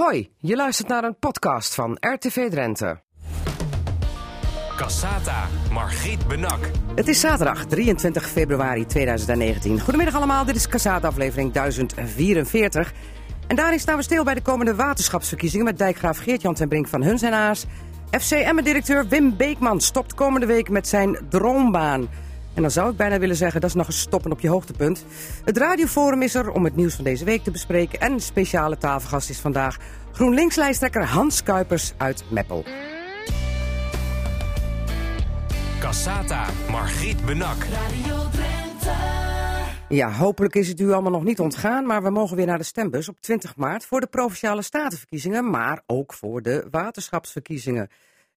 [0.00, 3.00] Hoi, je luistert naar een podcast van RTV Drenthe.
[4.76, 6.70] Cassata, Margriet Benak.
[6.94, 9.80] Het is zaterdag 23 februari 2019.
[9.80, 12.92] Goedemiddag allemaal, dit is Cassata aflevering 1044.
[13.46, 17.02] En daarin staan we stil bij de komende waterschapsverkiezingen met dijkgraaf Geert-Jan ten Brink van
[17.02, 17.66] Huns en Aas.
[18.10, 22.08] FC Emmen-directeur Wim Beekman stopt komende week met zijn droombaan.
[22.54, 25.04] En dan zou ik bijna willen zeggen, dat is nog eens stoppen op je hoogtepunt.
[25.44, 28.00] Het radioforum is er om het nieuws van deze week te bespreken.
[28.00, 29.76] En speciale tafelgast is vandaag
[30.12, 32.64] GroenLinks-lijsttrekker Hans Kuipers uit Meppel.
[35.80, 37.56] Cassata, Margriet Benak.
[37.64, 38.92] Radio Drenthe.
[39.88, 42.64] Ja, hopelijk is het u allemaal nog niet ontgaan, maar we mogen weer naar de
[42.64, 47.88] stembus op 20 maart voor de provinciale statenverkiezingen, maar ook voor de waterschapsverkiezingen.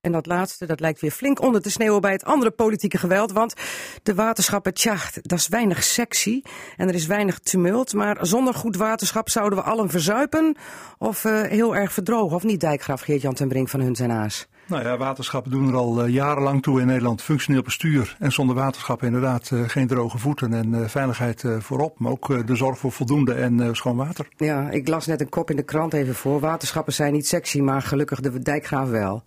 [0.07, 3.31] En dat laatste, dat lijkt weer flink onder te sneeuwen bij het andere politieke geweld.
[3.31, 3.53] Want
[4.03, 6.41] de waterschappen, tja, dat is weinig sexy.
[6.77, 7.93] En er is weinig tumult.
[7.93, 10.55] Maar zonder goed waterschap zouden we allen verzuipen.
[10.97, 12.35] Of uh, heel erg verdrogen.
[12.35, 14.47] Of niet, dijkgraaf Geert-Jan ten Brink van Huns en Aas?
[14.67, 17.21] Nou ja, waterschappen doen er al uh, jarenlang toe in Nederland.
[17.21, 18.15] Functioneel bestuur.
[18.19, 21.99] En zonder waterschap inderdaad uh, geen droge voeten en uh, veiligheid voorop.
[21.99, 24.27] Maar ook de zorg voor voldoende en schoon water.
[24.37, 26.39] Ja, ik las net een kop in de krant even voor.
[26.39, 29.23] Waterschappen zijn niet sexy, maar gelukkig de dijkgraaf wel.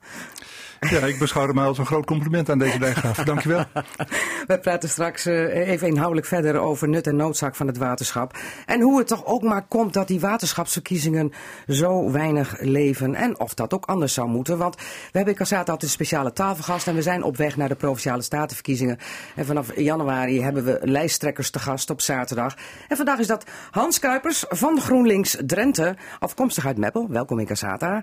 [0.89, 3.17] Ja, ik beschouw het mij als een groot compliment aan deze dijkgraaf.
[3.17, 3.65] Dankjewel.
[4.47, 8.39] We praten straks uh, even inhoudelijk verder over nut en noodzaak van het waterschap.
[8.67, 11.33] En hoe het toch ook maar komt dat die waterschapsverkiezingen
[11.69, 13.15] zo weinig leven.
[13.15, 14.59] En of dat ook anders zou moeten.
[14.59, 16.87] Want we hebben in Cassata altijd een speciale tafelgast.
[16.87, 18.99] En we zijn op weg naar de Provinciale Statenverkiezingen.
[19.35, 22.57] En vanaf januari hebben we lijsttrekkers te gast op zaterdag.
[22.89, 25.97] En vandaag is dat Hans Kuipers van GroenLinks Drenthe.
[26.19, 27.07] Afkomstig uit Meppel.
[27.11, 28.03] Welkom in Cassata.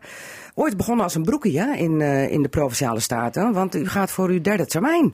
[0.53, 3.53] Ooit begonnen als een broekie in, uh, in de Provinciale Staten.
[3.53, 5.13] Want u gaat voor uw derde termijn.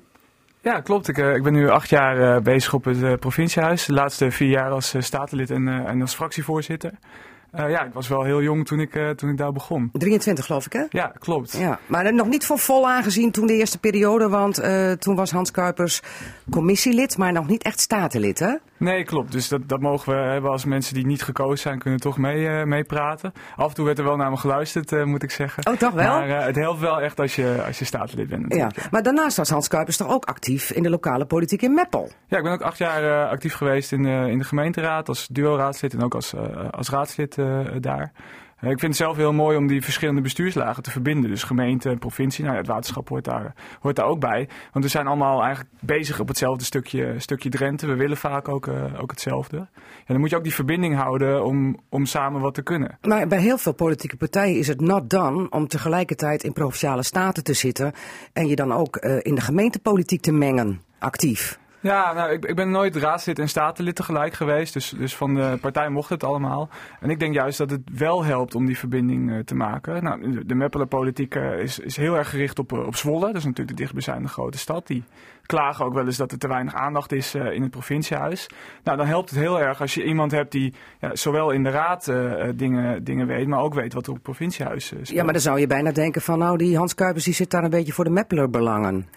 [0.62, 1.08] Ja, klopt.
[1.08, 3.86] Ik, uh, ik ben nu acht jaar uh, bezig op het uh, provinciehuis.
[3.86, 6.92] De laatste vier jaar als statenlid en, en als fractievoorzitter.
[7.56, 9.90] Uh, ja, ik was wel heel jong toen ik, uh, toen ik daar begon.
[9.94, 10.84] 23 geloof ik hè?
[10.90, 11.58] Ja, klopt.
[11.58, 15.32] Ja, maar nog niet voor vol aangezien toen de eerste periode, want uh, toen was
[15.32, 16.02] Hans Kuipers
[16.50, 18.56] commissielid, maar nog niet echt statenlid hè?
[18.84, 19.32] Nee, klopt.
[19.32, 22.66] Dus dat, dat mogen we hebben als mensen die niet gekozen zijn, kunnen toch mee,
[22.66, 23.34] mee praten.
[23.56, 25.68] Af en toe werd er wel naar me geluisterd, moet ik zeggen.
[25.68, 26.20] Oh, toch wel?
[26.20, 28.54] Maar het helpt wel echt als je, als je statenlid bent.
[28.54, 28.58] Ja.
[28.76, 32.12] ja, maar daarnaast was Hans Kuipers toch ook actief in de lokale politiek in Meppel?
[32.28, 36.04] Ja, ik ben ook acht jaar actief geweest in, in de gemeenteraad als duo-raadslid en
[36.04, 36.34] ook als,
[36.72, 37.36] als raadslid
[37.80, 38.12] daar.
[38.72, 41.30] Ik vind het zelf heel mooi om die verschillende bestuurslagen te verbinden.
[41.30, 42.44] Dus gemeente en provincie.
[42.44, 44.50] Nou ja, het waterschap hoort daar, hoort daar ook bij.
[44.72, 47.88] Want we zijn allemaal eigenlijk bezig op hetzelfde stukje, stukje Drenthe.
[47.88, 49.58] We willen vaak ook, uh, ook hetzelfde.
[49.58, 49.70] En
[50.06, 52.98] dan moet je ook die verbinding houden om, om samen wat te kunnen.
[53.02, 57.44] Maar bij heel veel politieke partijen is het not done om tegelijkertijd in provinciale staten
[57.44, 57.94] te zitten.
[58.34, 61.62] En je dan ook uh, in de gemeentepolitiek te mengen, actief.
[61.84, 64.74] Ja, nou, ik, ik ben nooit raadslid en statenlid tegelijk geweest.
[64.74, 66.70] Dus, dus van de partij mocht het allemaal.
[67.00, 70.04] En ik denk juist dat het wel helpt om die verbinding uh, te maken.
[70.04, 73.26] Nou, de, Meppeler politiek uh, is, is heel erg gericht op, uh, op Zwolle.
[73.26, 74.88] Dat is natuurlijk de dichtstbijzijnde grote stad.
[74.88, 75.04] Die
[75.46, 78.50] klagen ook wel eens dat er te weinig aandacht is in het provinciehuis.
[78.84, 81.70] Nou, dan helpt het heel erg als je iemand hebt die ja, zowel in de
[81.70, 82.12] raad
[82.56, 85.10] dingen, dingen weet, maar ook weet wat er op het provinciehuis speelt.
[85.10, 87.64] Ja, maar dan zou je bijna denken van nou, die Hans Kuipers die zit daar
[87.64, 89.08] een beetje voor de Meppeler belangen.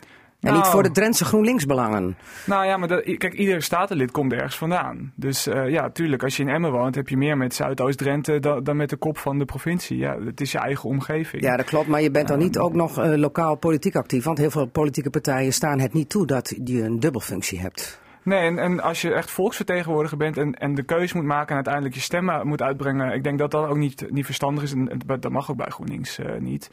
[0.40, 0.56] En Nou.
[0.62, 2.16] niet voor de Drentse GroenLinks-belangen.
[2.46, 5.12] Nou ja, maar dat, kijk, ieder statenlid komt ergens vandaan.
[5.14, 8.64] Dus uh, ja, tuurlijk, als je in Emmen woont, heb je meer met Zuidoost-Drenthe dan,
[8.64, 9.98] dan met de kop van de provincie.
[9.98, 11.42] Ja, het is je eigen omgeving.
[11.42, 11.86] Ja, dat klopt.
[11.86, 14.24] Maar je bent dan niet ook nog uh, lokaal politiek actief.
[14.24, 18.00] Want heel veel politieke partijen staan het niet toe dat je een dubbelfunctie hebt.
[18.22, 21.54] Nee, en, en als je echt volksvertegenwoordiger bent en, en de keuze moet maken en
[21.54, 24.72] uiteindelijk je stemmen moet uitbrengen, ik denk dat dat ook niet, niet verstandig is.
[24.72, 26.70] En dat mag ook bij GroenLinks uh, niet.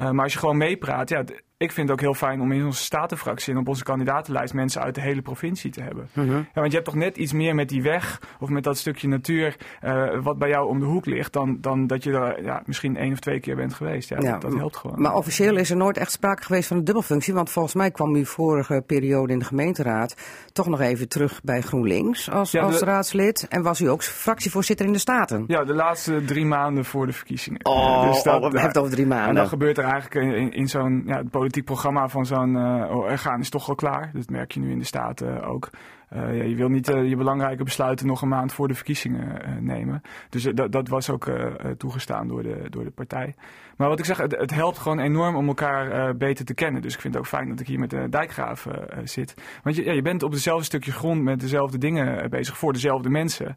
[0.00, 1.24] Uh, maar als je gewoon meepraat, ja,
[1.60, 4.82] ik vind het ook heel fijn om in onze statenfractie en op onze kandidatenlijst mensen
[4.82, 6.08] uit de hele provincie te hebben.
[6.12, 6.26] Mhm.
[6.26, 6.44] Uh -huh.
[6.44, 9.08] ja, want je hebt toch net iets meer met die weg of met dat stukje
[9.08, 12.62] natuur uh, wat bij jou om de hoek ligt, dan, dan dat je er ja,
[12.64, 14.08] misschien één of twee keer bent geweest.
[14.08, 15.00] Ja, ja dat, dat, helpt gewoon.
[15.00, 18.14] Maar officieel is er nooit echt sprake geweest van een dubbelfunctie, want volgens mij kwam
[18.14, 20.14] u vorige periode in de gemeenteraad
[20.52, 24.86] toch nog even terug bij GroenLinks als, de, als raadslid en was u ook fractievoorzitter
[24.86, 25.44] in de Staten.
[25.46, 27.64] Ja, de laatste drie maanden voor de verkiezingen.
[27.64, 29.28] Oh, dus dat, oh, we hebben het over drie maanden.
[29.28, 33.40] En dan gebeurt er eigenlijk in, in zo'n ja, politiek programma van zo'n uh, orgaan
[33.40, 34.10] is toch al klaar.
[34.12, 35.70] Dat merk je nu in de Staten ook.
[36.12, 40.02] Uh, ja, je wil niet je belangrijke besluiten nog een maand voor de verkiezingen nemen.
[40.28, 41.30] Dus dat, dat was ook
[41.76, 43.34] toegestaan door de, door de partij.
[43.76, 46.82] Maar wat ik zeg, het, helpt gewoon enorm om elkaar beter te kennen.
[46.82, 48.66] Dus ik vind het ook fijn dat ik hier met de dijkgraaf
[49.04, 49.34] zit.
[49.62, 53.10] Want je, ja, je bent op hetzelfde stukje grond met dezelfde dingen bezig voor dezelfde
[53.10, 53.56] mensen.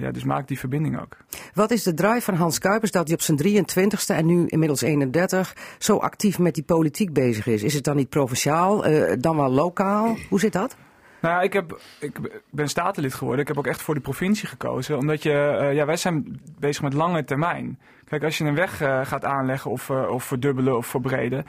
[0.00, 1.16] Ja, dus maak die verbinding ook.
[1.54, 4.80] Wat is de drive van Hans Kuipers dat hij op zijn 23ste en nu inmiddels
[4.80, 7.62] 31 zo actief met die politiek bezig is?
[7.62, 8.84] Is het dan niet provinciaal,
[9.20, 10.16] dan wel lokaal?
[10.28, 10.76] Hoe zit dat?
[11.20, 13.40] Nou ja, ik, heb, ik ben statenlid geworden.
[13.40, 14.98] Ik heb ook echt voor de provincie gekozen.
[14.98, 17.78] Omdat je, eh, ja, wij zijn bezig met lange termijn.
[18.04, 21.44] Kijk, als je een weg uh, gaat aanleggen of, uh, of verdubbelen of verbreden,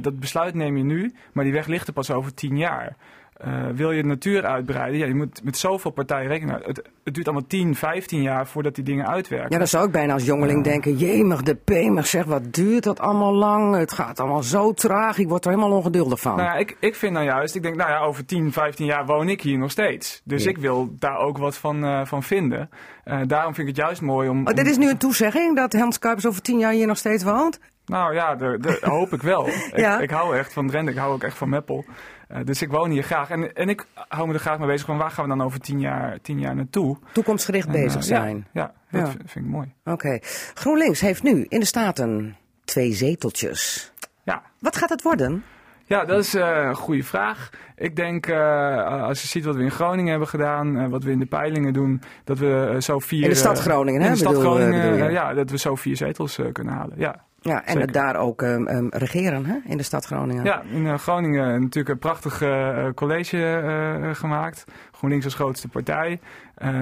[0.00, 2.96] dat besluit neem je nu, maar die weg ligt er pas over tien jaar.
[3.46, 6.60] Uh, wil je de natuur uitbreiden, ja, je moet met zoveel partijen rekenen.
[6.64, 9.50] Het, het, duurt allemaal 10, 15 jaar voordat die dingen uitwerken.
[9.50, 12.84] Ja, dan zou ik bijna als jongeling uh, denken, jemig de pemig, zeg wat duurt
[12.84, 13.76] dat allemaal lang.
[13.76, 16.36] Het gaat allemaal zo traag, ik word er helemaal ongeduldig van.
[16.36, 19.06] Nou ja, ik, ik vind nou juist, ik denk, nou ja, over 10, 15 jaar
[19.06, 20.20] woon ik hier nog steeds.
[20.24, 20.50] Dus ja.
[20.50, 22.70] ik wil daar ook wat van, uh, van vinden.
[23.04, 24.46] daarom vind ik het juist mooi om...
[24.46, 27.24] Oh, dit is nu een toezegging dat Hans Kuipers over 10 jaar hier nog steeds
[27.24, 27.60] woont?
[27.90, 29.48] Nou ja, de, hoop ik wel.
[29.74, 29.94] ja.
[29.94, 31.84] ik, ik hou echt van Drenthe, ik hou ook echt van Meppel.
[32.32, 33.30] Uh, dus ik woon hier graag.
[33.30, 35.60] En, en ik hou me er graag mee bezig van waar gaan we dan over
[35.60, 36.98] tien jaar, tien jaar naartoe.
[37.12, 38.46] Toekomstgericht en, bezig zijn.
[38.52, 39.72] Ja, ja dat vind ik mooi.
[39.80, 39.92] Oké.
[39.92, 40.22] Okay.
[40.54, 43.92] GroenLinks heeft nu in de Staten twee zeteltjes.
[44.22, 44.42] Ja.
[44.58, 45.44] Wat gaat het worden?
[45.84, 47.50] Ja, dat is uh, een goede vraag.
[47.76, 51.10] Ik denk, uh, als je ziet wat we in Groningen hebben gedaan, uh, wat we
[51.10, 53.22] in de peilingen doen, dat we zo vier...
[53.22, 54.06] In de stad Groningen, hè?
[54.06, 57.24] In de stad bedoel, Groningen, ja, dat we zo vier zetels kunnen halen, ja.
[57.42, 60.44] Ja, en het daar ook um, um, regeren hè, in de stad Groningen.
[60.44, 64.64] Ja, in uh, Groningen natuurlijk een prachtig uh, college uh, gemaakt.
[64.92, 66.20] GroenLinks als grootste partij.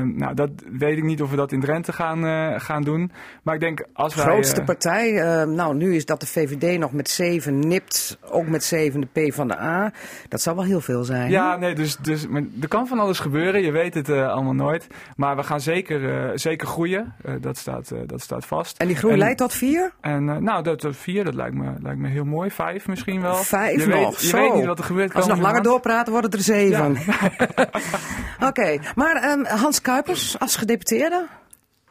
[0.04, 3.12] Nou, dat weet ik niet of we dat in Drenthe gaan, gaan doen.
[3.42, 4.24] Maar ik denk als wij...
[4.24, 5.12] Grootste partij?
[5.44, 8.18] nou, nu is dat de VVD nog met zeven nipt.
[8.30, 9.92] Ook met zeven de P van de A.
[10.28, 11.30] Dat zal wel heel veel zijn.
[11.30, 12.26] Ja, nee, dus, dus
[12.60, 13.62] er kan van alles gebeuren.
[13.62, 14.86] Je weet het allemaal nooit.
[15.16, 17.14] Maar we gaan zeker, zeker groeien.
[17.40, 18.78] dat, staat, dat staat vast.
[18.78, 19.92] En die groei en, leidt tot vier?
[20.00, 22.50] En nou, dat, dat vier, dat lijkt me, lijkt me heel mooi.
[22.50, 23.34] Vijf misschien wel.
[23.34, 25.14] Vijf je nog, weet, je weet niet wat er gebeurt.
[25.14, 26.96] Als we nog langer doorpraten, wordt het er zeven.
[27.06, 27.12] Ja.
[28.36, 28.80] Oké, okay.
[28.94, 31.28] maar um, Hans Kuipers als gedeputeerde?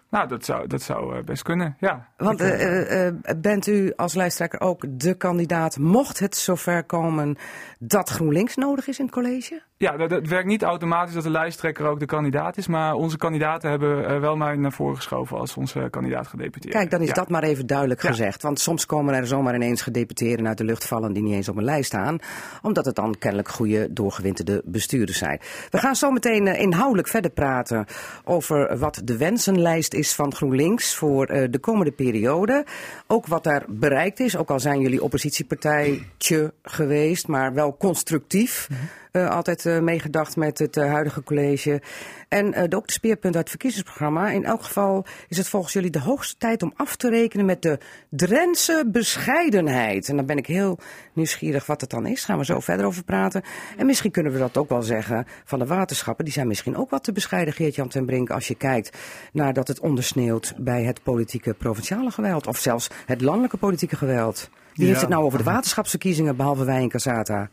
[0.10, 2.08] Nou, dat zou, dat zou best kunnen, ja.
[2.18, 7.38] Want uh, uh, bent u als lijsttrekker ook de kandidaat, mocht het zover komen
[7.80, 9.62] dat GroenLinks nodig is in het college?
[9.78, 12.68] Ja, dat, dat werkt niet automatisch dat de lijsttrekker ook de kandidaat is.
[12.68, 16.74] Maar onze kandidaten hebben wel mij naar voren geschoven als onze kandidaat gedeputeerd.
[16.74, 17.14] Kijk, dan is ja.
[17.14, 18.10] dat maar even duidelijk ja.
[18.10, 18.42] gezegd.
[18.42, 21.58] Want soms komen er zomaar ineens gedeputeerden uit de lucht vallen die niet eens op
[21.58, 22.20] een lijst staan.
[22.62, 25.40] Omdat het dan kennelijk goede, doorgewinterde bestuurders zijn.
[25.70, 27.86] We gaan zo meteen inhoudelijk verder praten
[28.24, 32.66] over wat de wensenlijst is van GroenLinks voor uh, de komende periode.
[33.08, 38.68] Ook wat daar bereikt is, ook al zijn jullie oppositiepartijtje geweest, maar wel constructief.
[39.12, 41.82] Uh, altijd uh, meegedacht met het uh, huidige college.
[42.28, 44.30] En ook de speerpunt uit het verkiezingsprogramma.
[44.30, 47.62] In elk geval is het volgens jullie de hoogste tijd om af te rekenen met
[47.62, 50.10] de Drentse bescheidenheid.
[50.10, 50.80] En dan ben ik heel
[51.14, 52.26] nieuwsgierig wat het dan is.
[52.26, 53.44] Gaan we zo verder over praten.
[53.78, 56.26] En misschien kunnen we dat ook wel zeggen van de waterschappen.
[56.26, 58.98] Die zijn misschien ook wat te bescheiden, Geert-Jan ten Brink, als je kijkt
[59.32, 62.48] naar dat het ondersneeuwt bij het politieke provinciale geweld.
[62.48, 64.50] Of zelfs het landelijke politieke geweld.
[64.74, 64.92] Wie ja.
[64.92, 67.50] heeft het nou over de waterschapsverkiezingen, behalve wij in Casata?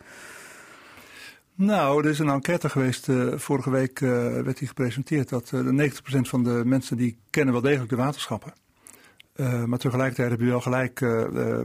[1.56, 3.09] Nou, er is een enquête geweest.
[3.09, 4.11] Uh, vorige week uh,
[4.41, 5.29] werd die gepresenteerd.
[5.29, 8.53] Dat uh, 90% van de mensen die kennen wel degelijk de waterschappen.
[9.67, 11.01] Maar tegelijkertijd hebben we wel gelijk.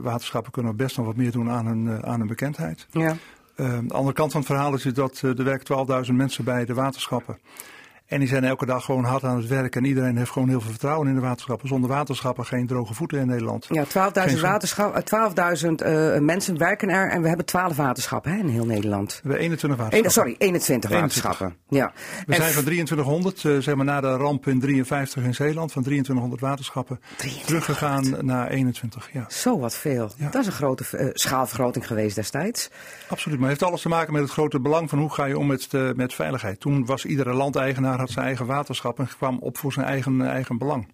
[0.02, 2.86] waterschappen kunnen best nog wat meer doen aan hun, aan hun bekendheid.
[2.90, 3.16] Ja.
[3.56, 7.38] de andere kant van het verhaal is dat er werken 12.000 mensen bij de waterschappen.
[8.10, 9.76] En die zijn elke dag gewoon hard aan het werk.
[9.76, 11.68] En iedereen heeft gewoon heel veel vertrouwen in de waterschappen.
[11.68, 13.66] Zonder waterschappen geen droge voeten in Nederland.
[13.68, 15.02] Ja, 12.000 waterschappen,
[15.82, 17.10] 12.000 uh, mensen werken er.
[17.10, 19.12] En we hebben 12 waterschappen hè, in heel Nederland.
[19.12, 20.12] We hebben 21 waterschappen.
[20.12, 21.56] sorry, 21, 21, waterschappen.
[21.68, 21.92] Ja.
[22.26, 25.72] We en zijn van 2300, uh, zeg maar na de ramp in 53 in Zeeland,
[25.72, 27.46] van 2300 waterschappen 2300.
[27.46, 29.08] teruggegaan naar 21.
[29.12, 29.24] Ja.
[29.28, 30.10] Zo wat veel.
[30.16, 30.28] Ja.
[30.30, 32.70] Dat is een grote uh, schaalvergroting geweest destijds.
[33.08, 35.38] Absoluut, maar het heeft alles te maken met het grote belang van hoe ga je
[35.38, 36.60] om met, met veiligheid.
[36.60, 40.58] Toen was iedere landeigenaar had zijn eigen waterschap en kwam op voor zijn eigen, eigen
[40.58, 40.88] belang.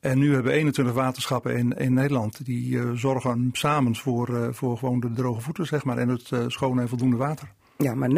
[0.00, 4.48] En nu hebben we 21 waterschappen in, in Nederland die uh, zorgen samen voor, uh,
[4.50, 7.52] voor gewoon de droge voeten, zeg maar, en het uh, schone en voldoende water.
[7.76, 8.12] Ja, maar 90%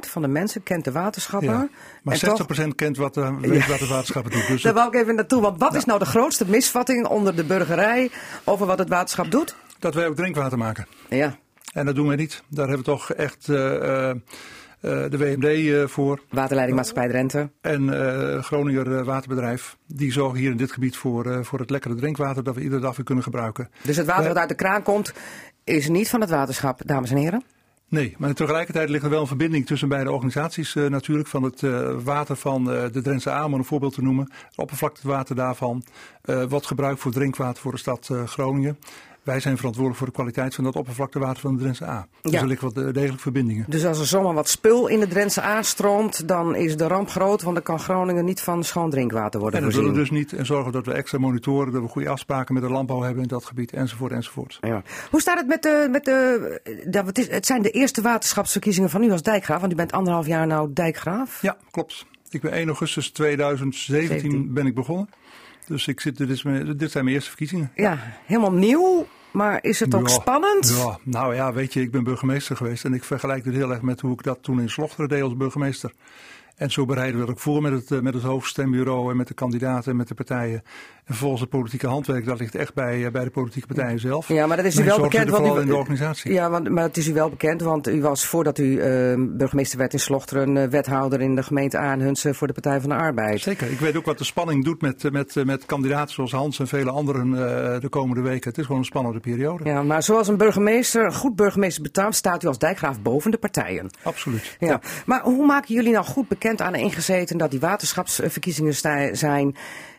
[0.00, 1.48] van de mensen kent de waterschappen.
[1.48, 1.68] Ja,
[2.02, 2.74] maar 60% toch...
[2.74, 3.68] kent wat, weet ja.
[3.68, 4.42] wat de waterschappen doen.
[4.48, 5.78] Dus Daar wou ik even naartoe, want wat ja.
[5.78, 8.10] is nou de grootste misvatting onder de burgerij
[8.44, 9.56] over wat het waterschap doet?
[9.78, 10.86] Dat wij ook drinkwater maken.
[11.08, 11.36] Ja.
[11.72, 12.42] En dat doen wij niet.
[12.48, 13.48] Daar hebben we toch echt...
[14.84, 16.20] Uh, de WMD uh, voor.
[16.30, 17.50] Waterleidingmaatschappij Drenthe.
[17.60, 19.76] En uh, Groninger Waterbedrijf.
[19.86, 22.96] Die zorgen hier in dit gebied voor, voor het lekkere drinkwater dat we iedere dag
[22.96, 23.70] weer kunnen gebruiken.
[23.82, 25.12] Dus het water wat uit de kraan komt
[25.64, 27.42] is niet van het waterschap, dames en heren?
[27.88, 31.28] Nee, maar tegelijkertijd ligt er wel een verbinding tussen beide organisaties uh, natuurlijk.
[31.28, 34.30] Van het uh, water van uh, de Drentse Aa, om een voorbeeld te noemen.
[34.48, 35.84] Het oppervlaktewater daarvan.
[36.48, 38.78] wordt gebruikt voor drinkwater voor de stad Groningen.
[39.24, 42.06] Wij zijn verantwoordelijk voor de kwaliteit van dat oppervlaktewater van de Drentse A.
[42.22, 42.40] Dus Ja.
[42.40, 43.64] er liggen wat eh, degelijk verbindingen.
[43.68, 47.08] Dus als er zomaar wat spul in de Drentse A stroomt, dan is de ramp
[47.08, 50.10] groot, want dan kan Groningen niet van schoon drinkwater worden En dat willen voorzien.
[50.10, 50.40] we dus niet.
[50.40, 53.28] En zorgen dat we extra monitoren, dat we goede afspraken met de landbouw hebben in
[53.28, 54.58] dat gebied, enzovoort, enzovoort.
[54.60, 54.82] Ja.
[55.10, 55.88] Hoe staat het met de.
[55.90, 59.72] Met de ja, het, is, het zijn de eerste waterschapsverkiezingen van u als dijkgraaf, want
[59.72, 61.42] u bent anderhalf jaar nou dijkgraaf.
[61.42, 62.06] Ja, klopt.
[62.30, 64.52] Ik ben 1 augustus 2017 17.
[64.54, 65.08] ben ik begonnen.
[65.66, 67.70] Dus ik zit, dit, is mijn, dit zijn mijn eerste verkiezingen.
[67.74, 70.68] Ja, helemaal nieuw, maar is het ook Ja, spannend?
[70.68, 72.84] Ja, nou ja, weet je, ik ben burgemeester geweest.
[72.84, 75.36] En ik vergelijk dit heel erg met hoe ik dat toen in Slochteren deed als
[75.36, 75.92] burgemeester.
[76.56, 79.28] En zo bereiden we dat ook voor met het, eh, met het hoofdstembureau en met
[79.28, 80.62] de kandidaten en met de partijen.
[81.04, 84.28] En vervolgens het politieke handwerk, dat ligt echt bij, eh, bij de politieke partijen zelf.
[84.28, 85.30] Ja, maar dat is u wel bekend.
[85.30, 86.32] Want u, in de organisatie.
[86.32, 89.78] Ja, want, maar het is u wel bekend, want u was voordat u eh, burgemeester
[89.78, 93.40] werd in Slochteren eh, wethouder in de gemeente Aanhunsen voor de Partij van de Arbeid.
[93.40, 93.70] Zeker.
[93.70, 96.90] Ik weet ook wat de spanning doet met, met, met kandidaten zoals Hans en vele
[96.90, 98.48] anderen eh, de komende weken.
[98.48, 99.64] Het is gewoon een spannende periode.
[99.64, 103.38] Ja, maar zoals een burgemeester, een goed burgemeester betaamt, staat u als dijkgraaf boven de
[103.38, 103.90] partijen.
[104.02, 104.56] Absoluut.
[104.58, 104.80] Ja.
[105.06, 108.74] Maar hoe maken jullie nou goed bekend aan de ingezeten dat die waterschapsverkiezingen
[109.16, 109.56] zijn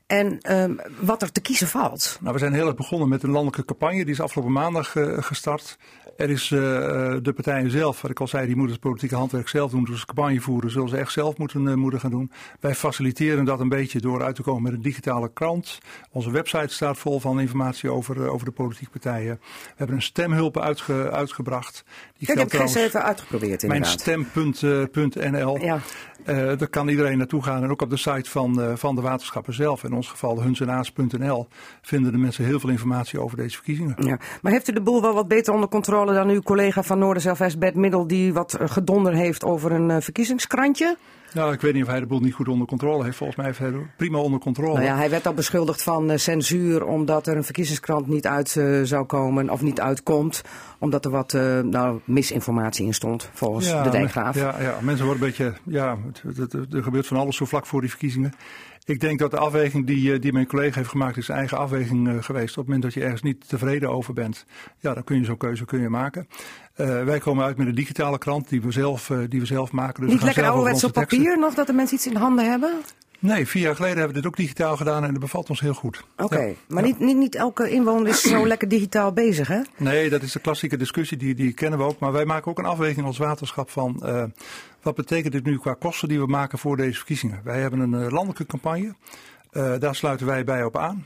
[0.07, 2.17] en ehm, wat er te kiezen valt?
[2.21, 4.03] Nou, we zijn heel erg begonnen met een landelijke campagne.
[4.03, 5.77] Die is afgelopen maandag eh, gestart.
[6.15, 6.75] Er is eh,
[7.15, 9.83] eh, de partijen zelf, wat ik al zei, die moeten het politieke handwerk zelf doen.
[9.83, 12.31] Dus campagne voeren zullen ze echt zelf moeten, eh, moeten gaan doen.
[12.59, 15.77] Wij faciliteren dat een beetje door uit te komen met een digitale krant.
[16.11, 19.39] Onze website staat vol van informatie over, over de politieke partijen.
[19.41, 21.83] We hebben een stemhulp uitge- uitgebracht.
[22.17, 24.05] Die Ik heb trouwens- even uitgeprobeerd inderdaad.
[24.05, 25.57] Mijnstem.nl.
[25.61, 25.79] Ja.
[26.25, 27.63] Eh, daar kan iedereen naartoe gaan.
[27.63, 29.83] En ook op de site van, van de waterschappen zelf.
[29.83, 31.47] In ons geval hunsenaas.nl
[31.81, 33.95] vinden de mensen heel veel informatie over deze verkiezingen.
[33.99, 34.17] Ja.
[34.41, 37.59] Maar heeft u de boel wel wat beter onder controle dan uw collega van Noorder-Zelfwest,
[37.59, 40.97] Bert Middel, die wat eh, gedonder heeft over een eh, verkiezingskrantje?
[41.33, 43.17] Nou, ik weet niet of hij de boel niet goed onder controle heeft.
[43.17, 44.73] Volgens mij heeft hij het prima onder controle.
[44.73, 48.49] Nou ja, hij werd al beschuldigd van eh, censuur omdat er een verkiezingskrant niet uit
[48.83, 50.41] zou komen of niet uitkomt.
[50.79, 51.33] Omdat er wat
[51.63, 54.35] nou, misinformatie in stond, volgens Ja, de dijkgraaf.
[54.35, 55.53] Ja, ja, mensen worden een beetje.
[55.63, 58.33] Ja, het- het- het- er gebeurt van alles zo vlak voor die verkiezingen.
[58.87, 61.57] Ik denk dat de afweging die, eh, die mijn collega heeft gemaakt, is zijn eigen
[61.57, 62.49] afweging eh, geweest.
[62.49, 64.45] Op het moment dat je ergens niet tevreden over bent,
[64.79, 66.27] ja, dan kun je zo'n keuze kun je maken.
[66.73, 69.93] Eh, wij komen uit met een digitale krant die we zelf, die we zelf maken.
[69.93, 71.17] Dus we Niet gaan lekker ouderwets op teksten.
[71.17, 72.73] papier nog, dat de mensen iets in handen hebben?
[73.19, 75.73] Nee, vier jaar geleden hebben we dit ook digitaal gedaan en dat bevalt ons heel
[75.73, 76.03] goed.
[76.17, 76.53] Oké, Ja.
[76.67, 79.59] maar Niet, niet, niet elke inwoner is zo lekker digitaal bezig, hè?
[79.77, 81.99] Nee, dat is de klassieke discussie, die, die kennen we ook.
[81.99, 84.03] Maar wij maken ook een afweging als waterschap van
[84.85, 87.41] wat betekent dit nu qua kosten die we maken voor deze verkiezingen.
[87.43, 88.95] Wij hebben een eh, landelijke campagne,
[89.51, 91.05] Eh, daar sluiten wij bij op aan.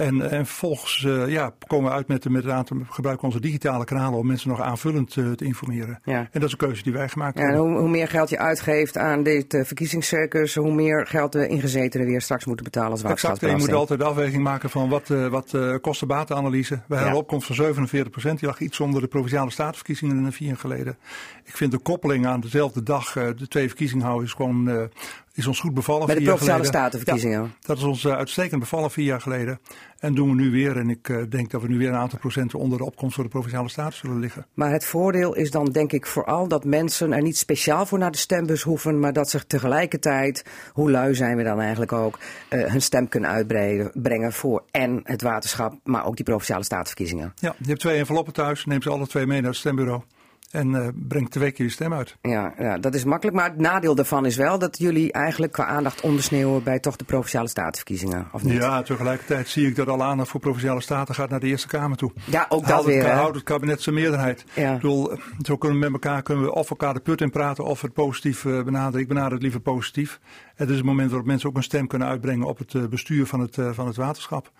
[0.00, 3.84] En, en vervolgens eh, ja, komen we uit met, met een aantal, gebruiken onze digitale
[3.84, 6.00] kanalen om mensen nog aanvullend eh, te informeren.
[6.04, 6.18] Ja.
[6.18, 7.70] En dat is een keuze die wij gemaakt Ja, en hebben.
[7.70, 12.06] hoe, hoe meer geld je uitgeeft aan dit eh, verkiezingscircus, hoe meer geld de ingezetenen
[12.06, 15.08] weer straks moeten betalen als Exact, en je moet altijd de afweging maken van wat,
[15.08, 16.74] wat kosten-batenanalyse.
[16.74, 17.18] We hebben Ja.
[17.18, 18.38] opkomst van 47 procent.
[18.38, 20.96] Die lag iets onder de provinciale statenverkiezingen vier jaar geleden.
[21.44, 24.88] Ik vind de koppeling aan dezelfde dag de twee verkiezingen houden is gewoon
[25.34, 26.06] is ons goed bevallen.
[26.06, 27.42] Bij de provinciale statenverkiezingen.
[27.42, 29.60] Ja, dat is ons eh, uitstekend bevallen vier jaar geleden.
[29.98, 30.76] En doen we nu weer.
[30.76, 33.24] En ik eh, denk dat we nu weer een aantal procenten onder de opkomst voor
[33.24, 34.46] de provinciale staten zullen liggen.
[34.54, 38.10] Maar het voordeel is dan denk ik vooral dat mensen er niet speciaal voor naar
[38.10, 42.18] de stembus hoeven, maar dat ze tegelijkertijd, hoe lui zijn we dan eigenlijk ook,
[42.48, 47.32] eh, hun stem kunnen uitbrengen voor en het waterschap, maar ook die provinciale statenverkiezingen.
[47.36, 48.64] Ja, je hebt twee enveloppen thuis.
[48.64, 50.02] Neem ze alle twee mee naar het stembureau.
[50.50, 52.16] En eh breng twee keer je stem uit.
[52.22, 53.36] Ja, ja, dat is makkelijk.
[53.36, 57.04] Maar het nadeel daarvan is wel dat jullie eigenlijk qua aandacht ondersneeuwen bij toch de
[57.04, 58.28] provinciale statenverkiezingen.
[58.32, 58.52] Of niet?
[58.52, 61.96] Ja, tegelijkertijd zie ik dat alle aandacht voor provinciale staten gaat naar de Eerste Kamer
[61.96, 62.12] toe.
[62.24, 63.10] Ja, ook dat het, weer.
[63.10, 64.44] houdt het kabinet zijn meerderheid.
[64.54, 64.68] Ja.
[64.68, 67.64] Ik bedoel, zo kunnen we met elkaar kunnen we of elkaar de put in praten
[67.64, 69.00] of het positief eh, benaderen.
[69.00, 70.20] Ik benader het liever positief.
[70.54, 73.26] Het is een moment waarop mensen ook een stem kunnen uitbrengen op het eh, bestuur
[73.26, 74.50] van het, van het waterschap.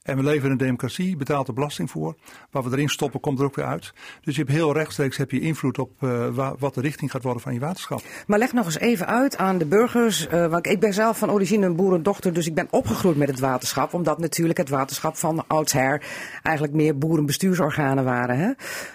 [0.00, 2.16] En we leven in een democratie, betaalt er belasting voor.
[2.50, 3.92] Wat we erin stoppen komt er ook weer uit.
[4.20, 7.22] Dus je hebt heel rechtstreeks heb je invloed op eh, wa- wat de richting gaat
[7.22, 8.02] worden van je waterschap.
[8.26, 10.26] Maar leg nog eens even uit aan de burgers.
[10.26, 13.38] eh, want ik ben zelf van origine een boerendochter, dus ik ben opgegroeid met het
[13.40, 13.94] waterschap.
[13.94, 16.02] Omdat natuurlijk het waterschap van oudsher
[16.42, 18.38] eigenlijk meer boerenbestuursorganen waren.
[18.38, 18.50] Hè?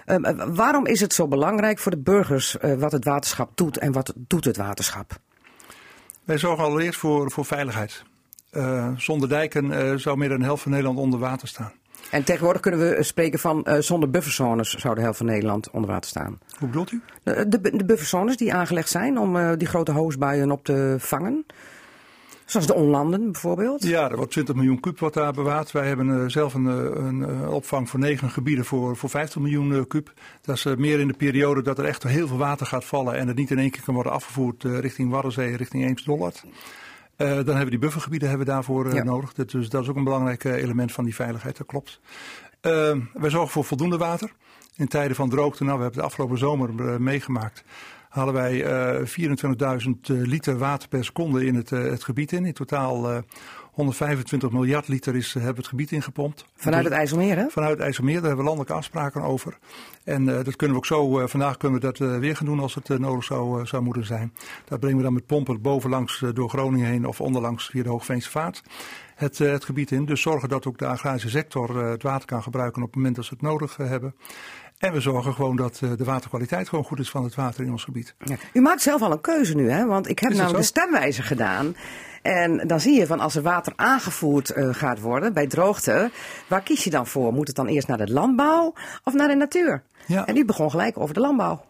[0.05, 3.91] Ehm, eh, waarom is het zo belangrijk voor de burgers wat het waterschap doet en
[3.91, 5.19] wat doet het waterschap?
[6.23, 8.03] Wij zorgen allereerst voor, voor veiligheid.
[8.55, 11.71] Eh, zonder dijken eh, zou meer dan de helft van Nederland onder water staan.
[12.11, 15.89] En tegenwoordig kunnen we spreken van eh, zonder bufferzones zou de helft van Nederland onder
[15.89, 16.39] water staan.
[16.59, 17.01] Hoe bedoelt u?
[17.23, 21.45] De, de, de bufferzones die aangelegd zijn om eh, die grote hoosbuien op te vangen.
[22.45, 23.83] Zoals de onlanden bijvoorbeeld.
[23.83, 25.71] Ja, er wordt 20 miljoen kuub wat daar bewaard.
[25.71, 29.41] Wij hebben eh, zelf een, eh, een eh, opvang voor negen gebieden voor, voor 50
[29.41, 30.13] miljoen eh, kuub.
[30.41, 33.15] Dat is eh, meer in de periode dat er echt heel veel water gaat vallen
[33.15, 36.43] en het niet in één keer kan worden afgevoerd eh, richting Waddenzee, richting Eems-Dollard.
[37.15, 39.03] Eh, dan hebben we die buffergebieden hebben we daarvoor eh, Ja.
[39.03, 39.33] nodig.
[39.33, 41.99] Dat, dus dat is ook een belangrijk eh, element van die veiligheid, dat klopt.
[42.61, 42.71] Uh,
[43.13, 44.31] wij zorgen voor voldoende water.
[44.75, 47.63] In tijden van droogte, nou we hebben de afgelopen zomer meegemaakt,
[48.09, 48.53] hadden wij
[48.99, 49.07] uh,
[49.85, 52.45] 24.000 liter water per seconde in het, het gebied in.
[52.45, 53.23] In totaal
[53.75, 56.45] 125 miljard liter is, hebben het gebied ingepompt.
[56.55, 57.49] Vanuit het IJsselmeer, hè?
[57.49, 59.57] Vanuit het IJsselmeer, daar hebben we landelijke afspraken over.
[60.03, 62.45] En uh, dat kunnen we ook zo, uh, vandaag kunnen we dat uh, weer gaan
[62.45, 64.33] doen als het nodig zou, zou moeten zijn.
[64.65, 68.29] Dat brengen we dan met pompen bovenlangs door Groningen heen of onderlangs via de Hoogveense
[68.29, 68.61] Vaart
[69.15, 70.05] het, het gebied in.
[70.05, 73.25] Dus zorgen dat ook de agrarische sector het water kan gebruiken op het moment dat
[73.25, 74.15] ze het nodig hebben.
[74.77, 77.83] En we zorgen gewoon dat de waterkwaliteit gewoon goed is van het water in ons
[77.83, 78.15] gebied.
[78.17, 78.35] Ja.
[78.53, 79.85] U maakt zelf al een keuze nu, hè?
[79.85, 81.75] Want ik heb namelijk de stemwijzer gedaan.
[82.25, 86.11] En dan zie je van als er water aangevoerd uh, gaat worden bij droogte,
[86.47, 87.33] waar kies je dan voor?
[87.33, 89.83] Moet het dan eerst naar de landbouw of naar de natuur?
[90.07, 90.25] Ja.
[90.25, 91.65] En u begon gelijk over de landbouw.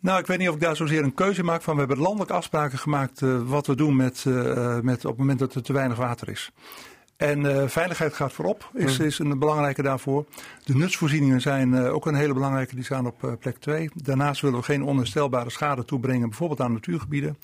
[0.00, 1.72] Nou, ik weet niet of ik daar zozeer een keuze maak van.
[1.74, 5.38] We hebben landelijk afspraken gemaakt uh, wat we doen met, uh, met op het moment
[5.38, 6.52] dat er te weinig water is.
[7.16, 10.24] En uh, veiligheid gaat voorop, is, is een belangrijke daarvoor.
[10.64, 13.90] De nutsvoorzieningen zijn uh, ook een hele belangrijke, die staan op uh, plek 2.
[13.94, 17.36] Daarnaast willen we geen onherstelbare schade toebrengen, bijvoorbeeld aan natuurgebieden.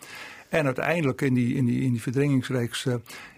[0.57, 2.87] En uiteindelijk in die, in die, in die verdringingsreeks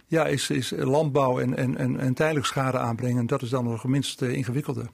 [0.06, 3.26] ja, is, is landbouw en, en, en, en tijdelijk schade aanbrengen.
[3.26, 4.86] Dat is dan nog het minst ingewikkelde.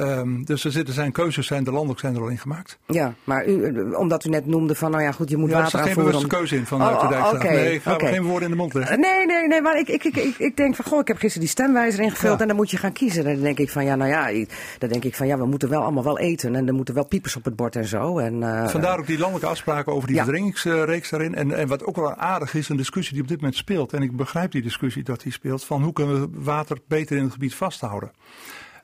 [0.00, 2.78] Um, dus er, zitten, zijn keuzes, zijn er landelijk zijn er al in gemaakt.
[2.86, 5.78] Ja, maar u, omdat u net noemde van, nou ja, goed, je moet ja, water
[5.78, 6.04] aanvoeren.
[6.04, 7.42] Er zit geen bewuste keuze in vanuit oh, de Dijkstraat.
[7.42, 8.12] Okay, nee, ik ga okay.
[8.12, 9.00] geen woorden in de mond leggen.
[9.00, 11.40] Nee, nee, nee, maar ik, ik, ik, ik, ik denk van, goh, ik heb gisteren
[11.40, 12.40] die stemwijzer ingevuld ja.
[12.40, 13.26] en dan moet je gaan kiezen.
[13.26, 14.46] En dan denk ik van, ja, nou ja,
[14.78, 17.06] dan denk ik van, ja, we moeten wel allemaal wel eten en er moeten wel
[17.06, 18.18] piepers op het bord en zo.
[18.18, 20.24] En, uh, Vandaar ook die landelijke afspraken over die ja.
[20.24, 21.34] verdringingsreeks daarin.
[21.34, 23.92] En, en wat ook wel aardig is, een discussie die op dit moment speelt.
[23.92, 27.22] En ik begrijp die discussie dat die speelt, van hoe kunnen we water beter in
[27.22, 28.10] het gebied vasthouden.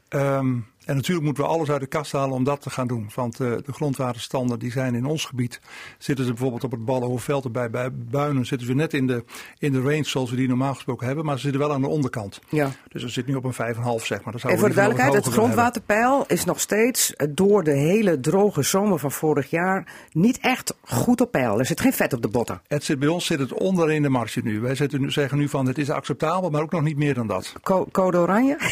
[0.08, 3.10] Um, en natuurlijk moeten we alles uit de kast halen om dat te gaan doen.
[3.14, 5.60] Want uh, de grondwaterstanden die zijn in ons gebied.
[5.98, 8.46] Zitten ze bijvoorbeeld op het Ballenhoofdveld bij, bij Buinen.
[8.46, 9.24] Zitten ze net in de,
[9.58, 11.24] in de range zoals we die normaal gesproken hebben.
[11.24, 12.40] Maar ze zitten wel aan de onderkant.
[12.48, 12.70] Ja.
[12.88, 14.32] Dus we zitten nu op een 5,5 zeg maar.
[14.32, 18.98] Dat en voor de duidelijkheid, het grondwaterpeil is nog steeds door de hele droge zomer
[18.98, 21.58] van vorig jaar niet echt goed op peil.
[21.58, 22.60] Er zit geen vet op de botten.
[22.66, 24.60] Het zit, bij ons zit het onderin de marge nu.
[24.60, 27.26] Wij zitten nu, zeggen nu van het is acceptabel, maar ook nog niet meer dan
[27.26, 27.52] dat.
[27.62, 28.58] Co code oranje?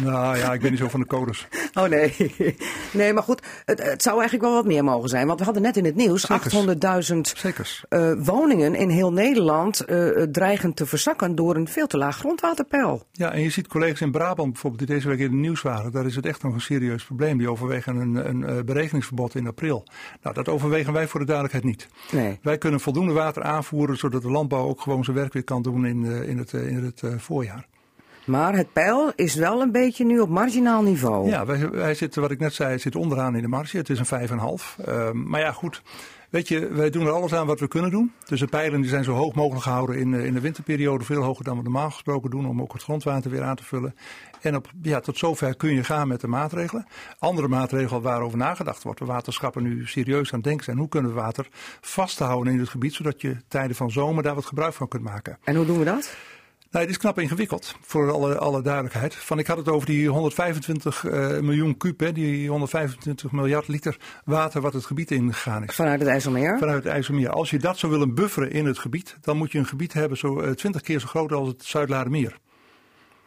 [0.00, 1.46] Nou ja, ik ben niet zo van de codes.
[1.74, 2.14] Oh nee.
[2.92, 5.26] Nee, maar goed, het, het, zou eigenlijk wel wat meer mogen zijn.
[5.26, 6.38] Want we hadden net in het nieuws 800.000
[7.88, 13.06] uh, woningen in heel Nederland uh, dreigen te verzakken door een veel te laag grondwaterpeil.
[13.12, 15.92] Ja, en je ziet collega's in Brabant bijvoorbeeld die deze week in het nieuws waren.
[15.92, 17.38] Daar is het echt nog een serieus probleem.
[17.38, 19.86] Die overwegen een, een uh, berekeningsverbod in april.
[20.22, 21.88] Nou, dat overwegen wij voor de duidelijkheid niet.
[22.10, 22.38] Nee.
[22.42, 25.86] Wij kunnen voldoende water aanvoeren zodat de landbouw ook gewoon zijn werk weer kan doen
[25.86, 27.66] in, in het, in het voorjaar.
[28.24, 31.28] Maar het peil is wel een beetje nu op marginaal niveau.
[31.28, 33.76] Ja, wij, wij zitten, wat ik net zei, zit onderaan in de marge.
[33.76, 34.34] Het is een 5,5.
[34.88, 35.82] Uh, maar ja, goed.
[36.32, 38.12] Weet je, wij doen er alles aan wat we kunnen doen.
[38.26, 41.04] Dus de pijlen die zijn zo hoog mogelijk gehouden in, in de winterperiode.
[41.04, 42.46] Veel hoger dan we normaal gesproken doen.
[42.46, 43.94] Om ook het grondwater weer aan te vullen.
[44.40, 46.86] En op, ja, tot zover kun je gaan met de maatregelen.
[47.18, 48.98] Andere maatregelen waarover nagedacht wordt.
[48.98, 50.78] De waterschappen nu serieus aan het denken zijn.
[50.78, 51.48] Hoe kunnen we water
[51.80, 52.94] vasthouden in het gebied.
[52.94, 55.38] Zodat je tijden van zomer daar wat gebruik van kunt maken.
[55.44, 56.16] En hoe doen we dat?
[56.72, 59.14] Nou, het is knap ingewikkeld, voor alle, alle duidelijkheid.
[59.14, 63.96] Van, ik had het over die 125 uh, miljoen kuub, hè, die 125 miljard liter
[64.24, 65.74] water wat het gebied ingegaan is.
[65.74, 66.58] Vanuit het IJsselmeer?
[66.58, 67.30] Vanuit het IJsselmeer.
[67.30, 70.18] Als je dat zou willen bufferen in het gebied, dan moet je een gebied hebben
[70.18, 72.38] zo uh, 20 keer zo groot als het Zuidlaarmeer.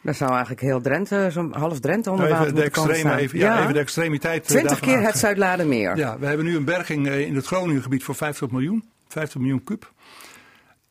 [0.02, 3.40] Dat zou eigenlijk heel Drenthe, zo'n half Drenthe onder nou, water even de extreme, even,
[3.40, 4.48] ja, ja, even de extremiteit.
[4.48, 5.98] 20 keer het Zuidlaarmeer.
[5.98, 8.84] Ja, we hebben nu een berging in het Groningengebied voor 50 miljoen.
[9.08, 9.94] 50 miljoen kuub.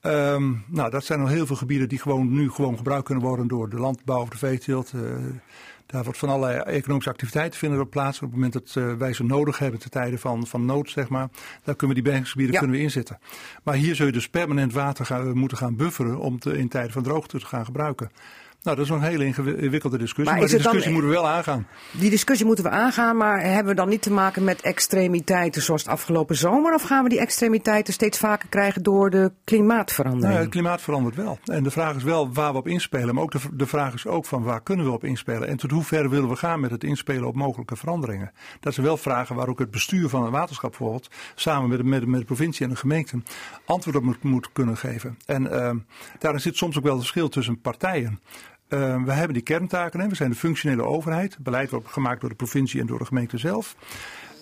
[0.07, 3.47] Um, nou, dat zijn al heel veel gebieden die gewoon nu gewoon gebruikt kunnen worden
[3.47, 4.93] door de landbouw of de veeteelt.
[4.95, 5.03] Uh,
[5.87, 8.17] daar wordt van allerlei economische activiteiten vinden er plaats.
[8.17, 11.09] Op het moment dat uh, wij ze nodig hebben, te tijden van, van nood, zeg
[11.09, 11.29] maar.
[11.65, 12.61] Daar kunnen we die bergingsgebieden ja.
[12.61, 13.19] kunnen we inzetten.
[13.63, 16.93] Maar hier zul je dus permanent water gaan, moeten gaan bufferen om te, in tijden
[16.93, 18.11] van droogte te gaan gebruiken.
[18.65, 21.29] Nou, dat is een hele ingewikkelde discussie, maar, maar die discussie dan, moeten we wel
[21.29, 21.67] aangaan.
[21.91, 25.85] Die discussie moeten we aangaan, maar hebben we dan niet te maken met extremiteiten zoals
[25.85, 26.75] de afgelopen zomer?
[26.75, 30.29] Of gaan we die extremiteiten steeds vaker krijgen door de klimaatverandering?
[30.29, 31.39] Nou, het klimaat verandert wel.
[31.45, 34.07] En de vraag is wel waar we op inspelen, maar ook de, de vraag is
[34.07, 35.49] ook van waar kunnen we op inspelen?
[35.49, 38.33] En tot hoe ver willen we gaan met het inspelen op mogelijke veranderingen?
[38.61, 41.85] Dat zijn wel vragen waar ook het bestuur van een waterschap bijvoorbeeld, samen met de,
[41.85, 43.23] met de, met de provincie en de gemeente,
[43.65, 45.17] antwoord op moet, moet kunnen geven.
[45.27, 45.71] En uh,
[46.19, 48.19] daarin zit soms ook wel het verschil tussen partijen.
[48.75, 50.01] Uh, we hebben die kerntaken.
[50.01, 50.09] Hè.
[50.09, 51.37] We zijn de functionele overheid.
[51.39, 53.77] Beleid wordt gemaakt door de provincie en door de gemeente zelf.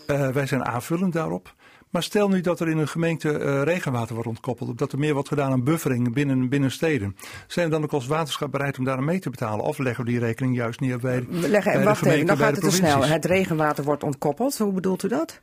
[0.07, 1.55] Uh, wij zijn aanvullend daarop.
[1.90, 4.79] Maar stel nu dat er in een gemeente uh, regenwater wordt ontkoppeld.
[4.79, 7.16] Dat er meer wordt gedaan aan buffering binnen, binnen steden.
[7.47, 9.64] Zijn we dan ook als waterschap bereid om daar aan mee te betalen?
[9.64, 12.37] Of leggen we die rekening juist neer bij, Leg, bij wacht de gemeente, even, dan
[12.37, 13.05] gaat de het te snel.
[13.05, 14.59] Het regenwater wordt ontkoppeld.
[14.59, 15.40] Hoe bedoelt u dat?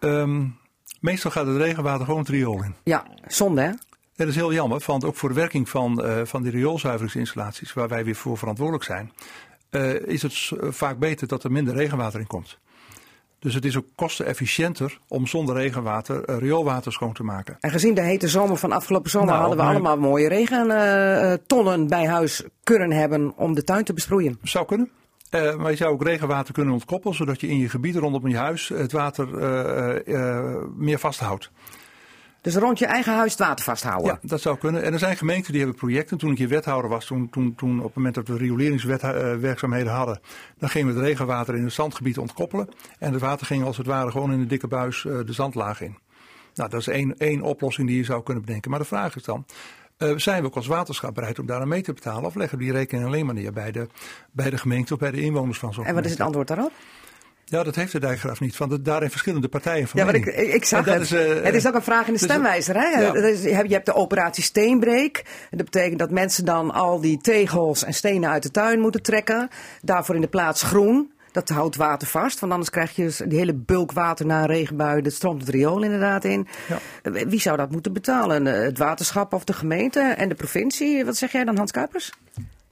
[0.00, 0.56] Um,
[1.00, 2.74] meestal gaat het regenwater gewoon het riool in.
[2.84, 3.70] Ja, zonde hè?
[4.16, 7.88] Dat is heel jammer, want ook voor de werking van, uh, van die rioolzuiveringsinstallaties, waar
[7.88, 9.12] wij weer voor verantwoordelijk zijn,
[9.70, 12.58] eh, is het eh, vaak beter dat er minder regenwater in komt.
[13.38, 17.56] Dus het is ook kostenefficiënter om zonder regenwater eh, rioolwater schoon te maken.
[17.60, 22.06] En gezien de hete zomer van afgelopen zomer Nou, hadden we allemaal mooie regentonnen bij
[22.06, 24.38] huis kunnen hebben om de tuin te besproeien.
[24.42, 24.90] Zou kunnen.
[25.34, 28.36] Eh, maar je zou ook regenwater kunnen ontkoppelen, zodat je in je gebied rondom je
[28.36, 31.50] huis het water eh, eh, meer vasthoudt.
[32.44, 34.06] Dus rond je eigen huis het water vasthouden.
[34.06, 34.82] Ja, dat zou kunnen.
[34.82, 36.18] En er zijn gemeenten die hebben projecten.
[36.18, 40.20] Toen ik hier wethouder was, toen, toen, toen op het moment dat we rioleringswerkzaamheden hadden,
[40.58, 42.68] dan gingen we het regenwater in het zandgebied ontkoppelen.
[42.98, 45.80] En het water ging als het ware gewoon in een dikke buis eh, de zandlaag
[45.80, 45.96] in.
[46.54, 48.70] Nou, dat is één, één oplossing die je zou kunnen bedenken.
[48.70, 49.46] Maar de vraag is dan,
[49.96, 52.24] eh, zijn we ook als waterschap bereid om daar aan mee te betalen?
[52.24, 53.88] Of leggen we die rekening alleen maar neer bij de,
[54.30, 56.72] bij de gemeente of bij de inwoners van zo'n En wat is het antwoord daarop?
[57.54, 58.56] Ja, dat heeft de dijkgraaf niet.
[58.56, 61.00] Van de, daarin verschillende partijen van Ja, maar ik, ik zag het.
[61.00, 62.74] is, eh, het is ook een vraag in de dus- stemwijzer.
[62.74, 63.00] Hè?
[63.00, 63.14] Ja.
[63.68, 65.22] Je hebt- de operatie Steenbreek.
[65.50, 69.02] En dat betekent dat mensen dan al die tegels en stenen uit de tuin moeten
[69.02, 69.48] trekken.
[69.82, 71.12] Daarvoor in de plaats groen.
[71.32, 75.02] Dat houdt water vast, want anders krijg je die hele bulk water na een regenbui.
[75.02, 76.46] Dat stroomt het riool inderdaad in.
[76.68, 76.78] Ja.
[77.26, 78.46] Wie zou dat moeten betalen?
[78.46, 81.04] Eh, Het waterschap of de gemeente en de provincie?
[81.04, 82.12] Wat zeg jij dan, Hans Kuipers?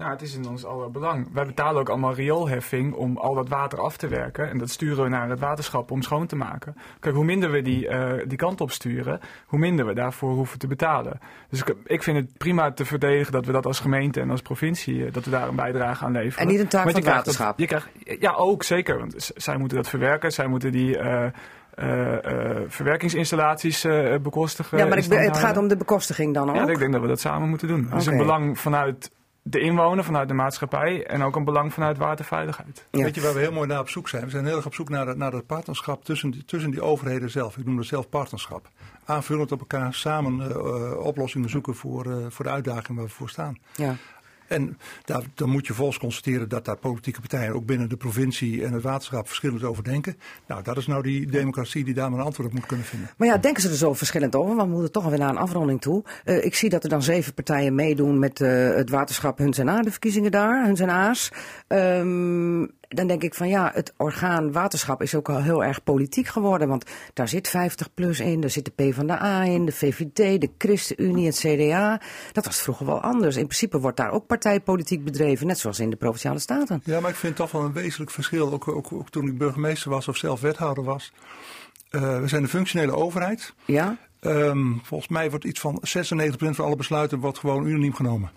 [0.02, 1.28] Nou, het is in ons aller belang.
[1.32, 4.50] Wij betalen ook allemaal rioolheffing om al dat water af te werken.
[4.50, 6.76] En dat sturen we naar het waterschap om schoon te maken.
[7.00, 10.58] Kijk, hoe minder we die, eh, die kant op sturen, hoe minder we daarvoor hoeven
[10.58, 11.18] te betalen.
[11.48, 14.42] Dus ik, ik vind het prima te verdedigen dat we dat als gemeente en als
[14.42, 16.46] provincie, eh, dat we daar een bijdrage aan leveren.
[16.46, 17.58] En niet een taak van het dat- waterschap.
[17.58, 17.88] je krijgt,
[18.20, 18.98] ja, ook zeker.
[18.98, 20.32] Want zij moeten dat verwerken.
[20.32, 21.26] Zij moeten die eh,
[22.66, 23.86] verwerkingsinstallaties
[24.22, 24.78] bekostigen.
[24.78, 26.56] ja, maar ik, het gaat om de bekostiging dan ook.
[26.56, 27.86] Ja, ik denk dat we dat samen moeten doen.
[27.90, 29.10] Het is een belang vanuit
[29.42, 32.86] de inwoner, vanuit de maatschappij en ook een belang vanuit waterveiligheid.
[32.90, 33.02] Ja.
[33.02, 34.24] Weet je waar we heel mooi naar op zoek zijn?
[34.24, 36.82] We zijn heel erg op zoek naar, de- naar het partnerschap tussen die, tussen die
[36.82, 37.56] overheden zelf.
[37.56, 38.68] Ik noem dat zelf partnerschap.
[39.04, 43.10] Aanvullend op elkaar samen eh, eh, oplossingen zoeken voor, eh, voor de uitdagingen waar we
[43.16, 43.58] voor staan.
[43.76, 43.96] Ja.
[44.52, 48.64] En daar, dan moet je volgens constateren dat daar politieke partijen ook binnen de provincie
[48.64, 50.16] en het waterschap verschillend over denken.
[50.46, 53.10] Nou, dat is nou die democratie die daar maar een antwoord op moet kunnen vinden.
[53.16, 54.56] Maar ja, denken ze er zo verschillend over?
[54.56, 56.04] Want we moeten toch alweer naar een afronding toe.
[56.24, 59.68] Eh, ik zie dat er dan zeven partijen meedoen met eh, het waterschap Huns en
[59.68, 61.30] A, de verkiezingen daar, Huns en A's.
[62.94, 66.68] Dan denk ik van ja, het orgaan waterschap is ook al heel erg politiek geworden.
[66.68, 71.26] Want daar zit 50 plus in, daar zit de PvdA in, de VVD, de ChristenUnie,
[71.26, 72.00] het CDA.
[72.32, 73.36] Dat was vroeger wel anders.
[73.36, 76.80] In principe wordt daar ook partijpolitiek bedreven, net zoals in de Provinciale Staten.
[76.84, 78.52] Ja, maar ik vind toch wel een wezenlijk verschil.
[78.52, 81.12] Ook, ook, ook toen ik burgemeester was of zelf wethouder was.
[81.90, 83.54] Eh, we zijn een functionele overheid.
[83.64, 83.96] Ja?
[84.20, 88.30] Ehm, volgens mij wordt iets van 96% van alle besluiten wordt gewoon unaniem genomen.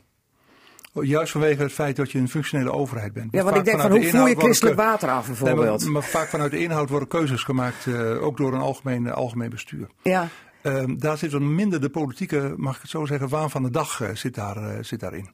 [1.01, 3.31] Juist vanwege het feit dat je een functionele overheid bent.
[3.31, 5.83] Ja, want ik denk van hoe de voer je christelijk water af Nee, bijvoorbeeld?
[5.83, 9.49] maar, maar vaak vanuit de inhoud worden keuzes gemaakt, eh, ook door een algemeen, algemeen
[9.49, 9.87] bestuur.
[10.03, 10.27] Ja.
[10.61, 13.69] Ehm, daar zit wat minder de politieke, mag ik het zo zeggen, waan van de
[13.69, 15.29] dag eh, zit, daar, eh, zit daarin.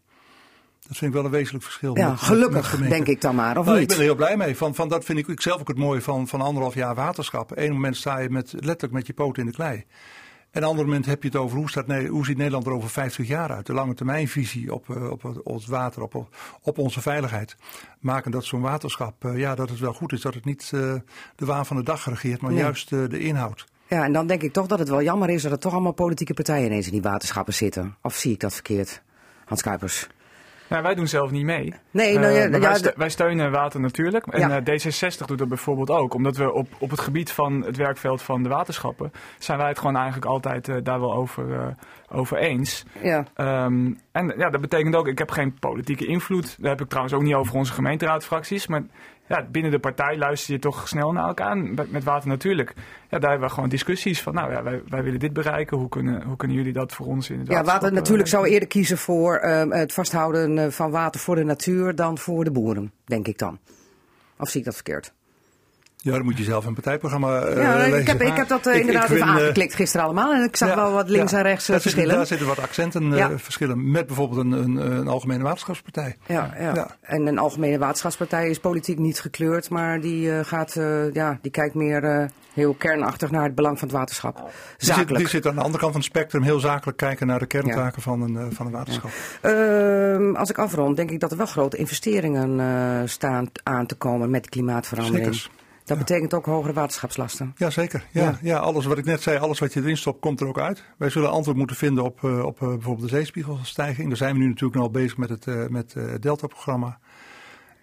[0.87, 1.97] Dat vind ik wel een wezenlijk verschil.
[1.97, 3.87] Ja, met- met- met gelukkig denk ik dan maar, of Nou, ik niet?
[3.89, 4.57] ben er heel blij mee.
[4.57, 7.51] Van, van dat vind ik, ik zelf ook het mooie van, van anderhalf jaar waterschap.
[7.57, 9.85] Eén moment sta je met, letterlijk met je poten in de klei.
[10.51, 12.89] En een ander moment heb je het over hoe, staat, hoe ziet Nederland er over
[12.89, 13.65] 50 jaar uit.
[13.65, 16.27] De lange termijnvisie op, eh, op, het- op het water, op,
[16.61, 17.55] op onze veiligheid.
[17.99, 20.21] Maken dat zo'n waterschap, eh, ja, dat het wel goed is.
[20.21, 20.93] Dat het niet eh,
[21.35, 22.59] de waan van de dag regeert, maar Nee.
[22.61, 23.65] juist de inhoud.
[23.87, 25.91] Ja, en dan denk ik toch dat het wel jammer is dat er toch allemaal
[25.91, 27.95] politieke partijen ineens in die waterschappen zitten.
[28.01, 29.01] Of zie ik dat verkeerd?
[29.45, 30.07] Hans Kuipers.
[30.71, 31.73] Nou, wij doen zelf niet mee.
[31.91, 34.25] Nee, Eh, nou ja, maar ja, wij, steunen water natuurlijk.
[34.27, 34.61] En Ja.
[34.63, 36.13] eh, D66 doet dat bijvoorbeeld ook.
[36.13, 39.11] Omdat we op, op het gebied van het werkveld van de waterschappen...
[39.39, 41.67] zijn wij het gewoon eigenlijk altijd eh, daar wel over, eh,
[42.17, 42.85] over eens.
[43.01, 43.25] ja.
[43.35, 46.55] Ehm, en ja, dat betekent ook, ik heb geen politieke invloed.
[46.61, 48.67] Daar heb ik trouwens ook niet over onze gemeenteraadfracties.
[48.67, 48.83] Maar
[49.31, 51.57] ja, binnen de partij luister je toch snel naar elkaar.
[51.89, 52.73] Met water natuurlijk.
[53.09, 55.77] Ja, daar hebben we gewoon discussies van, nou ja, wij, wij willen dit bereiken.
[55.77, 58.67] Hoe kunnen, hoe kunnen jullie dat voor ons in het ja, water natuurlijk zou eerder
[58.67, 62.91] kiezen voor ehm, het vasthouden eh, van water voor de natuur dan voor de boeren,
[63.05, 63.59] denk ik dan.
[64.37, 65.13] Of zie ik dat verkeerd?
[66.03, 67.99] Ja, dan moet je zelf een partijprogramma eh ja, lezen.
[67.99, 70.33] ik heb, ik heb dat eh, ik- inderdaad ik even vind, eh, aangeklikt gisteren allemaal.
[70.33, 71.37] En ik zag Ja, wel wat links ja.
[71.37, 72.15] en rechts zitten- verschillen.
[72.15, 73.91] Daar zitten wat accenten verschillen.
[73.91, 76.15] Met bijvoorbeeld een, een, een algemene waterschapspartij.
[76.27, 76.87] Ja, ja.
[77.01, 80.73] En een algemene waterschapspartij is politiek niet gekleurd, maar die, gaat,
[81.13, 84.35] ja, die kijkt meer heel kernachtig naar het belang van het waterschap.
[84.35, 84.45] Die
[84.77, 85.17] zit, Zakelijk.
[85.17, 88.01] die zit aan de andere kant van het spectrum heel zakelijk kijken naar de kerntaken
[88.01, 89.11] van, een, van een waterschap.
[89.41, 94.29] Ehm, als ik afrond, denk ik dat er wel grote investeringen staan aan te komen
[94.29, 95.35] met klimaatverandering.
[95.35, 95.59] Zeker.
[95.97, 97.53] Dat betekent ook hogere waterschapslasten.
[97.57, 98.05] Ja, zeker.
[98.11, 98.37] Ja, Ja.
[98.41, 98.57] ja.
[98.57, 100.83] alles wat ik net zei, alles wat je erin stopt, komt er ook uit.
[100.97, 104.07] Wij zullen antwoord moeten vinden op, eh, op eh, bijvoorbeeld de zeespiegelstijging.
[104.07, 106.99] Daar zijn we nu natuurlijk al bezig met het, eh, met, het Delta-programma.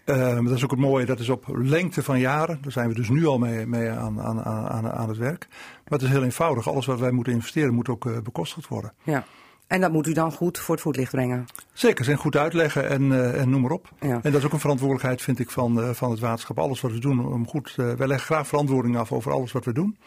[0.08, 2.58] Eh, dat is ook het mooie, dat is op lengte van jaren.
[2.62, 5.46] Daar zijn we dus nu al mee, mee aan, aan, aan, aan het werk.
[5.48, 6.68] Maar het is heel eenvoudig.
[6.68, 8.92] Alles wat wij moeten investeren moet ook eh, bekostigd worden.
[9.02, 9.24] Ja.
[9.68, 11.46] En dat moet u dan goed voor het voetlicht brengen.
[11.72, 13.92] Zeker, zijn goed uitleggen en, uh, en noem maar op.
[14.00, 14.20] Ja.
[14.22, 16.58] En dat is ook een verantwoordelijkheid, vind ik, van, uh, van het waterschap.
[16.58, 19.64] Alles wat we doen, om goed, uh, wij leggen graag verantwoording af over alles wat
[19.64, 19.98] we doen.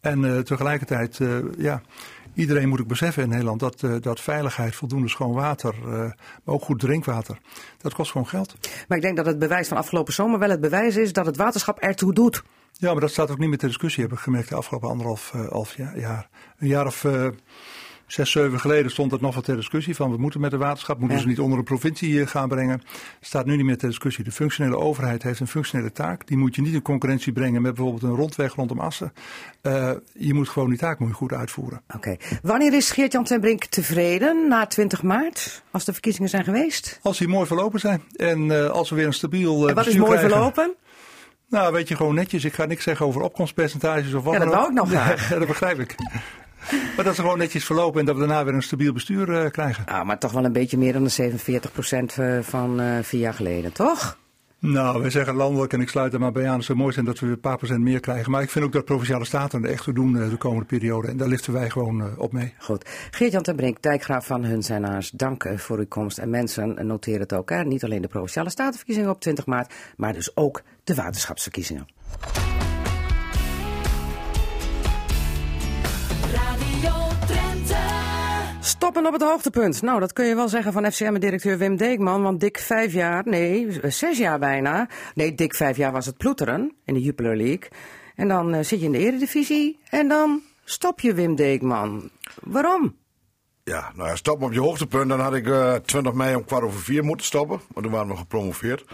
[0.00, 1.20] En tegelijkertijd,
[1.58, 1.82] ja,
[2.34, 5.74] iedereen moet ook beseffen in Nederland dat, dat veiligheid, voldoende schoon water,
[6.44, 7.38] maar ook goed drinkwater,
[7.78, 8.54] dat kost gewoon geld.
[8.88, 11.36] Maar ik denk dat het bewijs van afgelopen zomer wel het bewijs is dat het
[11.36, 12.42] waterschap ertoe doet.
[12.72, 15.30] Ja, maar dat staat ook niet meer ter discussie, heb ik gemerkt de afgelopen anderhalf
[15.50, 16.28] half jaar.
[16.58, 17.06] Een jaar of
[18.08, 20.98] zes, zeven geleden stond het nog wat ter discussie van we moeten met de waterschap,
[20.98, 21.22] moeten Ja.
[21.22, 22.82] ze niet onder een provincie eh, gaan brengen.
[23.20, 24.24] staat nu niet meer ter discussie.
[24.24, 26.26] De functionele overheid heeft een functionele taak.
[26.26, 29.12] Die moet je niet in concurrentie brengen met bijvoorbeeld een rondweg rondom Assen.
[29.62, 31.80] Uh, je moet gewoon die taak moet je goed uitvoeren.
[31.94, 32.16] Oké.
[32.42, 34.48] Wanneer is Geert-Jan ten Brink tevreden?
[34.48, 36.98] Na 20 maart, als de verkiezingen zijn geweest?
[37.02, 39.94] Als die mooi verlopen zijn en uh, als we weer een stabiel uh, wat is
[39.96, 40.30] mooi krijgen.
[40.30, 40.74] verlopen?
[41.48, 42.44] Nou, weet je, gewoon netjes.
[42.44, 44.70] Ik ga niks zeggen over opkomstpercentages of wat Ja, dat dan wou ook.
[44.70, 45.30] ik nog graag.
[45.30, 45.94] Nee, dat begrijp ik.
[46.96, 49.50] Maar dat ze gewoon netjes verlopen en dat we daarna weer een stabiel bestuur uh,
[49.50, 49.84] krijgen.
[49.86, 51.32] Ah, maar toch wel een beetje meer dan de
[52.40, 54.18] 47% van uh, vier jaar geleden, toch?
[54.60, 56.56] Nou, wij zeggen landelijk en ik sluit er maar bij aan.
[56.56, 58.30] Het zou mooi zijn dat we weer een paar procent meer krijgen.
[58.30, 61.08] Maar ik vind ook dat provinciale staten er echt toe doen de komende periode.
[61.08, 62.54] En daar liften wij gewoon op mee.
[62.58, 62.84] Goed.
[63.10, 66.18] Geert-Jan ten Brink, dijkgraaf van Huns en Haars, dank voor uw komst.
[66.18, 67.50] En mensen, noteer het ook.
[67.50, 67.64] Hè?
[67.64, 71.86] Niet alleen de provinciale statenverkiezingen op 20 maart, maar dus ook de waterschapsverkiezingen.
[78.78, 79.82] Stoppen op het hoogtepunt.
[79.82, 82.22] Nou, dat kun je wel zeggen van FCM-directeur Wim Deekman.
[82.22, 84.88] Want dik vijf jaar, nee, zes jaar bijna.
[85.14, 87.68] Nee, dik vijf jaar was het ploeteren in de Jupiler League.
[88.14, 92.10] En dan uh, zit je in de eredivisie en dan stop je Wim Deekman.
[92.42, 92.96] Waarom?
[93.64, 95.08] Ja, nou ja, stop op je hoogtepunt.
[95.08, 97.60] Dan had ik uh, 20 mei om kwart over vier moeten stoppen.
[97.72, 98.84] Want toen waren we gepromoveerd.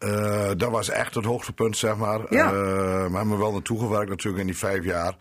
[0.00, 2.20] Uh, dat was echt het hoogtepunt, zeg maar.
[2.30, 2.52] Ja.
[2.52, 5.16] We hebben wel naartoe gewerkt natuurlijk in die vijf jaar.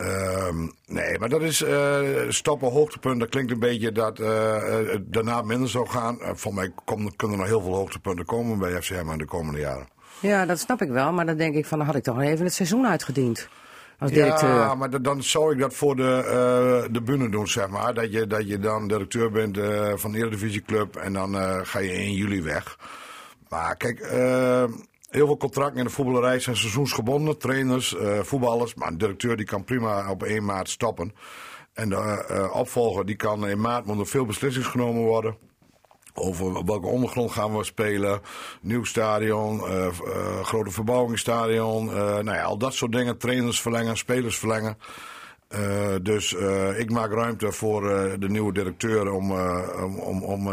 [0.00, 3.20] Uh, nee, maar dat is uh, stoppen hoogtepunt.
[3.20, 4.26] Dat klinkt een beetje dat uh,
[5.00, 6.18] daarna minder zou gaan.
[6.22, 9.60] voor mij kom, kunnen er nog heel veel hoogtepunten komen bij FCM in de komende
[9.60, 9.88] jaren.
[10.20, 11.12] Ja, dat snap ik wel.
[11.12, 13.48] Maar dan denk ik van, dan had ik toch even het seizoen uitgediend.
[13.98, 14.48] Als directeur.
[14.48, 17.94] Ja, maar dan zou ik dat voor de, de bühne doen, zeg maar.
[17.94, 19.58] Dat je, dat je dan directeur bent
[20.00, 21.34] van de Eredivisieclub en dan
[21.66, 22.78] ga je in juli weg.
[23.48, 24.00] Maar kijk,
[25.10, 27.38] heel veel contracten in de voetballerij zijn seizoensgebonden.
[27.38, 28.74] Trainers, uh, voetballers.
[28.74, 31.14] Maar een directeur die kan prima op 1 maart stoppen.
[31.72, 35.36] En de uh, opvolger die kan in maart moet er veel beslissingen genomen worden.
[36.14, 38.20] Over welke ondergrond gaan we spelen.
[38.60, 39.62] Nieuw stadion,
[40.42, 41.84] grote verbouwingsstadion.
[41.94, 43.18] nou ja, al dat soort dingen.
[43.18, 44.76] Trainers verlengen, spelers verlengen.
[45.58, 49.32] Uh, dus uh, ik maak ruimte voor uh, de nieuwe directeur om,
[50.00, 50.44] om, om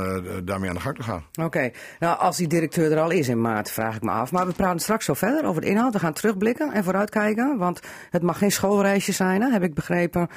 [0.46, 1.24] daarmee aan de gang te gaan.
[1.42, 4.32] Oké, nou als die directeur er al is in maart, vraag ik me af.
[4.32, 5.94] Maar we praten straks zo verder over de inhoud.
[5.94, 7.58] We gaan terugblikken en vooruitkijken.
[7.58, 7.80] Want
[8.10, 10.30] het mag geen schoolreisje zijn, hè, heb ik begrepen.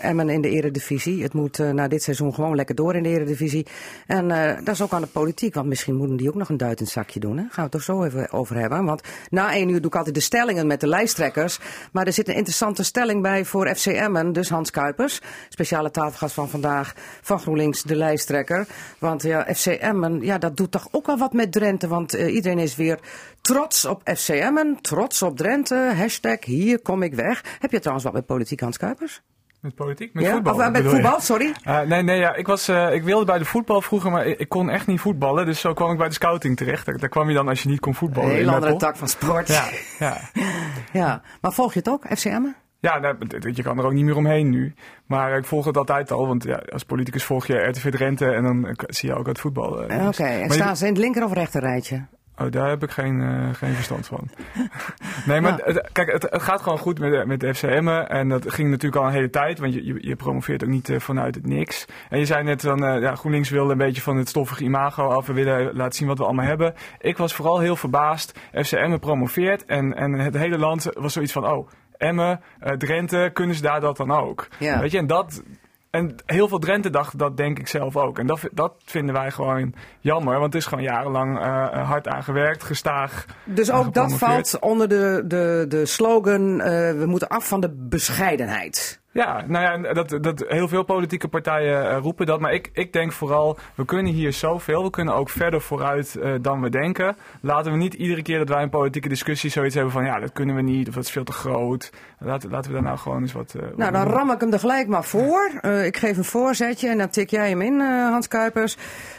[0.00, 1.22] Emmen in de eredivisie.
[1.22, 3.66] Het moet na dit seizoen gewoon lekker door in de eredivisie.
[4.06, 4.28] En
[4.64, 6.84] dat is ook aan de politiek, want misschien moeten die ook nog een duit in
[6.84, 7.36] het zakje doen.
[7.36, 8.84] Gaan we het toch zo even over hebben.
[8.84, 11.58] Want na één uur doe ik altijd de stellingen met de lijsttrekkers.
[11.92, 15.20] Maar er zit een interessante stelling bij voor FC Emmen, dus Hans Kuipers.
[15.48, 18.66] Speciale tafelgast van vandaag van GroenLinks, de lijsttrekker.
[18.98, 21.88] Want ja, FC Emmen, ja, dat doet toch ook wel wat met Drenthe.
[21.88, 22.98] Want uh, iedereen is weer
[23.40, 25.92] trots op FC Emmen, trots op Drenthe.
[25.96, 27.44] Hashtag hier kom ik weg.
[27.58, 29.22] Heb je trouwens wat met politiek, Hans Kuipers?
[29.60, 30.14] Met politiek?
[30.14, 30.32] Met ja?
[30.32, 30.54] voetbal?
[30.54, 31.54] Of uh, met voetbal, sorry?
[31.66, 34.38] Uh, nee, nee ja, ik, was, uh, ik wilde bij de voetbal vroeger, maar ik,
[34.38, 35.46] ik, kon echt niet voetballen.
[35.46, 36.86] Dus zo kwam ik bij de scouting terecht.
[36.86, 38.30] Daar, daar kwam je dan als je niet kon voetballen.
[38.30, 39.48] Een heel andere tak van sport.
[39.48, 39.64] Ja,
[39.98, 40.20] ja.
[41.00, 42.56] ja, maar volg je het ook, FC Emmen?
[42.86, 43.16] Ja, nou,
[43.52, 44.74] je kan er ook niet meer omheen nu.
[45.06, 48.42] Maar ik volg het altijd al, want ja, als politicus volg je RTV Drenthe en
[48.42, 49.90] dan zie je ook het voetbal.
[49.90, 50.42] Uh, Oké, okay.
[50.42, 50.76] en staan je...
[50.76, 52.04] ze in het linker of rechter rijtje?
[52.38, 54.28] Oh, daar heb ik geen, uh, geen verstand van.
[55.26, 55.64] nee, maar ja.
[55.64, 57.88] het, kijk, het, het, gaat gewoon goed met, met de FCM.
[57.88, 60.88] En dat ging natuurlijk al een hele tijd, want je, je, je promoveert ook niet
[60.88, 61.84] uh, vanuit het niks.
[62.08, 65.08] En je zei net dan, uh, ja, GroenLinks wilde een beetje van het stoffige imago
[65.08, 65.26] af.
[65.26, 66.74] We willen laten zien wat we allemaal hebben.
[66.98, 68.38] Ik was vooral heel verbaasd.
[68.52, 71.68] FCM promoveert en, en het hele land was zoiets van, oh,
[71.98, 74.48] Emmen, uh, Drenthe, kunnen ze daar dat dan ook?
[74.58, 74.80] Ja.
[74.80, 75.42] Weet je, en dat...
[75.90, 78.18] En heel veel Drenthe dacht dat denk ik zelf ook.
[78.18, 80.32] En dat, dat vinden wij gewoon jammer.
[80.32, 83.24] Want het is gewoon jarenlang uh, hard aan gewerkt, gestaag.
[83.44, 87.70] Dus ook dat valt onder de, de, de slogan: uh, we moeten af van de
[87.88, 89.00] bescheidenheid.
[89.16, 92.40] Ja, nou ja, dat, dat, heel veel politieke partijen uh, roepen dat.
[92.40, 94.82] Maar ik, ik denk vooral, we kunnen hier zoveel.
[94.82, 97.16] We kunnen ook verder vooruit uh, dan we denken.
[97.40, 100.04] Laten we niet iedere keer dat wij een politieke discussie zoiets hebben van...
[100.04, 101.92] ja, dat kunnen we niet of dat is veel te groot.
[102.18, 103.54] Laten, laten we daar nou gewoon eens wat...
[103.56, 105.50] Uh, nou, dan ram ik hem er gelijk maar voor.
[105.84, 108.76] ik geef een voorzetje en dan tik jij hem in, Hans Kuipers.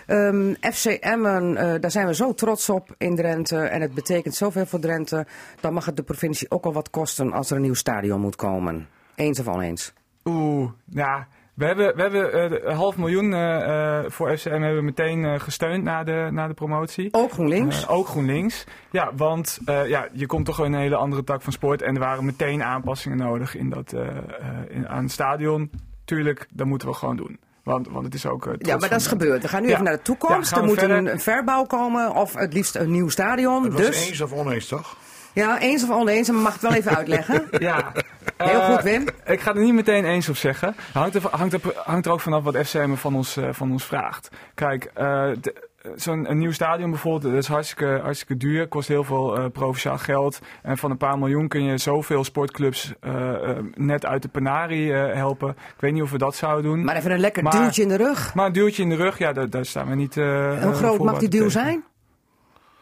[0.07, 3.57] Um, FC Emmen, daar zijn we zo trots op in Drenthe.
[3.57, 5.25] En het betekent zoveel voor Drenthe.
[5.60, 8.36] Dan mag het de provincie ook al wat kosten als er een nieuw stadion moet
[8.36, 8.88] komen.
[9.17, 9.93] Eens of oneens?
[10.25, 11.27] Oeh, ja.
[11.53, 15.25] We hebben, we hebben eh, een half miljoen eh, eh, voor FCM hebben we meteen
[15.25, 17.08] eh, gesteund na de, na de promotie.
[17.12, 17.88] Ook GroenLinks.
[17.88, 18.63] Ook GroenLinks.
[18.91, 21.82] Ja, want eh, ja, je komt toch in een hele andere tak van sport.
[21.82, 24.17] En er waren meteen aanpassingen nodig in dat, eh, eh,
[24.69, 25.71] in, aan het stadion.
[26.06, 27.39] Tuurlijk, dat moeten we gewoon doen.
[27.63, 28.56] Want, want het is ook.
[28.60, 29.41] ja, maar dat is gebeurd.
[29.41, 29.73] We gaan nu Ja.
[29.73, 30.51] even naar de toekomst.
[30.51, 31.12] Ja, er moet een, verder.
[31.12, 33.63] een verbouw komen of het liefst een nieuw stadion.
[33.63, 34.97] Het was Dus, eens of oneens, toch?
[35.38, 36.30] Ja, eens of oneens.
[36.32, 37.47] Maar mag het wel even uitleggen?
[37.60, 37.91] Ja.
[38.38, 39.06] Heel Eh, goed, Wim.
[39.26, 40.76] Ik ga er niet meteen eens op zeggen.
[40.93, 43.84] Hangt er, hangt er, hangt er ook vanaf wat FCM van ons, eh, van ons
[43.86, 44.30] vraagt.
[44.54, 48.67] Kijk, eh, de- zo'n een nieuw stadion bijvoorbeeld, dat is hartstikke, hartstikke duur.
[48.67, 50.39] Kost heel veel eh, provinciaal geld.
[50.63, 54.93] En van een paar miljoen kun je zoveel sportclubs eh, eh, net uit de penarie
[54.93, 55.50] eh, helpen.
[55.50, 56.84] Ik weet niet of we dat zouden doen.
[56.84, 58.34] Maar even een lekker Maar- duwtje in de rug.
[58.34, 60.17] Maar een duwtje in de rug, ja, daar, daar staan we niet.
[60.17, 60.26] eh,
[60.62, 61.52] hoe eh, groot mag die duw tegen.
[61.62, 61.84] zijn?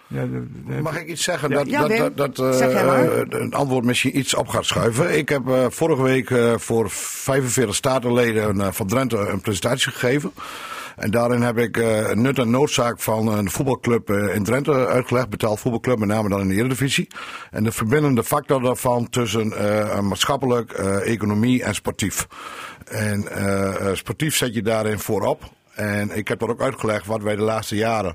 [0.07, 1.49] Ja, de- de- Mag ik iets zeggen?
[1.49, 1.55] Ja.
[1.55, 5.17] Dat, Ja, dat, dat, dat, Zeg jij eh, een antwoord misschien iets op gaat schuiven.
[5.17, 10.31] Ik heb eh, vorige week eh, voor 45 statenleden van Drenthe een presentatie gegeven.
[10.95, 15.29] En daarin heb ik eh, nut en noodzaak van een voetbalclub eh, in Drenthe uitgelegd.
[15.29, 17.07] Betaald voetbalclub, met name dan in de Eredivisie.
[17.51, 22.27] En de verbindende factor daarvan tussen eh, maatschappelijk, eh, economie en sportief.
[22.85, 23.27] En
[23.93, 25.43] sportief zet je daarin voorop.
[25.75, 28.13] En ik heb dat ook uitgelegd wat wij de laatste jaren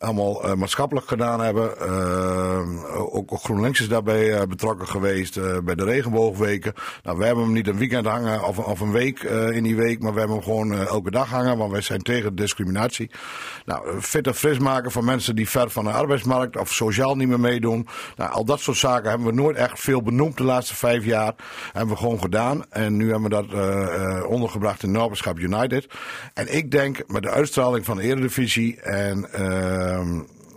[0.00, 1.78] allemaal eh, maatschappelijk gedaan hebben.
[1.78, 6.72] Eh, ook, GroenLinks is daarbij eh, betrokken geweest bij de regenboogweken.
[7.02, 9.20] Nou, we hebben hem niet een weekend hangen of, of een week
[9.52, 12.34] in die week, maar we hebben hem gewoon elke dag hangen, want wij zijn tegen
[12.34, 13.10] discriminatie.
[13.64, 17.28] Nou, fit en fris maken van mensen die ver van de arbeidsmarkt of sociaal niet
[17.28, 17.88] meer meedoen.
[18.16, 21.34] Nou, al dat soort zaken hebben we nooit echt veel benoemd de laatste vijf jaar.
[21.72, 22.64] Hebben we gewoon gedaan.
[22.70, 25.86] En nu hebben we dat ondergebracht in Noorderschap United.
[26.34, 29.28] En ik denk met de uitstraling van de Eredivisie en...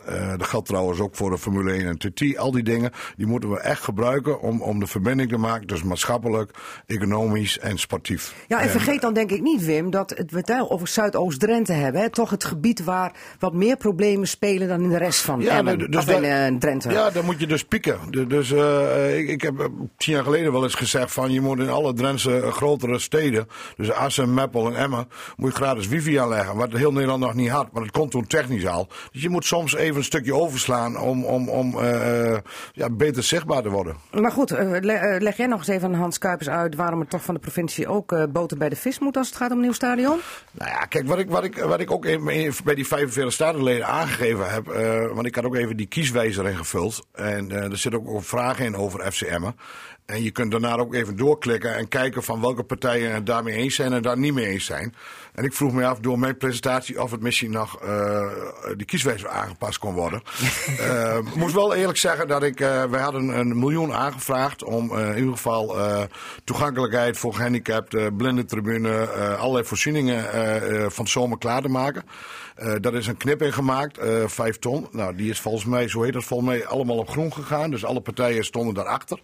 [0.06, 2.38] eh, dat geldt trouwens ook voor de Formule 1 en TT.
[2.38, 5.88] Al die dingen, die moeten we echt gebruiken om, om de verbinding te maken tussen
[5.88, 6.52] maatschappelijk,
[6.86, 8.34] economisch en sportief.
[8.48, 12.02] Ja, en vergeet dan denk ik niet, Wim, dat het, we het over Zuidoost-Drenthe hebben.
[12.02, 12.10] Hè?
[12.10, 15.80] Toch het gebied waar wat meer problemen spelen dan in de rest van Emmen.
[15.80, 16.92] de- dus in eh, Drenthe.
[16.92, 18.00] Ja, dan moet je dus pieken.
[18.28, 19.66] Dus eh, ik, ik heb eh,
[19.98, 23.48] tien jaar geleden wel eens gezegd van je moet in alle Drentse eh, grotere steden,
[23.76, 26.56] dus Assen, Meppel en Emmen, moet je gratis wifi aanleggen.
[26.56, 28.88] Wat heel Nederland nog niet had, maar dat komt toen technisch al.
[29.12, 32.40] Dus je moet soms even een stukje overslaan om, om, om eh, eh,
[32.74, 33.96] ja, beter zichtbaar te worden.
[34.12, 37.08] Maar goed, eh, le- leg jij nog eens even aan Hans Kuipers uit waarom er
[37.08, 39.64] toch van de provincie ook boter bij de vis moet als het gaat om een
[39.64, 40.20] nieuw stadion?
[40.52, 43.34] Nou ja, kijk, wat ik, wat ik, wat ik ook in, in- bij die 45
[43.34, 44.66] statenleden aangegeven heb.
[45.14, 47.08] want ik had ook even die kieswijzer ingevuld.
[47.12, 49.56] En er zit ook een vraag in over FCM'en.
[50.06, 53.76] En je kunt daarna ook even doorklikken en kijken van welke partijen het daarmee eens
[53.76, 54.96] zijn en daar niet mee eens zijn.
[55.34, 58.22] En ik vroeg me af door mijn presentatie of het misschien nog eh
[58.78, 60.22] die kieswijzer aangepast kon worden.
[60.80, 64.92] Eh, Ik moest wel eerlijk zeggen dat ik, eh wij hadden een miljoen aangevraagd om
[64.98, 66.02] eh, in ieder geval eh,
[66.44, 72.04] toegankelijkheid voor gehandicapten, blinde tribune, eh, allerlei voorzieningen eh, eh, van zomer klaar te maken.
[72.56, 74.88] Eh daar is een knip in gemaakt, eh vijf ton.
[74.92, 77.72] Nou, die is volgens mij, zo heet dat volgens mij, allemaal op groen gegaan.
[77.72, 79.20] Dus alle partijen stonden daarachter.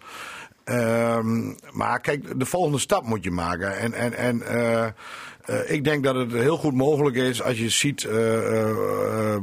[0.63, 3.77] Ehm, maar kijk, de volgende stap moet je maken.
[3.77, 4.87] En, en, en eh,
[5.45, 9.37] eh, ik denk dat het heel goed mogelijk is als je ziet eh, eh,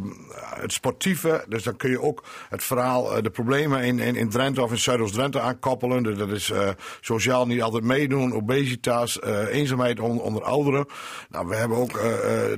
[0.54, 1.44] het sportieve.
[1.48, 4.78] Dus dan kun je ook het verhaal, de problemen in, in, in Drenthe of in
[4.78, 6.02] Zuidoost-Drenthe aankoppelen.
[6.02, 6.52] Dus dat is
[7.00, 10.86] sociaal niet altijd meedoen, obesitas, eenzaamheid on- onder ouderen.
[11.28, 12.00] Nou, we hebben ook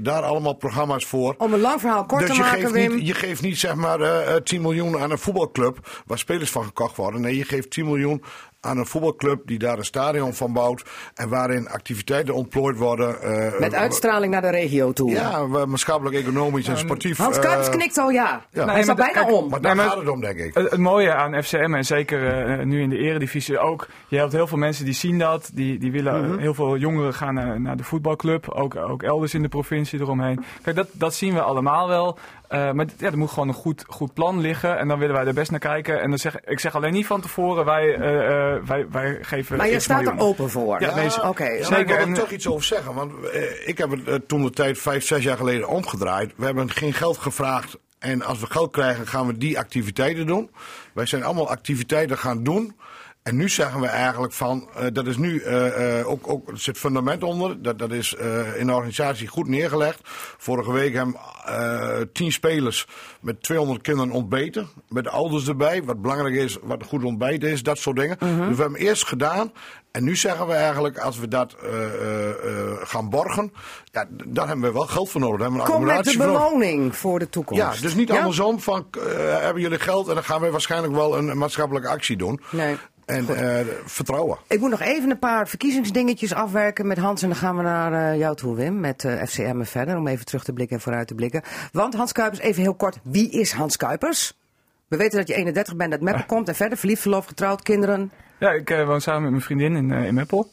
[0.00, 1.34] daar allemaal programma's voor.
[1.38, 2.94] Om een lang verhaal kort Dus te je maken, geeft, Wim.
[2.94, 6.50] niet, je geeft niet zeg maar eh, eh, 10 miljoen aan een voetbalclub waar spelers
[6.50, 7.20] van gekocht worden.
[7.20, 8.22] Nee, je geeft 10 miljoen
[8.60, 10.84] aan een voetbalclub die daar een stadion van bouwt.
[11.14, 13.22] En waarin activiteiten ontplooid worden.
[13.22, 15.10] eh, Met uitstraling naar de regio toe.
[15.10, 17.18] Ja, maatschappelijk, economisch en sportief.
[17.18, 18.42] Hans eh, Kuipers knikt al ja.
[18.50, 18.64] ja.
[18.64, 19.48] Hij Nee, staat maar bijna kijk, om.
[19.48, 20.54] Maar daar Nee, gaat het om, denk ik.
[20.54, 23.86] Het, het mooie aan FCM en zeker eh, nu in de eredivisie ook.
[24.08, 25.50] Je hebt heel veel mensen die zien dat.
[25.52, 26.38] Die, die willen, Mhm.
[26.38, 28.48] Heel veel jongeren gaan naar, naar de voetbalclub.
[28.48, 30.44] Ook, ook elders in de provincie eromheen.
[30.62, 32.18] Kijk, dat, dat zien we allemaal wel.
[32.48, 34.78] Eh, maar ja, er moet gewoon een goed, goed plan liggen.
[34.78, 36.00] En dan willen wij er best naar kijken.
[36.00, 39.56] En dan zeg, ik zeg alleen niet van tevoren, wij, eh, eh, wij, wij geven
[39.56, 40.80] Maar je staat er open voor.
[40.80, 41.44] Ja, nee, Oké.
[41.44, 42.94] Ja, maar Zeker, ik wil er toch iets over zeggen.
[42.94, 46.32] Want eh, ik heb het toen de tijd vijf, zes jaar geleden omgedraaid.
[46.36, 47.78] We hebben geen geld gevraagd.
[47.98, 50.50] En als we geld krijgen, gaan we die activiteiten doen.
[50.92, 52.76] Wij zijn allemaal activiteiten gaan doen.
[53.28, 56.58] En nu zeggen we eigenlijk van, eh, dat is nu eh, eh, ook, ook, er
[56.58, 57.62] zit fundament onder.
[57.62, 58.14] Dat, dat is
[58.56, 60.00] in de organisatie goed neergelegd.
[60.38, 61.16] Vorige week hebben
[62.12, 62.86] tien spelers
[63.20, 64.68] met 200 kinderen ontbeten.
[64.88, 65.82] Met de ouders erbij.
[65.82, 68.16] Wat belangrijk is, wat een goed ontbijt is, dat soort dingen.
[68.18, 69.52] Dus we hebben eerst gedaan.
[69.90, 71.56] En nu zeggen we eigenlijk, als we dat
[72.82, 73.52] gaan borgen,
[73.84, 75.38] ja, dan hebben we wel geld voor nodig.
[75.38, 77.62] Dan hebben we een Kom met de accommodatie voor beloning voor de toekomst.
[77.62, 78.18] Ja, dus niet Ja?
[78.18, 78.86] andersom van,
[79.40, 82.40] hebben jullie geld en dan gaan wij waarschijnlijk wel een maatschappelijke actie doen.
[82.50, 82.76] Nee.
[83.08, 84.38] En eh, vertrouwen.
[84.48, 87.22] Ik moet nog even een paar verkiezingsdingetjes afwerken met Hans.
[87.22, 89.96] En dan gaan we naar eh, jou toe, Wim, met eh FCM en verder.
[89.96, 91.42] Om even terug te blikken en vooruit te blikken.
[91.72, 92.98] Want Hans Kuipers, even heel kort.
[93.02, 94.36] Wie is Hans Kuipers?
[94.88, 96.78] We weten dat je 31 bent, uit Meppel komt en verder.
[96.78, 98.10] Verliefd, verloofd, getrouwd, kinderen.
[98.38, 100.50] Ja, ik eh, woon samen met mijn vriendin in, eh, in Meppel.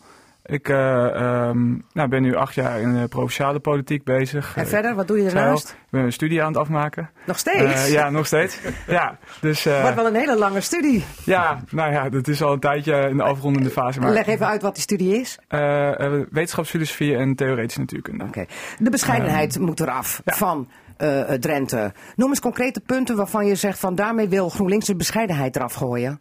[0.48, 4.56] Ik eh, ehm, nou, ben nu acht jaar in de provinciale politiek bezig.
[4.56, 5.70] En Eh, verder, wat doe je daarnaast?
[5.70, 7.10] Ik ben een studie aan het afmaken.
[7.26, 7.86] Nog steeds?
[7.86, 8.60] Eh, ja, nog steeds.
[8.88, 11.04] ja, dus eh, Wordt wel een hele lange studie.
[11.24, 14.00] ja, nou ja, dat is al een tijdje in de afrondende fase.
[14.00, 15.39] Maar, Leg even uit wat die studie is.
[15.48, 18.24] eh, eh, wetenschapsfilosofie en theoretische natuurkunde.
[18.24, 18.46] Oké.
[18.80, 20.68] De bescheidenheid moet eraf van
[20.98, 21.93] eh, eh, Drenthe.
[22.16, 26.20] Noem eens concrete punten waarvan je zegt van daarmee wil GroenLinks de bescheidenheid eraf gooien.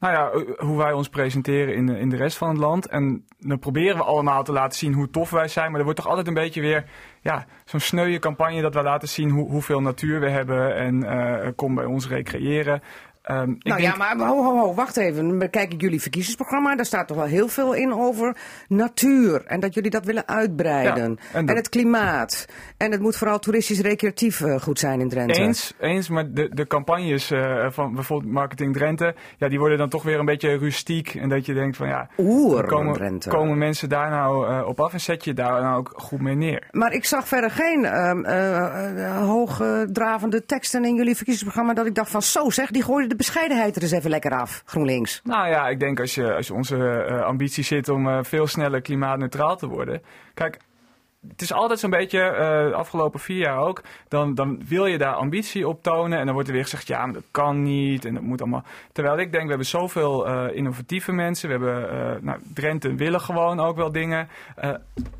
[0.00, 2.86] Nou ja, eh, hoe wij ons presenteren in in de rest van het land.
[2.86, 5.68] En dan proberen we allemaal te laten zien hoe tof wij zijn.
[5.70, 6.84] Maar er wordt toch altijd een beetje weer
[7.20, 10.76] ja, zo'n sneuwe campagne dat wij laten zien hoe, hoeveel natuur we hebben.
[10.76, 12.82] En eh, kom bij ons recreëren.
[13.28, 15.28] Ehm, ik nou denk- ja, maar ho, ho, ho, wacht even.
[15.28, 16.76] Dan bekijk ik jullie verkiezingsprogramma.
[16.76, 18.36] Daar staat toch wel heel veel in over
[18.68, 19.42] natuur.
[19.46, 21.18] En dat jullie dat willen uitbreiden.
[21.32, 22.46] Ja, en het klimaat.
[22.76, 25.40] En het moet vooral toeristisch recreatief eh, goed zijn in Drenthe.
[25.40, 29.88] Eens, eens, maar de, de campagnes eh, van bijvoorbeeld Marketing Drenthe, ja, die worden dan
[29.88, 31.14] toch weer een beetje rustiek.
[31.14, 33.28] En dat je denkt van ja, Oer, komen, Drenthe.
[33.28, 36.34] komen mensen daar nou eh, op af en zet je daar nou ook goed mee
[36.34, 36.68] neer?
[36.70, 41.74] Maar ik zag verder geen ehm, eh, eh, hoogdravende teksten in jullie verkiezingsprogramma.
[41.74, 44.62] Dat ik dacht van zo zeg, die gooiden de bescheidenheid er eens even lekker af.
[44.64, 45.20] GroenLinks.
[45.24, 48.46] Nou ja, ik denk als je, als je onze eh, ambitie zit om eh, veel
[48.46, 50.02] sneller klimaatneutraal te worden.
[50.34, 50.58] Kijk,
[51.26, 54.98] het is altijd zo'n beetje, eh, de afgelopen vier jaar ook, dan, dan wil je
[54.98, 56.18] daar ambitie op tonen.
[56.18, 58.04] En dan wordt er weer gezegd, ja, maar dat kan niet.
[58.04, 58.64] En dat moet allemaal.
[58.92, 61.48] Terwijl ik denk, we hebben zoveel eh, innovatieve mensen.
[61.48, 64.28] We hebben, eh nou, Drenthe willen gewoon ook wel dingen.
[64.56, 64.74] Eh,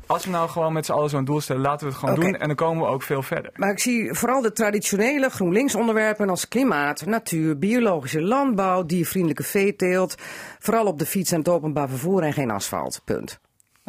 [0.05, 2.35] als we nou gewoon met z'n allen zo'n doel stellen, laten we het gewoon doen.
[2.35, 3.51] En dan komen we ook veel verder.
[3.55, 10.15] Maar ik zie vooral de traditionele GroenLinks onderwerpen als klimaat, natuur, biologische landbouw, diervriendelijke veeteelt.
[10.59, 13.01] Vooral op de fiets en het openbaar vervoer en geen asfalt.
[13.05, 13.39] Punt.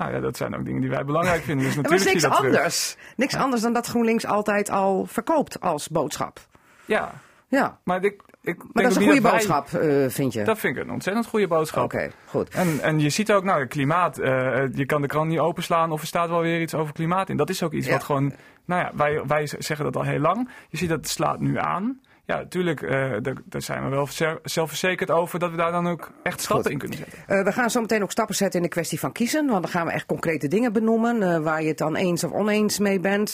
[0.00, 1.66] Nou ja, dat zijn ook dingen die wij belangrijk vinden.
[1.66, 2.54] Dus natuurlijk niks je dat terug.
[2.56, 2.96] anders.
[3.16, 6.40] Niks anders dan dat GroenLinks altijd al verkoopt als boodschap.
[6.84, 7.12] Ja,
[7.48, 10.42] Ja, maar ik, ik maar dat is een goede wij- boodschap, eh, vind je?
[10.44, 11.84] Dat vind ik een ontzettend goede boodschap.
[11.84, 12.48] Oké, goed.
[12.48, 14.18] En, en je ziet ook, nou, het klimaat.
[14.18, 17.28] eh, je kan de krant niet openslaan of er staat wel weer iets over klimaat
[17.28, 17.36] in.
[17.36, 17.92] Dat is ook iets Ja.
[17.92, 18.32] wat gewoon.
[18.64, 20.48] Nou ja, wij, wij zeggen dat al heel lang.
[20.68, 22.00] Je ziet dat het slaat nu aan.
[22.30, 24.08] Ja, natuurlijk, eh, daar, daar zijn we wel
[24.42, 27.18] zelfverzekerd over dat we daar dan ook echt stappen in kunnen zetten.
[27.26, 29.46] Eh, we gaan zo meteen ook stappen zetten in de kwestie van kiezen.
[29.46, 31.22] Want dan gaan we echt concrete dingen benoemen.
[31.22, 33.30] eh, waar je het dan eens of oneens mee bent.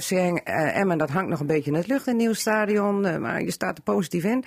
[0.00, 0.10] FC
[0.44, 3.20] Emmen, dat hangt nog een beetje in het lucht in het nieuw stadion.
[3.20, 4.44] maar je staat er positief in.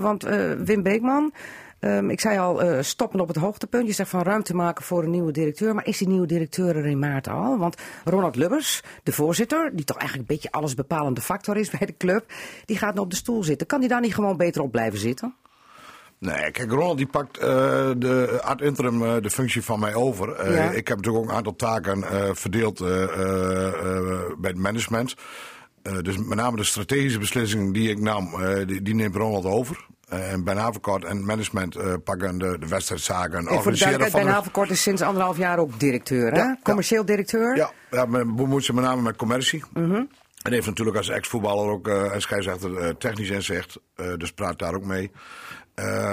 [0.00, 0.22] Want
[0.58, 1.32] Wim Beekman.
[1.80, 3.86] Ehm, ik zei al, eh, stoppen op het hoogtepunt.
[3.86, 5.74] Je zegt van ruimte maken voor een nieuwe directeur.
[5.74, 7.58] Maar is die nieuwe directeur er in maart al?
[7.58, 11.86] Want Ronald Lubbers, de voorzitter, die toch eigenlijk een beetje alles bepalende factor is bij
[11.86, 12.32] de club,
[12.64, 13.66] die gaat nu op de stoel zitten.
[13.66, 15.34] Kan die daar niet gewoon beter op blijven zitten?
[16.18, 17.46] Nee, kijk, Ronald die pakt eh,
[17.96, 20.52] de ad interim eh, de functie van mij over.
[20.52, 20.70] Ja.
[20.70, 22.04] Ik heb natuurlijk ook een aantal taken
[22.36, 22.78] verdeeld
[24.38, 25.14] bij het management.
[26.02, 28.30] Dus met name de strategische beslissingen die ik nam,
[28.66, 29.86] die, die neemt Ronald over.
[30.08, 33.38] Eh, en Ben Haverkort en management eh, pakken de, de wedstrijdzaken.
[33.38, 36.38] En voor de organiseren duidelijkheid, van Ben Haverkort is sinds anderhalf jaar ook directeur, hè?
[36.38, 36.58] Ja, ja.
[36.62, 37.56] Commercieel directeur.
[37.56, 39.64] Ja, ja men bemoeit zich met name met commercie.
[39.72, 40.04] Mhm.
[40.42, 43.80] En heeft natuurlijk als ex-voetballer ook eh en scheidsrechter eh, technisch inzicht.
[44.16, 45.10] Dus praat daar ook mee.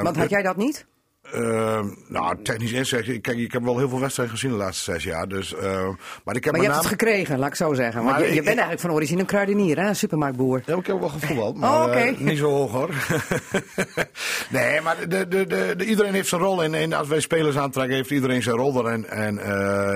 [0.02, 0.86] Want had jij dat niet?
[1.34, 3.22] Eh, nou, technisch inzicht.
[3.22, 5.28] Kijk, ik heb wel heel veel wedstrijden gezien de laatste zes jaar.
[5.28, 5.88] Dus, eh,
[6.24, 8.04] maar ik heb Maar je hebt het gekregen, laat ik zo zeggen.
[8.04, 9.88] Want Maar je, bent eigenlijk van origine een kruidenier, hè?
[9.88, 10.62] Een supermarktboer.
[10.66, 12.90] Ja, ik heb wel gevoetbald, maar Oh, eh, niet zo hoog hoor.
[14.50, 16.62] nee, maar de, de, de, de- iedereen heeft zijn rol.
[16.64, 16.74] in.
[16.74, 19.06] en als wij spelers aantrekken, heeft iedereen zijn rol erin.
[19.06, 19.94] En eh,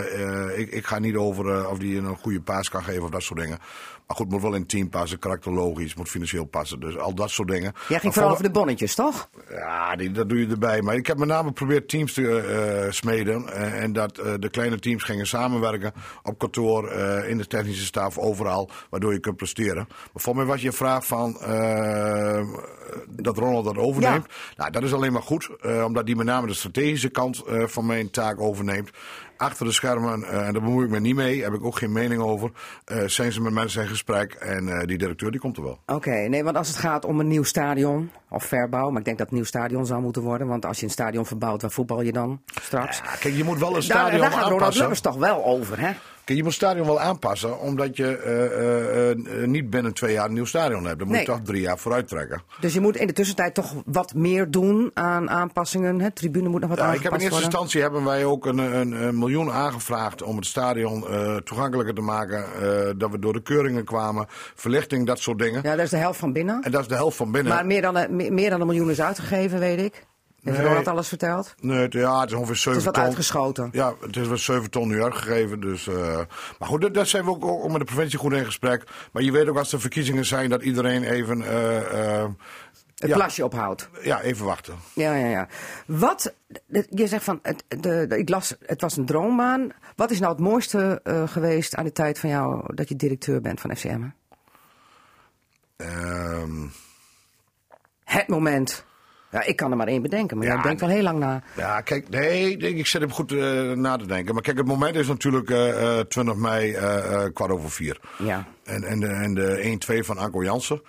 [0.49, 3.21] eh, ik, ik ga niet over of die een goede paas kan geven of dat
[3.23, 3.57] soort dingen.
[4.09, 6.79] Maar goed, moet wel in het team passen, karakterologisch, moet financieel passen.
[6.79, 7.73] Dus al dat soort dingen.
[7.87, 9.29] Jij ging vooral voor- over de bonnetjes, toch?
[9.49, 10.81] Ja, die, dat doe je erbij.
[10.81, 13.47] Maar ik heb met name geprobeerd teams te eh, smeden.
[13.53, 15.91] eh, en dat eh, de kleine teams gingen samenwerken
[16.23, 18.69] op kantoor, eh, in de technische staf, overal.
[18.89, 19.85] Waardoor je kunt presteren.
[19.87, 22.47] Maar voor mij was je vraag van eh,
[23.09, 24.25] dat Ronald dat overneemt.
[24.57, 25.49] Nou, dat is alleen maar goed.
[25.61, 28.89] eh, omdat die met name de strategische kant eh, van mijn taak overneemt.
[29.39, 31.91] Achter de schermen, eh, en daar bemoei ik me niet mee, heb ik ook geen
[31.91, 32.51] mening over.
[32.85, 34.33] eh, zijn ze met mensen in gesprek.
[34.33, 35.79] En eh, die directeur die komt er wel.
[35.85, 39.17] Oké, nee, want als het gaat om een nieuw stadion of verbouw, maar ik denk
[39.17, 41.71] dat het een nieuw stadion zou moeten worden, want als je een stadion verbouwt, waar
[41.71, 42.97] voetbal je dan straks?
[42.97, 44.79] Ja, kijk, je moet wel een daar, stadion daar gaat Ronald aanpassen.
[44.79, 45.91] Lubbers toch wel over, hè?
[46.35, 50.25] Je moet het stadion wel aanpassen, omdat je eh, eh, eh, niet binnen twee jaar
[50.25, 50.97] een nieuw stadion hebt.
[50.99, 51.25] Dan moet Nee.
[51.25, 52.41] je toch drie jaar vooruit trekken.
[52.59, 56.01] Dus je moet in de tussentijd toch wat meer doen aan aanpassingen.
[56.01, 56.11] Hè?
[56.11, 58.57] Tribune moet nog wat Ja, ik aangepast heb in eerste instantie hebben wij ook een,
[58.57, 61.05] een, een miljoen aangevraagd om het stadion
[61.43, 62.45] toegankelijker te maken.
[62.97, 64.25] dat we door de keuringen kwamen,
[64.55, 65.61] verlichting, dat soort dingen.
[65.63, 66.61] Ja, dat is de helft van binnen.
[66.63, 67.53] En dat is de helft van binnen.
[67.53, 70.07] Maar meer dan, meer dan een miljoen is uitgegeven, weet ik.
[70.43, 70.67] Heeft Nee.
[70.67, 71.55] Ronald alles verteld?
[71.61, 73.03] Nee, het, ja, het is ongeveer 7 Het is wat ton.
[73.03, 73.69] uitgeschoten.
[73.71, 75.59] Ja, het is wel 7 ton nu uitgegeven.
[75.59, 76.19] Dus, eh,
[76.59, 78.83] maar goed, dat, dat zijn we ook, ook met de provincie goed in gesprek.
[79.11, 82.25] Maar je weet ook als er verkiezingen zijn dat iedereen even, eh,
[82.95, 83.15] Het Ja.
[83.15, 83.89] plasje ophoudt.
[84.01, 84.75] ja, even wachten.
[84.93, 85.47] Ja, ja, ja.
[85.85, 86.33] Wat,
[86.89, 89.69] je zegt van, het, de, de- ik las, het was een droombaan.
[89.95, 93.61] Wat is nou het mooiste geweest aan de tijd van jou dat je directeur bent
[93.61, 94.01] van FCM?
[95.77, 96.67] Ehm,
[98.03, 98.85] Het moment.
[99.31, 101.43] Ja, ik kan er maar één bedenken, maar Ja, jij denkt wel heel lang na.
[101.55, 104.33] Ja, kijk, nee, ik, zit hem goed eh, na te denken.
[104.33, 107.99] Maar kijk, het moment is natuurlijk eh, eh, 20 mei, eh, eh, kwart over vier.
[108.17, 108.47] Ja.
[108.63, 110.81] En, en de, en de 1-2 van Anko Jansen.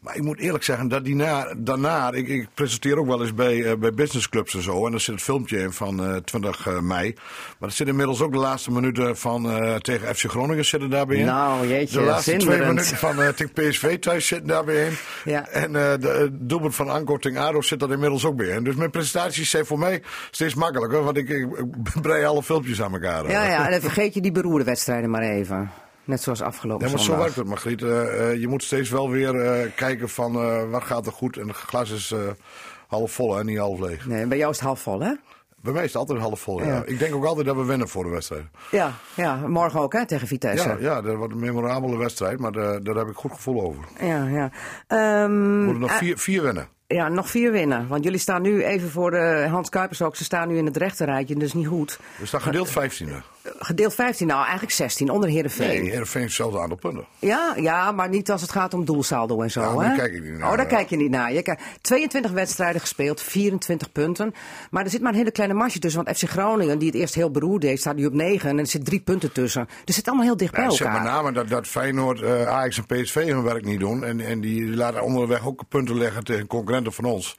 [0.00, 3.34] Maar ik moet eerlijk zeggen, dat die na, daarna, ik, ik presenteer ook wel eens
[3.34, 4.84] bij, eh, bij businessclubs en zo.
[4.84, 7.14] En daar zit het filmpje in van eh 20 mei.
[7.58, 11.16] Maar er zit inmiddels ook de laatste minuten van eh, tegen FC Groningen zitten daarbij
[11.16, 11.24] in.
[11.26, 14.92] Nou, jeetje, De laatste twee minuten van eh, tegen PSV thuis zitten daarbij in.
[15.24, 15.48] Ja.
[15.48, 18.64] En eh de doelpunt van Anko tegen ADO zit er inmiddels ook bij in.
[18.64, 21.04] Dus mijn presentaties zijn voor mij steeds makkelijker.
[21.04, 21.46] Want ik
[22.02, 23.30] brei alle filmpjes aan elkaar.
[23.30, 25.70] Ja, ja, en dan vergeet je die beroerde wedstrijden maar even.
[26.08, 27.82] Net zoals afgelopen Ja, maar zo werkt het, Margriet.
[27.82, 30.32] Eh, eh, je moet steeds wel weer eh, kijken van
[30.70, 31.36] waar gaat er goed.
[31.36, 32.14] En het glas is
[32.86, 34.06] half vol en niet half leeg.
[34.06, 35.12] Nee, bij jou is het half vol, hè?
[35.60, 36.60] Bij mij is het altijd half vol.
[36.60, 36.66] Ja.
[36.66, 36.82] Ja.
[36.86, 38.44] Ik denk ook altijd dat we winnen voor de wedstrijd.
[38.70, 40.68] Ja, ja morgen ook, hè, tegen Vitesse.
[40.68, 43.84] Ja, ja, dat wordt een memorabele wedstrijd, maar daar, daar heb ik goed gevoel over.
[44.00, 44.26] ja.
[44.26, 44.50] ja.
[44.86, 46.68] Ehm, We moeten nog vier, vier winnen.
[46.86, 47.88] Ja, nog vier winnen.
[47.88, 50.16] Want jullie staan nu even voor de Hans Kuipers ook.
[50.16, 51.98] Ze staan nu in het rechterrijtje, dus niet goed.
[52.18, 53.12] We staan gedeeld 15e.
[53.58, 55.66] Gedeeld 15, nou eigenlijk 16, onder Heerenveen.
[55.68, 57.04] Nee, Heerenveen heeft hetzelfde aantal punten.
[57.18, 59.60] Ja, ja, maar niet als het gaat om doelsaldo en zo.
[59.60, 60.50] Ja, maar daar kijk ik niet naar.
[60.50, 61.32] Oh, daar kijk je niet naar.
[61.32, 64.34] Je kijkt- 22 wedstrijden gespeeld, 24 punten.
[64.70, 66.04] Maar er zit maar een hele kleine marge tussen.
[66.04, 68.48] Want FC Groningen, die het eerst heel beroerd deed, staat nu op 9.
[68.50, 69.64] En er zit drie punten tussen.
[69.66, 71.02] Dus het zit allemaal heel dicht bij Ja, zeg elkaar.
[71.02, 74.04] met name dat, dat Feyenoord, eh, Ajax en PSV hun werk niet doen.
[74.04, 77.36] En, en die laten onderweg ook punten leggen tegen concurrenten van ons.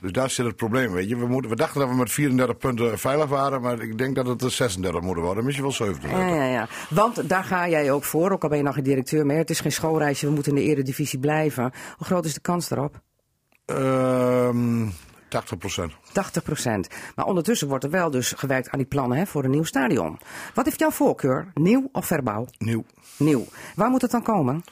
[0.00, 1.16] Dus daar zit het probleem, weet je.
[1.16, 4.26] We, moeten, we dachten dat we met 34 punten veilig waren, maar ik denk dat
[4.26, 5.44] het er 36 moeten worden.
[5.44, 6.10] Misschien wel 70.
[6.10, 6.68] Ja, ja, ja.
[6.90, 9.38] Want daar ga jij ook voor, ook al ben je nog geen directeur meer.
[9.38, 11.72] Het is geen schoolreisje, we moeten in de eredivisie blijven.
[11.96, 13.00] Hoe groot is de kans daarop?
[13.64, 14.86] Ehm
[15.28, 15.92] 80 procent.
[15.92, 15.96] 80%
[17.14, 20.18] Maar ondertussen wordt er wel dus gewerkt aan die plannen hè, voor een nieuw stadion.
[20.54, 21.50] Wat heeft jouw voorkeur?
[21.54, 22.46] Nieuw of verbouw?
[22.58, 22.84] Nieuw.
[23.16, 23.44] Nieuw.
[23.74, 24.64] Waar moet het dan komen?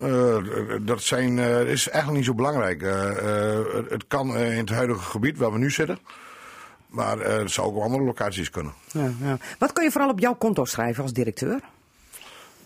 [0.00, 0.36] Eh,
[0.82, 2.82] dat zijn, eh, is eigenlijk niet zo belangrijk.
[2.82, 5.98] Eh, het- kan in het huidige gebied waar we nu zitten.
[6.86, 8.72] Maar het zou ook op andere locaties kunnen.
[8.92, 9.38] Ja, ja.
[9.58, 11.60] Wat kun je vooral op jouw konto schrijven als directeur?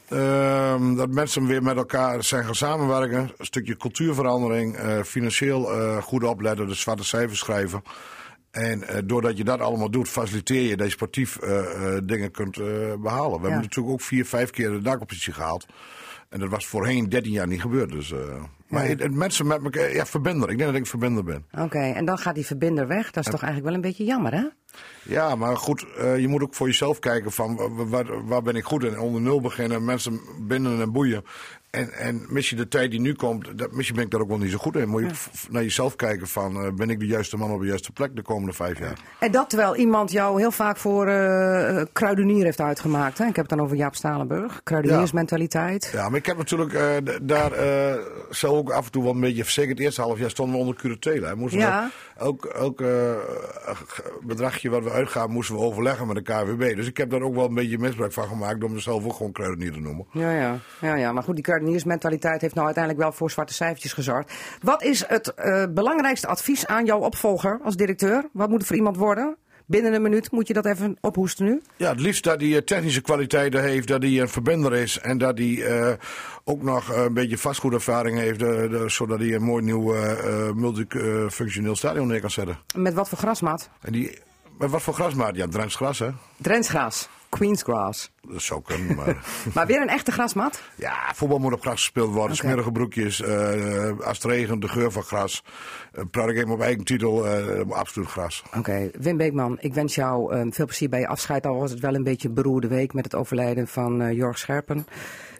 [0.08, 3.18] Ehm, dat mensen weer met elkaar zijn gaan samenwerken.
[3.38, 4.78] Een stukje cultuurverandering.
[5.04, 5.64] financieel
[6.02, 7.82] goed opletten, de zwarte cijfers schrijven.
[8.50, 11.38] En doordat je dat allemaal doet, faciliteer je dat je sportief
[12.04, 12.66] dingen kunt eh,
[12.98, 13.36] behalen.
[13.40, 15.66] We hebben natuurlijk ook vier, vijf keer de dakoppositie gehaald.
[16.28, 17.90] En dat was voorheen 13 jaar niet gebeurd.
[17.92, 20.50] Dus, eh, maar mensen met elkaar, ja, verbinder.
[20.50, 21.44] Ik denk dat ik verbinder ben.
[21.58, 23.10] Oké, en dan gaat die verbinder weg.
[23.10, 24.44] Dat is toch eigenlijk wel een beetje jammer, hè?
[25.02, 28.42] Ja, maar goed, eh, je moet ook voor jezelf kijken van wa- wa- waar, waar
[28.42, 28.98] ben ik goed in.
[28.98, 31.24] Onder nul beginnen, mensen binden en boeien.
[31.74, 34.38] En, en misschien de tijd die nu komt, dat, misschien ben ik daar ook wel
[34.38, 34.88] niet zo goed in.
[34.88, 35.10] Moet je
[35.50, 38.22] naar jezelf kijken van, eh, ben ik de juiste man op de juiste plek de
[38.22, 38.98] komende vijf jaar?
[39.18, 43.18] En dat terwijl iemand jou heel vaak voor eh, kruidenier heeft uitgemaakt.
[43.18, 43.26] Hè?
[43.26, 44.60] Ik heb het dan over Jaap Stalenburg.
[44.62, 45.90] Kruideniersmentaliteit.
[45.92, 47.52] Ja, maar ik heb natuurlijk daar
[48.30, 49.78] zelf ook af en toe wel een beetje verzekerd.
[49.78, 51.34] Het eerste half jaar stonden we onder curatele.
[51.34, 51.90] Moesten Ja.
[52.13, 53.12] we elk, elk eh,
[54.22, 56.76] bedragje wat we uitgaven, moesten we overleggen met de KVB.
[56.76, 59.32] Dus ik heb daar ook wel een beetje misbruik van gemaakt door mezelf ook gewoon
[59.32, 60.06] kruidenier te noemen.
[60.12, 61.12] Ja, ja, ja, ja.
[61.12, 64.32] Maar goed, die kruideniersmentaliteit heeft nou uiteindelijk wel voor zwarte cijfertjes gezorgd.
[64.62, 68.28] Wat is het eh, belangrijkste advies aan jouw opvolger als directeur?
[68.32, 69.36] Wat moet het voor iemand worden?
[69.66, 71.62] Binnen een minuut moet je dat even ophoesten nu.
[71.76, 75.18] Ja, het liefst dat hij eh, technische kwaliteiten heeft, dat hij een verbinder is en
[75.18, 75.92] dat hij eh,
[76.44, 79.94] ook nog eh, een beetje vastgoedervaring heeft, de- zodat hij een mooi nieuw
[80.54, 82.58] multifunctioneel stadion neer kan zetten.
[82.76, 83.68] Met wat voor grasmat?
[83.80, 84.18] En die,
[84.58, 85.36] maar wat voor grasmaat?
[85.36, 86.08] Ja, Drents gras, hè?
[86.36, 87.08] Drentsgras.
[87.38, 88.12] Queensgrass.
[88.20, 89.24] Dat zou kunnen, maar...
[89.54, 90.62] Maar weer een echte grasmat?
[90.74, 92.46] ja, voetbal moet op gras gespeeld worden, Oké.
[92.46, 95.44] smerige broekjes, eh, als het regent, de geur van gras.
[95.94, 98.42] Uh, praat ik even op eigen titel, eh, absoluut gras.
[98.56, 101.46] Oké, Wim Beekman, ik wens jou eh, veel plezier bij je afscheid.
[101.46, 104.38] Al was het wel een beetje een beroerde week met het overlijden van eh, Jorg
[104.38, 104.86] Scherpen.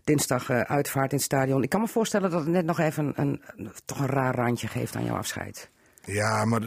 [0.05, 1.63] Dinsdag uitvaart in het stadion.
[1.63, 4.67] Ik kan me voorstellen dat het net nog even een, een- toch een raar randje
[4.67, 5.71] geeft aan jouw afscheid.
[6.07, 6.61] Ja, maar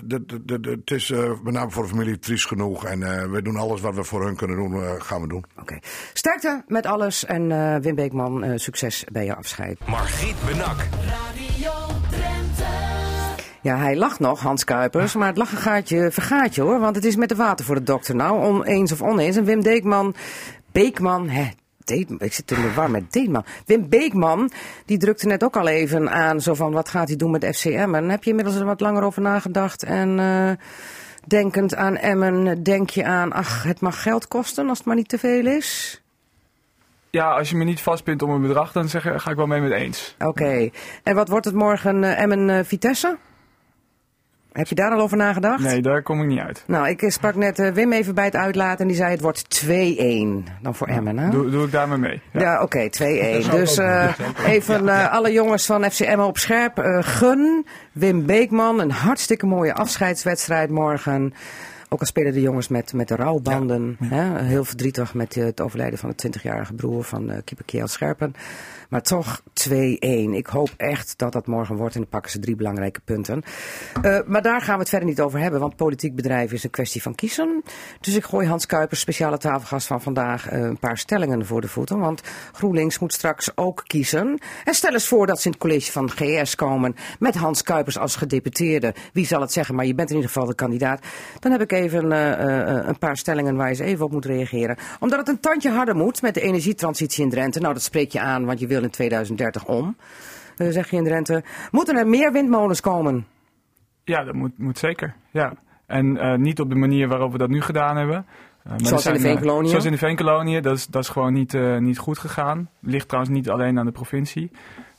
[0.61, 2.85] het is eh, met name voor de familie triest genoeg.
[2.85, 5.45] En eh, we doen alles wat we voor hun kunnen doen, eh, gaan we doen.
[5.59, 5.79] Oké,
[6.13, 9.87] sterkte met alles en eh, Wim Beekman, eh, succes bij je afscheid.
[9.87, 10.77] Margriet Benak.
[11.05, 11.71] Radio
[12.09, 12.63] Drenthe.
[13.61, 16.79] Ja, hij lacht nog, Hans Kuipers, maar het lachen gaat je, vergaat je hoor.
[16.79, 19.35] Want het is met de water voor de dokter nou, oneens of oneens.
[19.35, 20.15] En Wim Beekman,
[20.71, 21.49] Beekman, hè,
[21.87, 22.19] Deetman.
[22.19, 23.45] Ik zit in de war met Deetman.
[23.65, 24.51] Wim Beekman,
[24.85, 26.41] die drukte net ook al even aan.
[26.41, 27.95] Zo van, wat gaat hij doen met FCM?
[27.95, 29.83] En heb je inmiddels er wat langer over nagedacht?
[29.83, 30.51] En eh,
[31.27, 33.33] denkend aan Emmen, denk je aan...
[33.33, 36.01] Ach, het mag geld kosten als het maar niet te veel is?
[37.09, 39.61] Ja, als je me niet vastpint om een bedrag, dan zeg, ga ik wel mee
[39.61, 40.15] met eens.
[40.19, 40.69] Oké.
[41.03, 43.17] En wat wordt het morgen uh, Emmen-Vitesse?
[44.57, 45.63] Heb je daar al over nagedacht?
[45.63, 46.63] Nee, daar kom ik niet uit.
[46.67, 49.65] Nou, ik sprak net uh, Wim even bij het uitlaten en die zei het wordt
[49.65, 49.69] 2-1
[50.61, 51.17] dan voor Emmen.
[51.17, 51.29] Hè?
[51.29, 52.21] Doe, doe ik daarmee mee.
[52.31, 53.49] Ja, ja oké, okay, 2-1.
[53.51, 54.13] Dus uh,
[54.45, 56.77] even uh, alle jongens van FC Emmen op scherp.
[56.99, 61.33] gun Wim Beekman een hartstikke mooie afscheidswedstrijd morgen.
[61.89, 63.97] Ook al spelen de jongens met, met de rouwbanden.
[63.99, 64.15] Ja, ja.
[64.15, 64.43] Hè?
[64.43, 68.35] Heel verdrietig met het overlijden van de 20-jarige broer van uh, keeper Kjell Scherpen.
[68.89, 69.73] Maar toch 2-1.
[70.31, 73.43] Ik hoop echt dat dat morgen wordt en dan pakken ze drie belangrijke punten.
[74.01, 76.69] Uh, maar daar gaan we het verder niet over hebben, want politiek bedrijven is een
[76.69, 77.63] kwestie van kiezen.
[77.99, 81.67] Dus ik gooi Hans Kuipers, speciale tafelgast van vandaag, uh, een paar stellingen voor de
[81.67, 81.99] voeten.
[81.99, 82.21] Want
[82.51, 84.39] GroenLinks moet straks ook kiezen.
[84.63, 87.97] En stel eens voor dat ze in het college van GS komen met Hans Kuipers
[87.97, 88.93] als gedeputeerde.
[89.13, 91.05] Wie zal het zeggen, maar je bent in ieder geval de kandidaat.
[91.39, 94.77] Dan heb ik even uh, een paar stellingen waar je eens even op moet reageren.
[94.99, 97.59] Omdat het een tandje harder moet met de energietransitie in Drenthe.
[97.59, 99.95] Nou, dat spreek je aan, want je wil in 2030 om.
[100.57, 101.43] Uh, zeg je in Drenthe.
[101.71, 103.25] Moeten er meer windmolens komen?
[104.03, 105.15] Ja, dat moet, moet zeker.
[105.31, 105.53] Ja.
[105.85, 108.25] En uh, niet op de manier waarop we dat nu gedaan hebben.
[108.75, 109.69] Zoals zijn, in de Veenkoloniën?
[109.69, 110.61] zoals in de Veenkoloniën.
[110.61, 112.69] Dat is, dat is gewoon niet, niet goed gegaan.
[112.79, 114.51] Ligt trouwens niet alleen aan de provincie.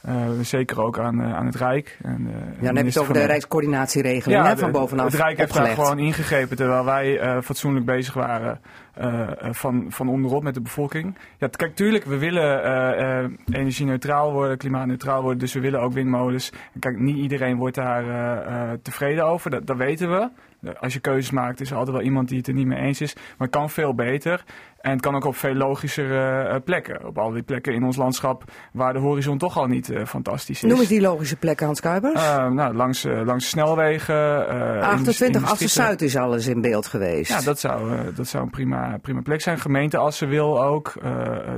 [0.06, 1.98] Uh, zeker ook aan, uh, aan het Rijk.
[2.02, 5.04] En, uh, ja, dan heb je het over de Rijkscoördinatieregeling ja, van bovenaf.
[5.04, 5.76] Het Rijk heeft opgelegd.
[5.76, 8.60] daar gewoon ingegrepen terwijl wij fatsoenlijk bezig waren
[9.40, 11.18] van, van onderop met de bevolking.
[11.38, 16.52] Ja, kijk, tuurlijk, we willen energie-neutraal worden, klimaatneutraal worden, dus we willen ook windmolens.
[16.74, 18.04] En kijk, niet iedereen wordt daar
[18.82, 20.28] tevreden over, dat, dat weten we.
[20.80, 23.00] Als je keuzes maakt, is er altijd wel iemand die het er niet mee eens
[23.00, 23.14] is.
[23.14, 24.44] Maar het kan veel beter.
[24.80, 27.06] En het kan ook op veel logischere uh, plekken.
[27.06, 30.62] Op al die plekken in ons landschap waar de horizon toch al niet uh, fantastisch
[30.62, 30.70] is.
[30.70, 32.22] Noem eens die logische plekken, Hans Kuipers.
[32.22, 34.46] Uh, nou, langs, langs snelwegen.
[34.80, 37.30] 28 Assen Zuid is alles in beeld geweest.
[37.30, 39.58] Ja, dat zou, dat zou een prima, prima plek zijn.
[39.58, 40.92] Gemeente Assen wil ook.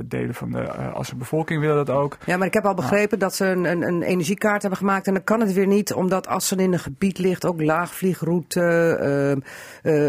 [0.05, 2.17] delen van de Assen bevolking willen dat ook.
[2.25, 5.07] Ja, maar ik heb al begrepen dat ze een, een, een, energiekaart hebben gemaakt.
[5.07, 7.45] En dan kan het weer niet, omdat Assen in een gebied ligt.
[7.45, 9.39] Ook laagvliegroute.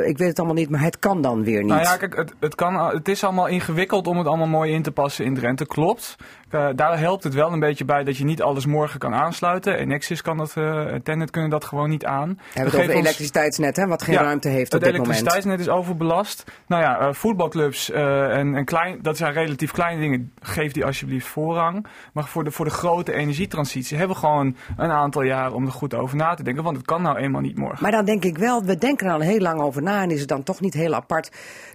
[0.05, 1.73] ik weet het allemaal niet, maar het kan dan weer niet.
[1.73, 4.83] Nou ja, kijk, het, het kan het is allemaal ingewikkeld om het allemaal mooi in
[4.83, 6.17] te passen in Drenthe, klopt.
[6.51, 9.77] Uh, daar helpt het wel een beetje bij dat je niet alles morgen kan aansluiten.
[9.79, 12.29] Enexis kan dat, uh, Tennet kunnen dat gewoon niet aan.
[12.29, 15.09] We hebben het over elektriciteitsnet, hè, wat geen ja, ruimte heeft op dit moment.
[15.09, 16.45] Het elektriciteitsnet is overbelast.
[16.67, 20.33] Nou ja, uh, voetbalclubs en, en klein, dat zijn relatief kleine dingen.
[20.41, 21.87] Geef die alsjeblieft voorrang.
[22.13, 25.73] Maar voor de, voor de grote energietransitie hebben we gewoon een aantal jaar om er
[25.73, 26.63] goed over na te denken.
[26.63, 27.83] Want het kan nou eenmaal niet morgen.
[27.83, 30.03] Maar dan denk ik wel, we denken er al heel lang over na.
[30.03, 31.31] En is het dan toch niet heel apart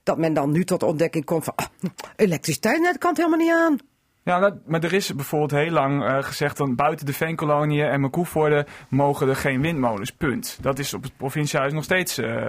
[0.08, 1.54] dat men dan nu tot ontdekking komt van...
[1.56, 1.66] Ah,
[2.16, 3.78] elektriciteitsnet kan het helemaal niet aan.
[4.28, 8.02] Ja, dat, maar er is bijvoorbeeld heel lang uh, gezegd dat buiten de Veenkoloniën en
[8.02, 10.12] Mekoevoorde mogen er geen windmolens.
[10.12, 10.58] Punt.
[10.62, 12.44] Dat is op het provinciehuis nog steeds uh, uh,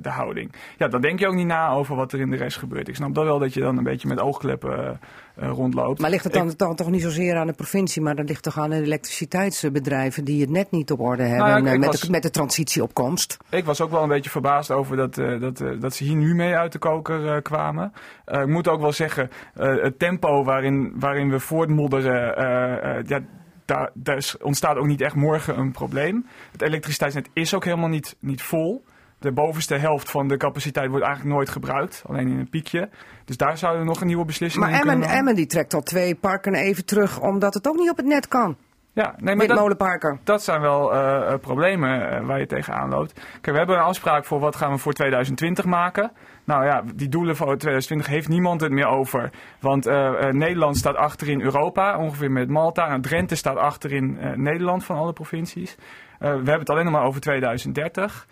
[0.00, 0.52] de houding.
[0.78, 2.88] Ja, dan denk je ook niet na over wat er in de rest gebeurt.
[2.88, 5.00] Ik snap dat wel dat je dan een beetje met oogkleppen
[5.36, 6.00] rondloopt.
[6.00, 8.42] Maar ligt het dan, Ik, dan, toch niet zozeer aan de provincie, maar dan ligt
[8.42, 12.00] toch aan de elektriciteitsbedrijven die het net niet op orde hebben nou ja, met, was,
[12.00, 13.36] de, met de transitieopkomst?
[13.50, 16.54] Ik was ook wel een beetje verbaasd over dat, dat, dat ze hier nu mee
[16.54, 17.92] uit de koker kwamen.
[18.26, 23.20] ik moet ook wel zeggen, het tempo waarin, waarin we voortmodderen, ja,
[23.64, 26.26] daar, daar ontstaat ook niet echt morgen een probleem.
[26.52, 28.84] Het elektriciteitsnet is ook helemaal niet, niet vol.
[29.24, 32.88] De bovenste helft van de capaciteit wordt eigenlijk nooit gebruikt, alleen in een piekje.
[33.24, 35.82] Dus daar zouden we nog een nieuwe beslissing maar in Emmen, Emmen die trekt al
[35.82, 38.56] twee parken even terug, omdat het ook niet op het net kan.
[38.92, 43.12] Ja, nee, maar dat, dat zijn wel uh, problemen uh, waar je tegenaan loopt.
[43.12, 46.12] Kijk, we hebben een afspraak voor wat gaan we voor 2020 maken.
[46.44, 49.30] Nou ja, die doelen voor 2020 heeft niemand het meer over.
[49.60, 52.88] Want uh, Nederland staat achter in Europa, ongeveer met Malta.
[52.88, 55.76] En Drenthe staat achter in Nederland van alle provincies.
[56.18, 58.26] we hebben het alleen nog maar over 2030.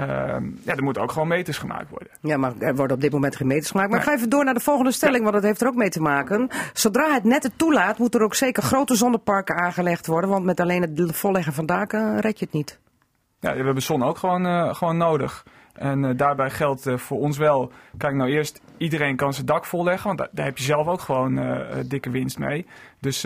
[0.00, 0.06] Uh,
[0.64, 2.08] ja, er moeten ook gewoon meters gemaakt worden.
[2.20, 3.90] Ja, maar er worden op dit moment geen meters gemaakt.
[3.90, 4.06] Maar nee.
[4.06, 6.00] ik ga even door naar de volgende stelling, want dat heeft er ook mee te
[6.00, 6.48] maken.
[6.72, 10.30] Zodra het net het toelaat, moeten er ook zeker grote zonneparken aangelegd worden.
[10.30, 12.78] Want met alleen het volleggen van daken red je het niet.
[13.40, 15.44] Ja, we hebben zon ook gewoon, uh, gewoon nodig.
[15.72, 20.16] En uh, daarbij geldt voor ons wel, kijk nou eerst, iedereen kan zijn dak volleggen,
[20.16, 21.40] want daar heb je zelf ook gewoon
[21.88, 22.66] dikke winst mee.
[23.00, 23.20] Dus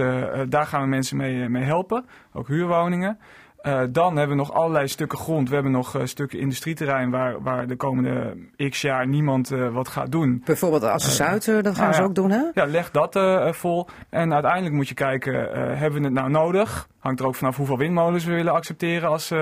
[0.48, 3.18] daar gaan we mensen mee, mee helpen, ook huurwoningen.
[3.62, 5.48] Uh, dan hebben we nog allerlei stukken grond.
[5.48, 8.36] We hebben nog uh, stukken industrieterrein waar, waar de komende
[8.68, 10.42] x jaar niemand uh, wat gaat doen.
[10.44, 12.42] Bijvoorbeeld Assen Zuid, dat gaan nou, ze ook doen hè?
[12.54, 13.18] Ja, leg dat
[13.56, 13.88] vol.
[14.08, 15.32] En uiteindelijk moet je kijken,
[15.78, 16.88] hebben we het nou nodig?
[16.98, 19.32] Hangt er ook vanaf hoeveel windmolens we willen accepteren als,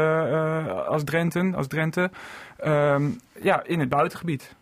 [0.86, 1.52] als Drenthe.
[1.54, 2.10] Als Drenthe.
[2.64, 4.54] Um, ja, in het buitengebied.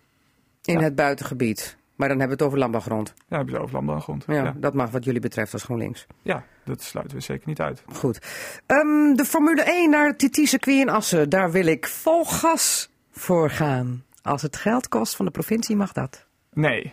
[0.65, 0.85] In ja.
[0.85, 1.76] het buitengebied.
[1.97, 3.15] Maar dan hebben we het over landbouwgrond.
[3.29, 4.25] Ja, heb je het over landbouwgrond.
[4.27, 4.55] Ja, Ja.
[4.57, 6.07] Dat mag wat jullie betreft als GroenLinks.
[6.23, 7.83] ja, dat sluiten we zeker niet uit.
[7.93, 8.19] Goed.
[8.67, 11.29] Ehm, de Formule 1 naar het TT-circuit in Assen.
[11.29, 14.05] Daar wil ik vol gas voor gaan.
[14.23, 16.27] Als het geld kost van de provincie mag dat.
[16.53, 16.93] Nee.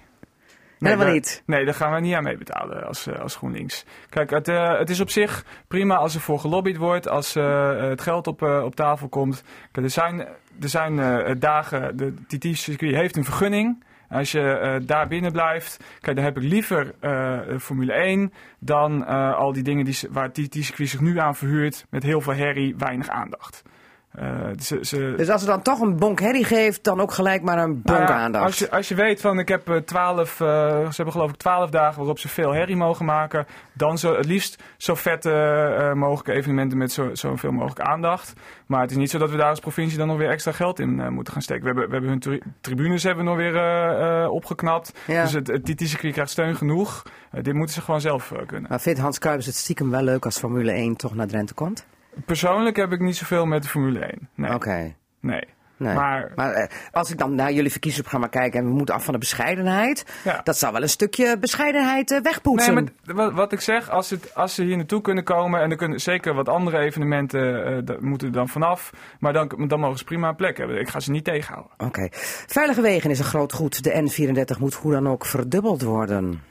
[0.80, 1.44] Helemaal daar- niet.
[1.46, 3.86] Nee, daar gaan we niet aan meebetalen als, eh, als GroenLinks.
[4.10, 7.76] Kijk, het, eh, het is op zich prima als er voor gelobbyd wordt, als eh,
[7.90, 9.44] het geld op, op tafel komt.
[9.72, 10.20] Kijk, er zijn,
[10.62, 13.84] er zijn dagen, de TT-circuit heeft een vergunning.
[14.14, 19.06] Als je eh, daar binnen blijft, kijk, dan heb ik liever eh, Formule 1 dan
[19.06, 22.76] eh, al die dingen die, waar TT-circuit zich nu aan verhuurt met heel veel herrie,
[22.78, 23.64] weinig aandacht.
[24.14, 27.42] Eh, ze, ze, Dus als ze dan toch een bonk herrie geeft, dan ook gelijk
[27.42, 28.46] maar een bonk nou ja, aandacht.
[28.46, 30.48] Als je, als je weet van ik heb eh, twaalf, eh,
[30.80, 33.46] ze hebben geloof ik twaalf dagen waarop ze veel herrie mogen maken.
[33.74, 38.34] Dan zo, het liefst zo vette eh, mogelijke evenementen met zo, zoveel mogelijk aandacht.
[38.66, 40.80] Maar het is niet zo dat we daar als provincie dan nog weer extra geld
[40.80, 41.62] in eh, moeten gaan steken.
[41.64, 44.92] We hebben, we hebben hun tri- tribunes hebben we nog weer eh, eh, opgeknapt.
[45.08, 45.22] Ja.
[45.24, 47.04] Dus het, het TT-circuit krijgt steun genoeg.
[47.32, 48.70] Eh, dit moeten ze gewoon zelf eh, kunnen.
[48.70, 51.86] Maar vindt Hans Kuipers het stiekem wel leuk als Formule 1 toch naar Drenthe komt?
[52.26, 54.30] Persoonlijk heb ik niet zoveel met de Formule 1.
[54.36, 54.54] Nee.
[54.54, 54.96] Oké.
[55.20, 55.44] nee.
[55.78, 55.94] Nee.
[55.96, 59.14] Maar- Maar, eh, als ik dan naar jullie verkiezingsprogramma kijk en we moeten af van
[59.14, 60.42] de bescheidenheid, Ja.
[60.44, 62.74] dat zou wel een stukje bescheidenheid eh, wegpoetsen.
[62.74, 65.78] Nee, maar wat, ik zeg, als, het, als ze hier naartoe kunnen komen en er
[65.78, 70.04] kunnen zeker wat andere evenementen eh, moeten er dan vanaf, maar dan, dan mogen ze
[70.04, 70.80] prima een plek hebben.
[70.80, 71.72] Ik ga ze niet tegenhouden.
[71.78, 72.08] Oké.
[72.48, 73.84] Veilige wegen is een groot goed.
[73.84, 73.92] De
[74.56, 76.42] N34 moet hoe dan ook verdubbeld worden.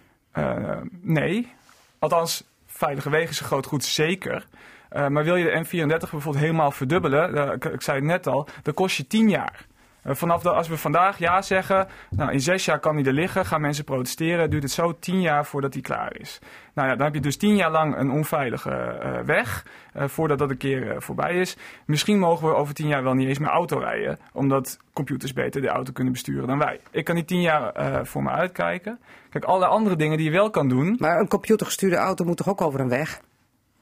[1.02, 1.52] Nee,
[1.98, 4.46] althans, veilige wegen is een groot goed, zeker.
[4.92, 8.26] Eh, maar wil je de N34 bijvoorbeeld helemaal verdubbelen, eh, ik, ik zei het net
[8.26, 9.66] al, dan kost je 10 jaar.
[10.02, 13.12] Eh, vanaf de, als we vandaag ja zeggen, nou in zes jaar kan die er
[13.12, 16.38] liggen, gaan mensen protesteren, duurt het zo tien jaar voordat die klaar is.
[16.74, 20.56] Nou ja, dan heb je dus tien jaar lang een onveilige weg, voordat dat een
[20.56, 21.56] keer voorbij is.
[21.86, 25.60] Misschien mogen we over tien jaar wel niet eens meer auto rijden, omdat computers beter
[25.60, 26.80] de auto kunnen besturen dan wij.
[26.90, 27.72] Ik kan die tien jaar
[28.06, 28.98] voor me uitkijken.
[29.30, 32.48] Kijk, alle andere dingen die je wel kan doen, Maar een computergestuurde auto moet toch
[32.48, 33.20] ook over een weg?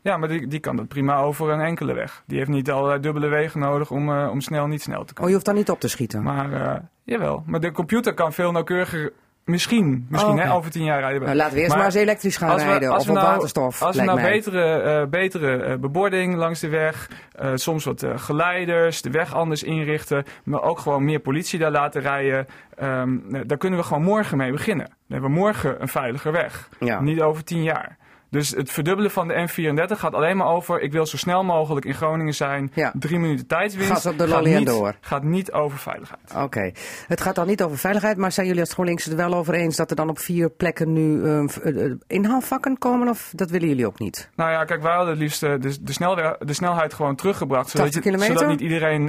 [0.03, 2.23] Ja, maar die, die kan dat prima over een enkele weg.
[2.27, 5.15] Die heeft niet allerlei dubbele wegen nodig om, eh, om snel niet snel te Oh,
[5.15, 5.27] komen.
[5.29, 6.23] je hoeft dan niet op te schieten.
[6.23, 9.13] Maar eh, jawel, maar de computer kan veel nauwkeuriger,
[9.45, 11.23] misschien, misschien Oh, hè, over tien jaar rijden.
[11.23, 13.27] Nou, laten we eerst maar, eens elektrisch gaan als we- rijden als of op nou-
[13.27, 13.83] waterstof.
[13.83, 14.31] Als we nou mij.
[14.31, 17.11] betere, eh, betere bebording langs de weg,
[17.55, 22.47] soms wat geleiders, de weg anders inrichten, maar ook gewoon meer politie daar laten rijden,
[22.77, 24.87] ehm, eh, daar kunnen we gewoon morgen mee beginnen.
[24.87, 27.01] Dan hebben we morgen een veiliger weg, Ja.
[27.01, 27.99] niet over tien jaar.
[28.31, 31.87] Dus het verdubbelen van de N34 gaat alleen maar over, ik wil zo snel mogelijk
[31.87, 32.93] in Groningen zijn, Ja.
[32.99, 33.91] drie minuten tijdswinst.
[33.93, 34.95] Gas op de gaat niet- door.
[35.01, 36.35] Gaat niet over veiligheid.
[36.37, 36.73] Oké.
[37.07, 39.55] Het gaat dan niet over veiligheid, maar zijn jullie als GroenLinks het er wel over
[39.55, 43.09] eens dat er dan op vier plekken nu eh, v- eh, eh, inhaalvakken komen?
[43.09, 44.31] Of dat willen jullie ook niet?
[44.37, 47.71] Nou ja, kijk, wij hadden het liefst eh, de, de, de snelheid gewoon teruggebracht.
[47.71, 48.39] Zodat, 80 je- kilometer?
[48.39, 49.07] zodat niet iedereen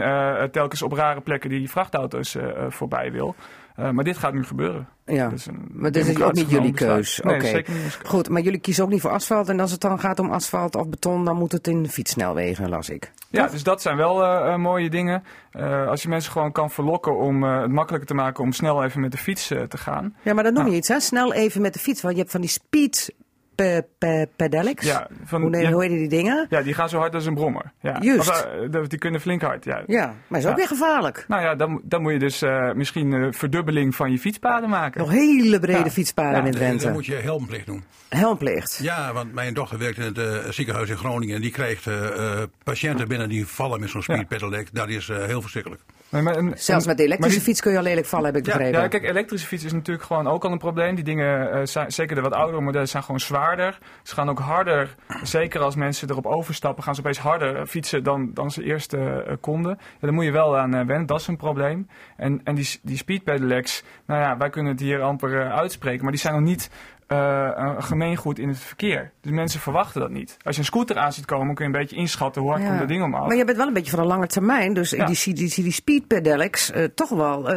[0.51, 2.35] telkens op rare plekken die vrachtauto's
[2.69, 3.35] voorbij wil.
[3.81, 4.87] Eh, maar dit gaat nu gebeuren.
[5.05, 5.31] Ja.
[5.45, 7.19] Een Maar dit is ook niet jullie keus.
[7.23, 7.71] Nee, Oké.
[7.71, 7.99] niet.
[8.03, 9.49] Goed, maar jullie kiezen ook niet voor asfalt.
[9.49, 12.89] En als het dan gaat om asfalt of beton, dan moet het in fietssnelwegen, las
[12.89, 13.11] ik.
[13.29, 15.23] Ja, dus dat zijn wel eh, eh, mooie dingen.
[15.87, 19.11] Als je mensen gewoon kan verlokken om het makkelijker te maken om snel even met
[19.11, 20.15] de fiets te gaan.
[20.21, 20.79] Ja, maar dan noem je Nou.
[20.81, 20.99] iets, hè?
[20.99, 22.01] Snel even met de fiets.
[22.01, 23.13] Want je hebt van die speed
[23.61, 24.85] pe pe pedelecs.
[24.85, 26.45] Ja, van, hoe, nee, ja, hoe heet die dingen?
[26.49, 27.71] ja, die gaan zo hard als een brommer.
[27.81, 27.97] Ja.
[27.99, 28.29] Juist.
[28.29, 29.83] Of, eh, die kunnen flink hard, ja.
[29.87, 31.25] Ja, maar is ook weer gevaarlijk.
[31.27, 34.99] Nou ja, dan, dan moet je dus eh, misschien een verdubbeling van je fietspaden maken.
[35.01, 35.89] Nog hele brede Ja.
[35.89, 36.45] fietspaden Ja.
[36.45, 36.83] in Drenthe.
[36.83, 37.83] dan moet je helmplicht doen.
[38.09, 38.79] Helmplicht.
[38.81, 41.35] Ja, want mijn dochter werkt in het eh, ziekenhuis in Groningen.
[41.35, 44.13] En die krijgt eh, eh, patiënten binnen die vallen met zo'n Ja.
[44.13, 44.67] speed pedelec.
[44.73, 45.81] Dat is eh, heel verschrikkelijk.
[46.09, 48.53] Maar- Zelfs met de elektrische die- fiets kun je al lelijk vallen, heb ik Ja,
[48.57, 48.81] begrepen.
[48.81, 50.95] Ja, kijk, elektrische fiets is natuurlijk gewoon ook al een probleem.
[50.95, 53.19] Die dingen, eh, zijn, zeker de wat oudere modellen, zijn gewoon
[53.55, 53.77] zwaarder.
[54.03, 58.31] Ze gaan ook harder, zeker als mensen erop overstappen, gaan ze opeens harder fietsen dan,
[58.33, 59.77] dan ze eerst eh, eh, konden.
[59.79, 61.87] Ja, daar moet je wel aan eh, wennen, dat is een probleem.
[62.17, 66.11] En, en die, die speed pedelecs, nou ja, wij kunnen het hier amper uitspreken, maar
[66.11, 66.69] die zijn nog niet
[67.07, 69.11] een gemeengoed in het verkeer.
[69.21, 70.37] Dus mensen verwachten dat niet.
[70.43, 72.67] Als je een scooter aan ziet komen, kun je een beetje inschatten hoe hard Ja.
[72.67, 73.27] komt dat ding omhoog.
[73.27, 74.73] Maar je bent wel een beetje van een lange termijn.
[74.73, 75.05] Dus Ja.
[75.05, 77.49] die, die, die, die speed pedelecs eh, toch wel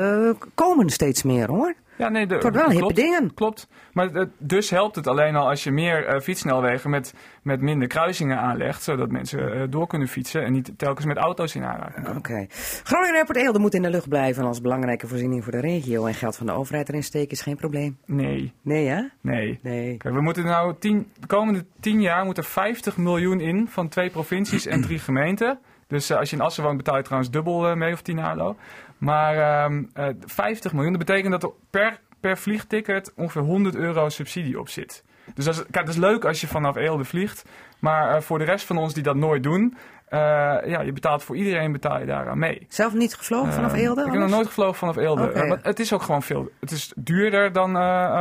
[0.55, 1.75] komen steeds meer hoor.
[1.97, 3.35] Ja, nee, de, Het wordt wel hippe klopt, dingen.
[3.35, 3.69] Klopt.
[3.93, 8.83] Maar dus helpt het alleen al als je meer fietssnelwegen met, met minder kruisingen aanlegt.
[8.83, 12.09] Zodat mensen eh, door kunnen fietsen en niet telkens met auto's in aanraking.
[12.17, 12.47] Oké.
[12.83, 16.07] Groningen Airport Eelde moet in de lucht blijven als belangrijke voorziening voor de regio.
[16.07, 17.99] En geld van de overheid erin steken is geen probleem.
[18.07, 19.03] Nee, Nee hè?
[19.21, 19.59] nee.
[19.63, 19.97] Nee.
[19.97, 23.89] Kijk, we moeten nou tien, de komende tien jaar moeten er 50 miljoen in van
[23.89, 25.59] twee provincies en drie gemeenten.
[25.87, 28.57] Dus eh, als je in Assen woont betaal je trouwens dubbel mee of 10 halo.
[28.99, 34.09] Maar ehm, eh, 50 miljoen, dat betekent dat er per, per vliegticket ongeveer 100 euro
[34.09, 35.05] subsidie op zit.
[35.35, 37.45] Dus dat is, kijk, dat is leuk als je vanaf Eelde vliegt.
[37.79, 39.77] Maar eh, voor de rest van ons die dat nooit doen,
[40.09, 40.21] Eh,
[40.67, 42.67] ja, je betaalt voor iedereen betaal je daaraan mee.
[42.69, 44.05] Zelf niet gevlogen vanaf Eh, Eelde?
[44.05, 45.59] Ik heb nog nooit gevlogen vanaf Eelde.
[45.63, 46.51] Het is ook gewoon veel.
[46.61, 47.77] Het is duurder dan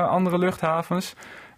[0.10, 1.14] andere luchthavens.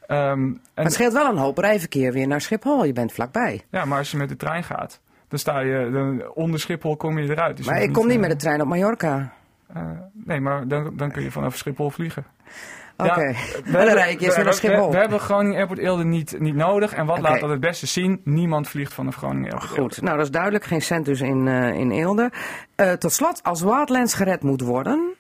[0.08, 2.84] Ehm, en, Maar het scheelt wel een hoop rijverkeer weer naar Schiphol.
[2.86, 3.62] Je bent vlakbij.
[3.70, 5.00] ja, maar als je met de trein gaat,
[5.36, 7.58] dan sta je dan, onder Schiphol kom je eruit.
[7.58, 9.34] Dus maar ik kom niet eh, met de trein op Mallorca.
[9.74, 12.26] eh, nee, maar dan, dan kun je vanaf Schiphol vliegen.
[12.98, 13.22] Oké.
[13.22, 13.34] Ja,
[13.80, 14.92] En dan ik eerst naar we, Schiphol.
[14.92, 16.94] we hebben Groningen Airport Eelde niet, niet nodig.
[16.94, 18.22] En wat laat dat het beste zien?
[18.24, 19.94] Niemand vliegt vanaf Groningen Airport Eelde.
[19.94, 20.64] Goed, nou dat is duidelijk.
[20.64, 22.32] Geen cent dus in, eh, in Eelde.
[22.76, 25.14] Eh, tot slot, als Wildlands gered moet worden,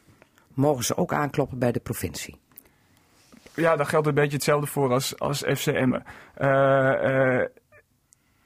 [0.53, 2.38] mogen ze ook aankloppen bij de provincie.
[3.55, 6.03] Ja, daar geldt een beetje hetzelfde voor als, als FC Emmen.
[6.36, 7.47] Eh, eh,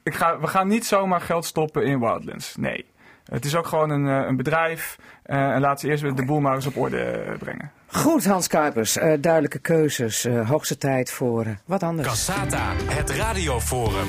[0.10, 2.56] ik ga, we gaan niet zomaar geld stoppen in Wildlands.
[2.56, 2.86] Nee.
[3.26, 4.98] Het is ook gewoon een, eh, een bedrijf.
[5.24, 7.72] eh, en laten ze eerst weer de boel maar eens op orde brengen.
[7.88, 8.98] Goed, Hans Kuipers.
[8.98, 10.26] eh, duidelijke keuzes.
[10.26, 12.08] eh, hoogste tijd voor wat anders.
[12.08, 14.08] Cassata, het radioforum.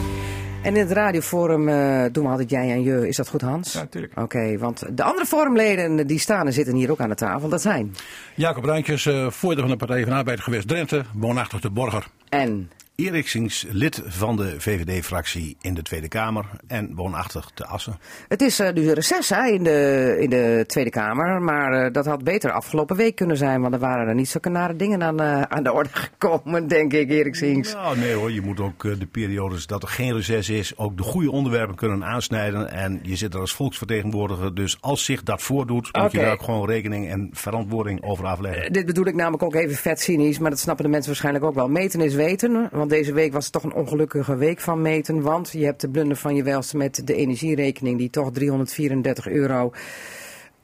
[0.63, 3.09] En in het radioforum eh, doen we altijd jij en je.
[3.09, 3.73] Is dat goed, Hans?
[3.73, 4.19] Ja, natuurlijk.
[4.19, 7.49] Oké, want de andere forumleden die staan en zitten hier ook aan de tafel.
[7.49, 7.95] Dat zijn.
[8.35, 12.07] Jacob Rijntjes, eh, voorzitter van de Partij van de Arbeid geweest Drenthe, woonachtig de Borger.
[12.29, 17.99] En Erik Sings, lid van de VVD-fractie in de Tweede Kamer en woonachtig te Assen.
[18.29, 21.43] het is eh, nu reces hè, in, de, in de Tweede Kamer.
[21.43, 23.61] Maar eh, dat had beter afgelopen week kunnen zijn.
[23.61, 25.89] Want er waren er niet zulke nare dingen aan, eh, aan de orde
[26.19, 27.75] gekomen, denk ik, Erik Sings.
[27.75, 30.97] Nou, nee hoor, je moet ook eh, de periodes dat er geen reces is, ook
[30.97, 32.71] de goede onderwerpen kunnen aansnijden.
[32.71, 36.43] En je zit er als volksvertegenwoordiger, dus als zich dat voordoet, moet je daar ook
[36.43, 38.73] gewoon rekening en verantwoording over afleggen.
[38.73, 41.55] Dit bedoel ik namelijk ook even vet cynisch, maar dat snappen de mensen waarschijnlijk ook
[41.55, 41.69] wel.
[41.69, 45.23] Meten is weten, want deze week was het toch een ongelukkige week van meten.
[45.23, 49.73] Want je hebt de blunder van je welste met de energierekening die toch 334 euro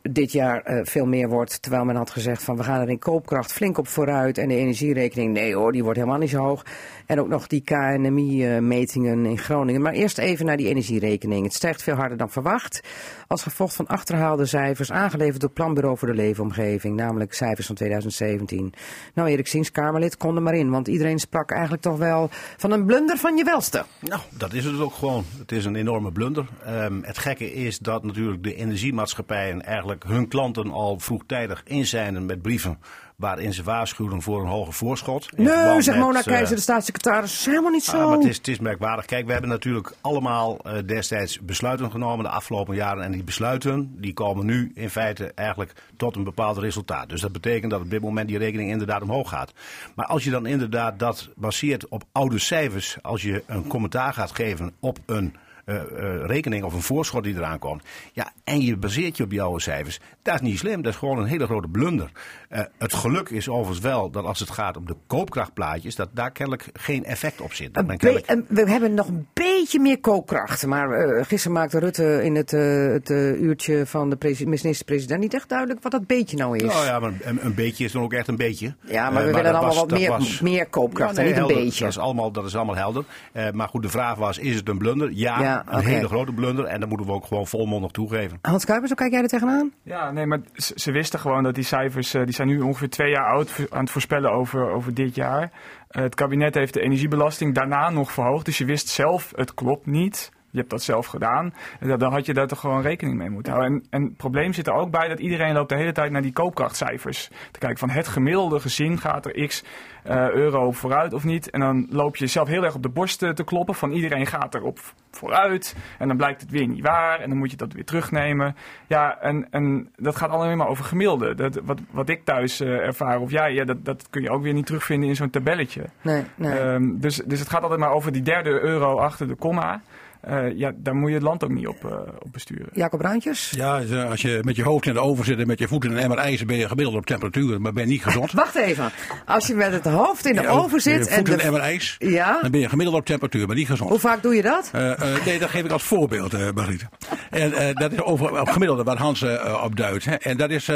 [0.02, 1.62] dit jaar eh, veel meer wordt.
[1.62, 4.38] Terwijl men had gezegd van we gaan er in koopkracht flink op vooruit.
[4.38, 6.64] En de energierekening, nee hoor, die wordt helemaal niet zo hoog.
[7.06, 9.82] En ook nog die KNMI-metingen in Groningen.
[9.82, 11.44] Maar eerst even naar die energierekening.
[11.44, 12.80] Het stijgt veel harder dan verwacht.
[13.26, 16.96] Als gevolg van achterhaalde cijfers aangeleverd door Planbureau voor de Leefomgeving.
[16.96, 18.72] Namelijk cijfers van 2017.
[19.14, 20.70] Nou, Erik Sings, Kamerlid, kon er maar in.
[20.70, 23.84] Want iedereen sprak eigenlijk toch wel van een blunder van je welste.
[24.00, 25.24] Nou, dat is het ook gewoon.
[25.38, 26.46] Het is een enorme blunder.
[26.64, 32.42] Ehm, het gekke is dat natuurlijk de energiemaatschappijen eigenlijk hun klanten al vroegtijdig inzijnen met
[32.42, 32.78] brieven
[33.16, 35.36] waarin ze waarschuwden voor een hoger voorschot.
[35.36, 37.32] Nee, met, Mona eh, Keizer, de staatssecretaris.
[37.32, 37.96] Is helemaal niet zo.
[38.00, 39.04] Ah, maar het is, het is merkwaardig.
[39.04, 43.04] Kijk, we hebben natuurlijk allemaal eh, destijds besluiten genomen de afgelopen jaren.
[43.04, 47.08] En die besluiten die komen nu in feite eigenlijk tot een bepaald resultaat.
[47.08, 49.52] Dus dat betekent dat op dit moment die rekening inderdaad omhoog gaat.
[49.94, 54.34] Maar als je dan inderdaad dat baseert op oude cijfers, als je een commentaar gaat
[54.34, 55.36] geven op een
[55.66, 57.82] eh, eh, rekening of een voorschot die eraan komt.
[58.12, 60.00] Ja, en je baseert je op oude cijfers.
[60.22, 60.82] Dat is niet slim.
[60.82, 62.10] Dat is gewoon een hele grote blunder.
[62.48, 66.30] Eh, het geluk is overigens wel dat als het gaat om de koopkrachtplaatjes, dat daar
[66.30, 67.74] kennelijk geen effect op zit.
[67.74, 70.66] Dat kennelijk- en we hebben nog een beetje meer koopkracht.
[70.66, 75.82] Maar gisteren maakte Rutte in het, het uurtje van de presi- minister-president niet echt duidelijk
[75.82, 76.62] wat dat beetje nou is.
[76.62, 78.74] Nou ja, maar een, een beetje is dan ook echt een beetje.
[78.80, 81.46] Ja, maar we willen allemaal was- wat meer, was- meer koopkracht Ja, en niet een
[81.46, 81.80] beetje.
[81.84, 83.04] Dat is allemaal, dat is allemaal helder.
[83.52, 85.10] Maar goed, de vraag was, is het een blunder?
[85.12, 86.64] Ja, Ja, een hele grote blunder.
[86.64, 88.38] En dat moeten we ook gewoon volmondig toegeven.
[88.42, 89.72] Hans Kuipers, hoe kijk jij er tegenaan?
[89.82, 92.90] Ja, nee, maar ze, ze wisten gewoon dat die cijfers, eh, die zijn nu ongeveer
[92.90, 95.52] twee jaar oud aan het voorspellen over, over dit jaar.
[95.88, 99.86] Eh, het kabinet heeft de energiebelasting daarna nog verhoogd, dus je wist zelf, het klopt
[99.86, 100.34] niet.
[100.56, 101.54] Je hebt dat zelf gedaan.
[101.80, 103.74] Dan- had je daar toch gewoon rekening mee moeten houden.
[103.74, 106.22] En, en het probleem zit er ook bij dat iedereen loopt de hele tijd naar
[106.22, 107.30] die koopkrachtcijfers.
[107.50, 109.64] Te kijken van het gemiddelde gezin gaat er x
[110.02, 111.50] eh, euro vooruit of niet.
[111.50, 114.54] En dan loop je zelf heel erg op de borst te kloppen van iedereen gaat
[114.54, 114.78] erop
[115.10, 115.76] vooruit.
[115.98, 117.20] En dan blijkt het weer niet waar.
[117.20, 118.56] En dan moet je dat weer terugnemen.
[118.86, 121.34] Ja, en, en dat gaat alleen maar over gemiddelde.
[121.34, 124.42] Dat, wat, wat ik thuis eh, ervaar of jij, ja, dat, dat kun je ook
[124.42, 125.82] weer niet terugvinden in zo'n tabelletje.
[126.02, 126.58] Nee, nee.
[126.58, 129.80] Ehm, dus, dus het gaat altijd maar over die derde euro achter de komma.
[130.20, 132.68] Eh, ja, daar moet je het land ook niet op, eh, op besturen.
[132.72, 133.50] Jacob Bruintjes?
[133.56, 135.96] Ja, als je met je hoofd in de oven zit en met je voeten in
[135.96, 138.32] een emmer ijzer, ben je gemiddeld op temperatuur, maar ben je niet gezond.
[138.42, 138.90] Wacht even.
[139.26, 141.38] Als je met het hoofd in de Ja, oven Je zit en voeten in een
[141.38, 141.42] de...
[141.44, 142.38] emmer ijs, Ja?
[142.40, 143.90] dan ben je gemiddeld op temperatuur, maar niet gezond.
[143.90, 144.70] Hoe vaak doe je dat?
[144.72, 146.86] Eh, eh, nee, dat geef ik als voorbeeld, eh Margriet.
[147.30, 149.24] En eh, dat is over op gemiddelde wat Hans
[149.62, 150.04] op duidt.
[150.04, 150.14] Hè.
[150.14, 150.70] En dat, is,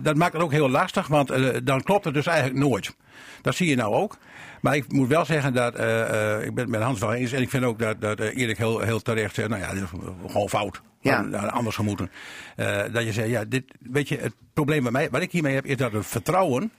[0.00, 2.94] dat maakt het ook heel lastig, want eh, dan klopt het dus eigenlijk nooit.
[3.42, 4.16] Dat zie je nou ook.
[4.66, 7.32] Maar ik moet wel zeggen dat, eh, eh, ik ben het met Hans wel eens,
[7.32, 9.82] en ik vind ook dat, dat eh, Erik heel, heel terecht zegt, nou ja, dit
[9.82, 9.88] is
[10.26, 10.82] gewoon fout.
[11.00, 11.22] Ja.
[11.30, 12.10] Anders gemoeten.
[12.92, 15.66] Dat je zegt, ja, dit, weet je, het probleem bij mij, wat ik hiermee heb,
[15.66, 16.70] is dat het vertrouwen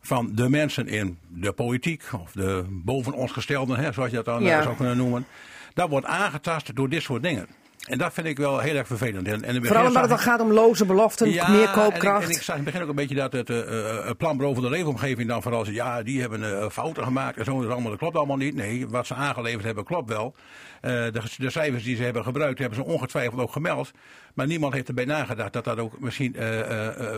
[0.00, 4.24] van de mensen in de politiek, of de boven ons gestelden, hè, zoals je dat
[4.24, 4.62] dan Ja.
[4.62, 5.26] zou kunnen noemen,
[5.74, 7.46] dat wordt aangetast door dit soort dingen.
[7.82, 9.28] En dat vind ik wel heel erg vervelend.
[9.28, 12.24] En, Vooral omdat het dan gaat om loze beloften, meer en ik, koopkracht.
[12.24, 14.70] en ik zag in het begin ook een beetje dat het het planbureau voor de
[14.70, 17.60] leefomgeving dan vooral ja, die hebben eh, fouten gemaakt en zo.
[17.60, 18.54] Dat, allemaal, dat klopt allemaal niet.
[18.54, 20.34] Nee, wat ze aangeleverd hebben klopt wel.
[20.80, 23.90] De, de cijfers die ze hebben gebruikt, hebben ze ongetwijfeld ook gemeld.
[24.34, 26.36] Maar niemand heeft erbij nagedacht dat dat ook misschien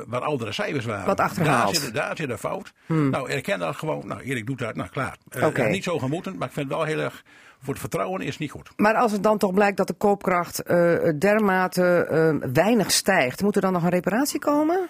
[0.07, 1.07] wat oudere cijfers waren.
[1.07, 1.75] Wat achterhaald.
[1.75, 2.73] Daar zit, daar zit een fout.
[2.87, 4.07] Nou, erken dat gewoon.
[4.07, 4.75] Nou, Erik doet dat.
[4.75, 5.17] Nou, klaar.
[5.71, 7.23] Niet zo gemoeten, maar ik vind het wel heel erg...
[7.65, 8.71] Voor het vertrouwen is niet goed.
[8.77, 13.57] Maar als het dan toch blijkt dat de koopkracht eh, dermate eh, weinig stijgt, moet
[13.57, 14.87] er dan nog een reparatie komen?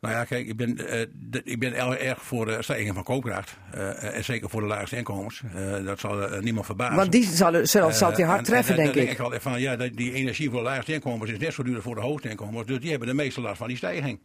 [0.00, 1.00] Nou ja, kijk, ik ben, eh,
[1.44, 3.56] ik ben erg erg voor de stijging van koopkracht.
[3.98, 5.42] En zeker voor de laagste inkomens.
[5.84, 6.96] Dat zal niemand verbazen.
[6.96, 9.00] Want die zal, zal, zal Eh, hard en- treffen, en, denk ik.
[9.02, 11.82] denk ik altijd van, ja, die energie voor de laagste inkomens is net zo duur
[11.82, 12.66] voor de hoogste inkomens.
[12.66, 14.20] Dus die hebben de meeste last van die stijging.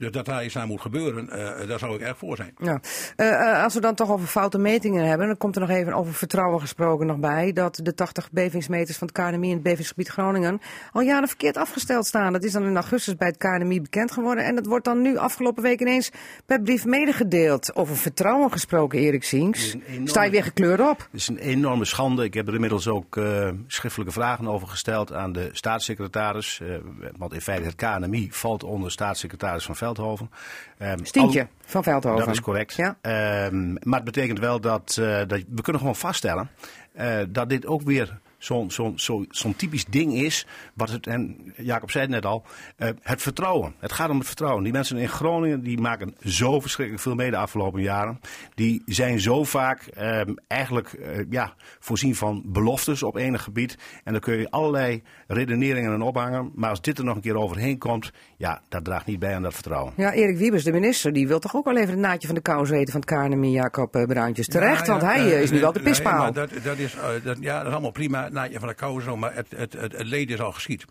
[0.00, 2.54] Dus dat daar iets aan moet gebeuren, eh, daar zou ik erg voor zijn.
[2.58, 2.80] Ja.
[3.16, 5.92] Eh, eh, als we dan toch over foute metingen hebben, dan komt er nog even
[5.92, 7.52] over vertrouwen gesproken nog bij.
[7.52, 10.60] Dat de 80 bevingsmeters van het KNMI in het bevingsgebied Groningen
[10.92, 12.32] al jaren verkeerd afgesteld staan.
[12.32, 14.44] Dat is dan in augustus bij het KNMI bekend geworden.
[14.44, 16.10] En dat wordt dan nu afgelopen week ineens
[16.46, 17.74] per brief medegedeeld.
[17.76, 19.74] Over vertrouwen gesproken, Erik Sinks.
[19.86, 20.98] Enorme- Sta je weer gekleurd op?
[20.98, 22.24] Het is een enorme schande.
[22.24, 26.60] Ik heb er inmiddels ook eh, schriftelijke vragen over gesteld aan de staatssecretaris.
[26.60, 26.68] eh,
[27.16, 30.30] want in feite het KNMI valt onder staatssecretaris van Veldhoven.
[30.78, 32.18] Ehm, Stientje al- van Veldhoven.
[32.26, 32.74] Dat is correct.
[32.74, 32.96] Ja.
[33.00, 36.50] Ehm, maar het betekent wel dat, eh, dat we kunnen gewoon vaststellen
[36.92, 40.46] eh, dat dit ook weer zo'n zo'n zo'n zo'n typisch ding is.
[40.74, 42.44] Wat het, en Jacob zei het net al,
[42.76, 43.74] eh, het vertrouwen.
[43.78, 44.62] Het gaat om het vertrouwen.
[44.64, 48.20] Die mensen in Groningen die maken zo verschrikkelijk veel mee de afgelopen jaren.
[48.54, 53.76] Die zijn zo vaak ehm, eigenlijk eh, ja, voorzien van beloftes op enig gebied.
[54.04, 56.50] En dan kun je allerlei redeneringen aan ophangen.
[56.54, 59.42] Maar als dit er nog een keer overheen komt, ja, dat draagt niet bij aan
[59.42, 59.92] dat vertrouwen.
[59.96, 62.42] Ja, Erik Wiebes, de minister, die wil toch ook wel even het naadje van de
[62.42, 64.46] kous weten van het KNMI, Jacob eh, Bruintjes.
[64.46, 66.18] Terecht, Ja, want hij is nu wel de nee, pispaal.
[66.22, 69.34] maar dat, dat is, dat, ja, dat is allemaal prima, naadje van de kou maar
[69.34, 70.84] het, het, het, leed is al geschied.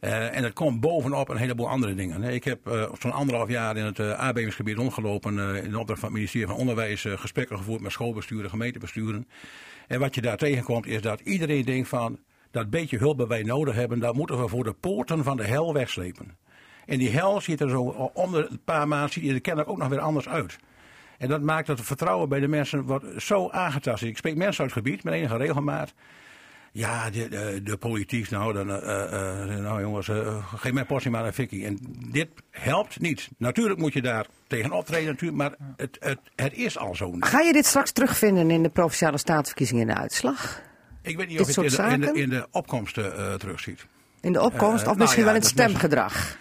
[0.00, 2.22] Eh, en dat komt bovenop een heleboel andere dingen.
[2.22, 5.38] Ik heb eh, zo'n anderhalf jaar in het eh aardbevingsgebied rondgelopen.
[5.38, 9.28] eh, in de opdracht van het ministerie van Onderwijs eh, gesprekken gevoerd met schoolbesturen, gemeentebesturen.
[9.86, 12.18] En wat je daar tegenkomt is dat iedereen denkt van...
[12.50, 15.44] dat beetje hulp dat wij nodig hebben, dat moeten we voor de poorten van de
[15.44, 16.36] hel wegslepen.
[16.86, 17.82] En die hel ziet er zo
[18.14, 20.58] onder een paar maanden ziet er kennelijk ook nog weer anders uit.
[21.18, 24.02] En dat maakt dat het vertrouwen bij de mensen wordt zo aangetast.
[24.02, 25.94] Ik spreek mensen uit het gebied met enige regelmaat.
[26.76, 31.10] Ja, de, de, de politiek, nou, dan, eh, eh, nou jongens, eh, geef mijn portie
[31.10, 31.64] maar een fikkie.
[31.64, 31.78] En
[32.10, 33.28] dit helpt niet.
[33.38, 37.16] Natuurlijk moet je daar tegen optreden, natuurlijk, maar het, het, het is al zo.
[37.18, 40.62] Ga je dit straks terugvinden in de provinciale staatsverkiezingen in de uitslag?
[41.02, 42.22] Ik weet niet dit of je het in de, in, de, zaken?
[42.22, 43.86] in de opkomsten eh, terugziet.
[44.20, 46.36] In de opkomst Eh, of nou misschien ja, wel in het stemgedrag?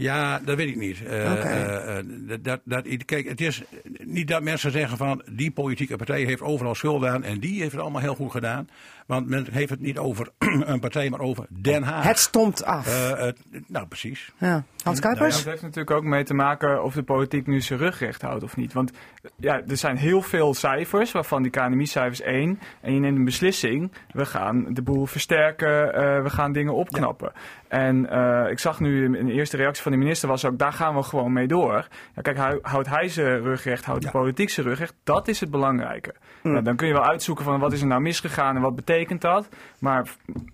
[0.00, 1.04] Ja, dat weet ik niet.
[1.04, 2.04] Eh, eh, eh,
[2.40, 3.62] dat, dat, kijk, het is
[3.98, 7.72] niet dat mensen zeggen van die politieke partij heeft overal schuld aan en die heeft
[7.72, 8.68] het allemaal heel goed gedaan.
[9.08, 10.28] Want men heeft het niet over
[10.72, 12.04] een partij, maar over Den Haag.
[12.04, 12.86] Het stond af.
[12.86, 14.32] Eh, het- nou, precies.
[14.38, 14.64] ja.
[14.82, 15.36] Hans Nou ja, Kuipers?
[15.36, 18.42] het heeft natuurlijk ook mee te maken of de politiek nu zijn rug recht houdt
[18.42, 18.72] of niet.
[18.72, 18.92] Want
[19.36, 22.58] ja, er zijn heel veel cijfers, waarvan die KNMI-cijfers één.
[22.80, 27.32] En je neemt een beslissing, we gaan de boel versterken, eh, we gaan dingen opknappen.
[27.68, 30.72] En eh, ik zag nu in de eerste reactie van de minister was ook, daar
[30.72, 31.88] gaan we gewoon mee door.
[32.14, 35.28] Ja, kijk, hou- houdt hij zijn rug recht, houdt de politiek zijn rug recht, dat
[35.28, 36.14] is het belangrijke.
[36.42, 38.96] Nou, dan kun je wel uitzoeken van wat is er nou misgegaan en wat betekent
[39.06, 39.48] dat.
[39.78, 40.08] Maar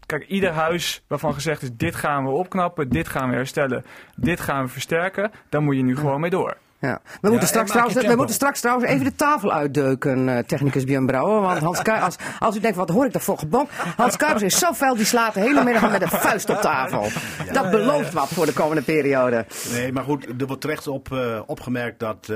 [0.06, 3.84] kijk, ieder huis waarvan gezegd is, dit gaan we opknappen, dit gaan we herstellen,
[4.16, 6.56] dit gaan we versterken, daar moet je nu gewoon mee door.
[6.84, 7.00] Ja.
[7.04, 10.84] We, moeten en straks trouwens, we moeten straks trouwens even de tafel uitdeuken, eh, technicus
[10.84, 11.40] Björn Brouwer.
[11.40, 13.70] Want Hans Kuipers, als, als u denkt, wat hoor ik daarvoor gebonk?
[13.96, 17.08] Hans Kuipers is zo fel, die slaat de hele middag met een vuist op tafel.
[17.52, 19.46] Dat belooft wat voor de komende periode.
[19.72, 22.28] Nee, maar goed, er wordt terecht op, eh, opgemerkt dat eh,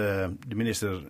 [0.46, 1.02] de minister.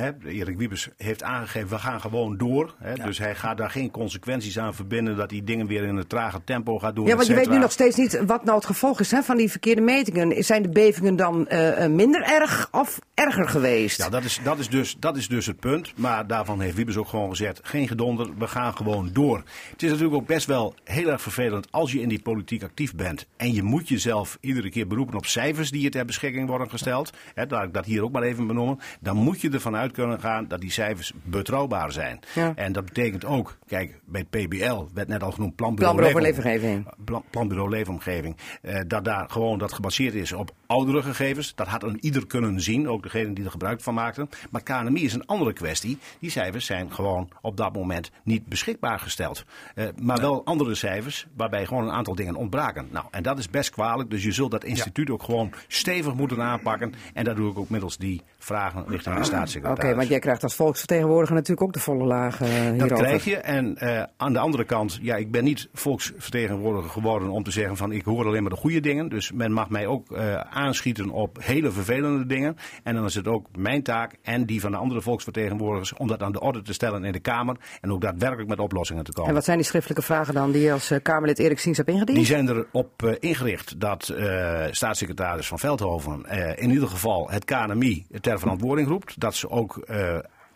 [0.00, 2.74] Hè, Erik Wiebes heeft aangegeven, we gaan gewoon door.
[2.78, 6.06] Hè, Dus hij gaat daar geen consequenties aan verbinden dat hij dingen weer in een
[6.06, 7.06] trage tempo gaat doen.
[7.06, 9.22] Ja, want je et weet nu nog steeds niet wat nou het gevolg is hè,
[9.22, 10.44] van die verkeerde metingen.
[10.44, 13.98] Zijn de bevingen dan eh, eh, minder erg of erger geweest?
[13.98, 15.92] Ja, dat is, dat, is dus, dat is dus het punt.
[15.96, 19.42] Maar daarvan heeft Wiebes ook gewoon gezegd: geen gedonder, we gaan gewoon door.
[19.70, 22.94] Het is natuurlijk ook best wel heel erg vervelend als je in die politiek actief
[22.94, 23.26] bent.
[23.36, 27.10] En je moet jezelf iedere keer beroepen op cijfers die je ter beschikking worden gesteld.
[27.34, 28.78] Hè, laat ik dat hier ook maar even benoemen.
[29.00, 32.20] Dan moet je ervan uit kunnen gaan dat die cijfers betrouwbaar zijn.
[32.34, 32.52] Ja.
[32.54, 36.86] En dat betekent ook, kijk, bij het PBL werd net al genoemd planbureau, Planbureau Leefomgeving.
[37.04, 38.36] Plan- Planbureau Leefomgeving.
[38.62, 41.54] eh, dat daar gewoon dat gebaseerd is op oudere gegevens.
[41.54, 44.28] Dat had een ieder kunnen zien, ook degene die er gebruik van maakten.
[44.50, 45.98] Maar KNMI is een andere kwestie.
[46.18, 49.44] Die cijfers zijn gewoon op dat moment niet beschikbaar gesteld.
[49.74, 52.88] Eh, maar wel andere cijfers waarbij gewoon een aantal dingen ontbraken.
[52.90, 54.10] Nou, en dat is best kwalijk.
[54.10, 56.94] Dus je zult dat instituut ook gewoon stevig moeten aanpakken.
[57.14, 59.84] En dat doe ik ook middels die vragen richting de staatssecretaris.
[59.84, 62.88] Oké, want jij krijgt als volksvertegenwoordiger natuurlijk ook de volle laag eh, hierover.
[62.88, 63.36] Dat krijg je.
[63.36, 67.76] En eh, aan de andere kant, ja, ik ben niet volksvertegenwoordiger geworden om te zeggen
[67.76, 69.08] van ik hoor alleen maar de goede dingen.
[69.08, 72.56] Dus men mag mij ook eh, aanschieten op hele vervelende dingen.
[72.82, 76.22] En dan is het ook mijn taak en die van de andere volksvertegenwoordigers om dat
[76.22, 77.56] aan de orde te stellen in de Kamer.
[77.80, 79.28] En ook daadwerkelijk met oplossingen te komen.
[79.28, 81.88] En wat zijn die schriftelijke vragen dan die je als eh, Kamerlid Erik Siens hebt
[81.88, 82.16] ingediend?
[82.16, 86.24] Die zijn erop eh, ingericht dat eh, staatssecretaris van Veldhoven
[86.56, 89.20] in ieder geval het KNMI ter verantwoording roept.
[89.20, 89.86] Dat ze ook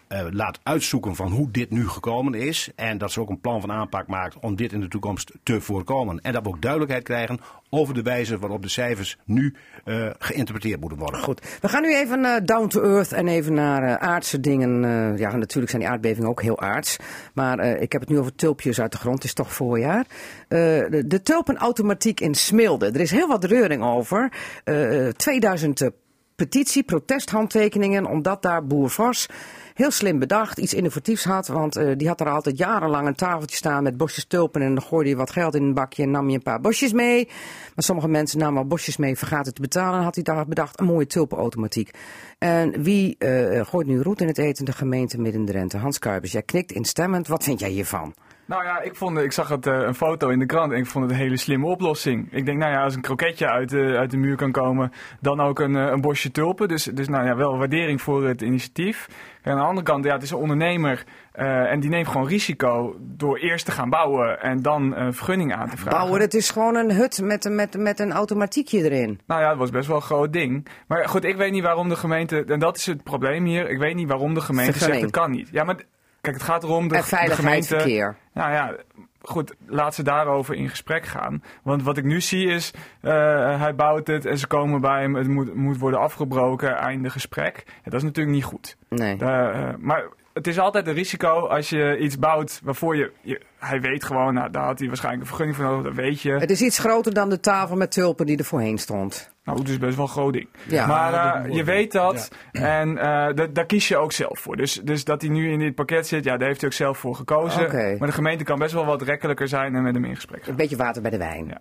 [0.09, 2.71] eh, laat uitzoeken van hoe dit nu gekomen is.
[2.77, 5.61] En dat ze ook een plan van aanpak maakt om dit in de toekomst te
[5.61, 6.21] voorkomen.
[6.23, 7.41] En dat we ook duidelijkheid krijgen
[7.71, 11.21] over de wijze waarop de cijfers nu eh, geïnterpreteerd moeten worden.
[11.21, 14.73] Goed, we gaan nu even eh, down to earth en even naar aardse dingen.
[15.17, 16.97] Ja, natuurlijk zijn die aardbevingen ook heel aards.
[17.35, 19.17] Maar ik heb het nu over tulpjes uit de grond.
[19.17, 20.07] Het is toch voorjaar.
[20.49, 22.87] De, de tulpenautomatiek in Smilde.
[22.87, 24.33] Er is heel wat reuring over.
[24.65, 25.89] Eh, 2000 eh,
[26.35, 29.29] petitie, protesthandtekeningen, omdat daar Boer Vos
[29.75, 31.47] heel slim bedacht, iets innovatiefs had.
[31.47, 34.63] Want eh, die had er altijd jarenlang een tafeltje staan met bosjes tulpen.
[34.63, 36.93] En dan gooide je wat geld in een bakje en nam je een paar bosjes
[36.93, 37.27] mee.
[37.75, 39.99] Maar sommige mensen namen wel bosjes mee, vergaten te betalen.
[39.99, 41.91] En had hij daar bedacht een mooie tulpenautomatiek.
[42.39, 44.65] En wie eh, gooit nu roet in het eten?
[44.65, 45.77] De gemeente Midden-Drenthe.
[45.77, 47.29] Hans Kuipers, jij knikt instemmend.
[47.29, 48.15] Wat vind jij hiervan?
[48.47, 50.87] Nou ja, ik, vond, ik zag het, eh, een foto in de krant en ik
[50.87, 52.33] vond het een hele slimme oplossing.
[52.33, 55.41] Ik denk, nou ja, als een kroketje uit de, uit de muur kan komen, dan
[55.41, 56.69] ook een, eh, een bosje tulpen.
[56.69, 59.09] Dus, dus nou ja, wel waardering voor het initiatief.
[59.43, 62.27] En aan de andere kant, ja, het is een ondernemer eh, en die neemt gewoon
[62.27, 65.99] risico door eerst te gaan bouwen en dan vergunning aan te vragen.
[65.99, 69.21] Bouwen, het is gewoon een hut met, met, met een automatiekje erin.
[69.27, 70.67] Nou ja, het was best wel een groot ding.
[70.87, 73.79] Maar goed, ik weet niet waarom de gemeente, en dat is het probleem hier, ik
[73.79, 75.49] weet niet waarom de gemeente zegt het kan niet.
[75.53, 75.77] Ja, maar
[76.25, 77.35] kijk, het gaat erom de, En de gemeente...
[77.35, 78.17] veiligheidsverkeer.
[78.33, 78.77] Nou ja,
[79.23, 81.43] goed, laat ze daarover in gesprek gaan.
[81.63, 82.71] Want wat ik nu zie is,
[83.01, 87.11] eh, hij bouwt het en ze komen bij hem, het moet, moet worden afgebroken, einde
[87.11, 87.63] gesprek.
[87.67, 88.77] Ja, dat is natuurlijk niet goed.
[88.89, 89.17] Nee.
[89.19, 93.81] Eh, maar het is altijd een risico als je iets bouwt waarvoor je, je hij
[93.81, 96.33] weet gewoon, nou, daar had hij waarschijnlijk een vergunning voor nodig, dat weet je.
[96.33, 99.33] Het is iets groter dan de tafel met tulpen die er voorheen stond.
[99.45, 100.49] Nou, het is best wel een groot ding.
[100.69, 100.87] Ja.
[100.87, 103.05] maar eh, je weet dat en eh,
[103.35, 104.57] da- daar kies je ook zelf voor.
[104.57, 106.99] Dus, dus dat hij nu in dit pakket zit, ja, daar heeft hij ook zelf
[106.99, 107.97] voor gekozen.
[107.99, 110.51] Maar de gemeente kan best wel wat rekkelijker zijn en met hem in gesprek gaan.
[110.51, 111.47] Een beetje water bij de wijn.
[111.47, 111.61] Ja.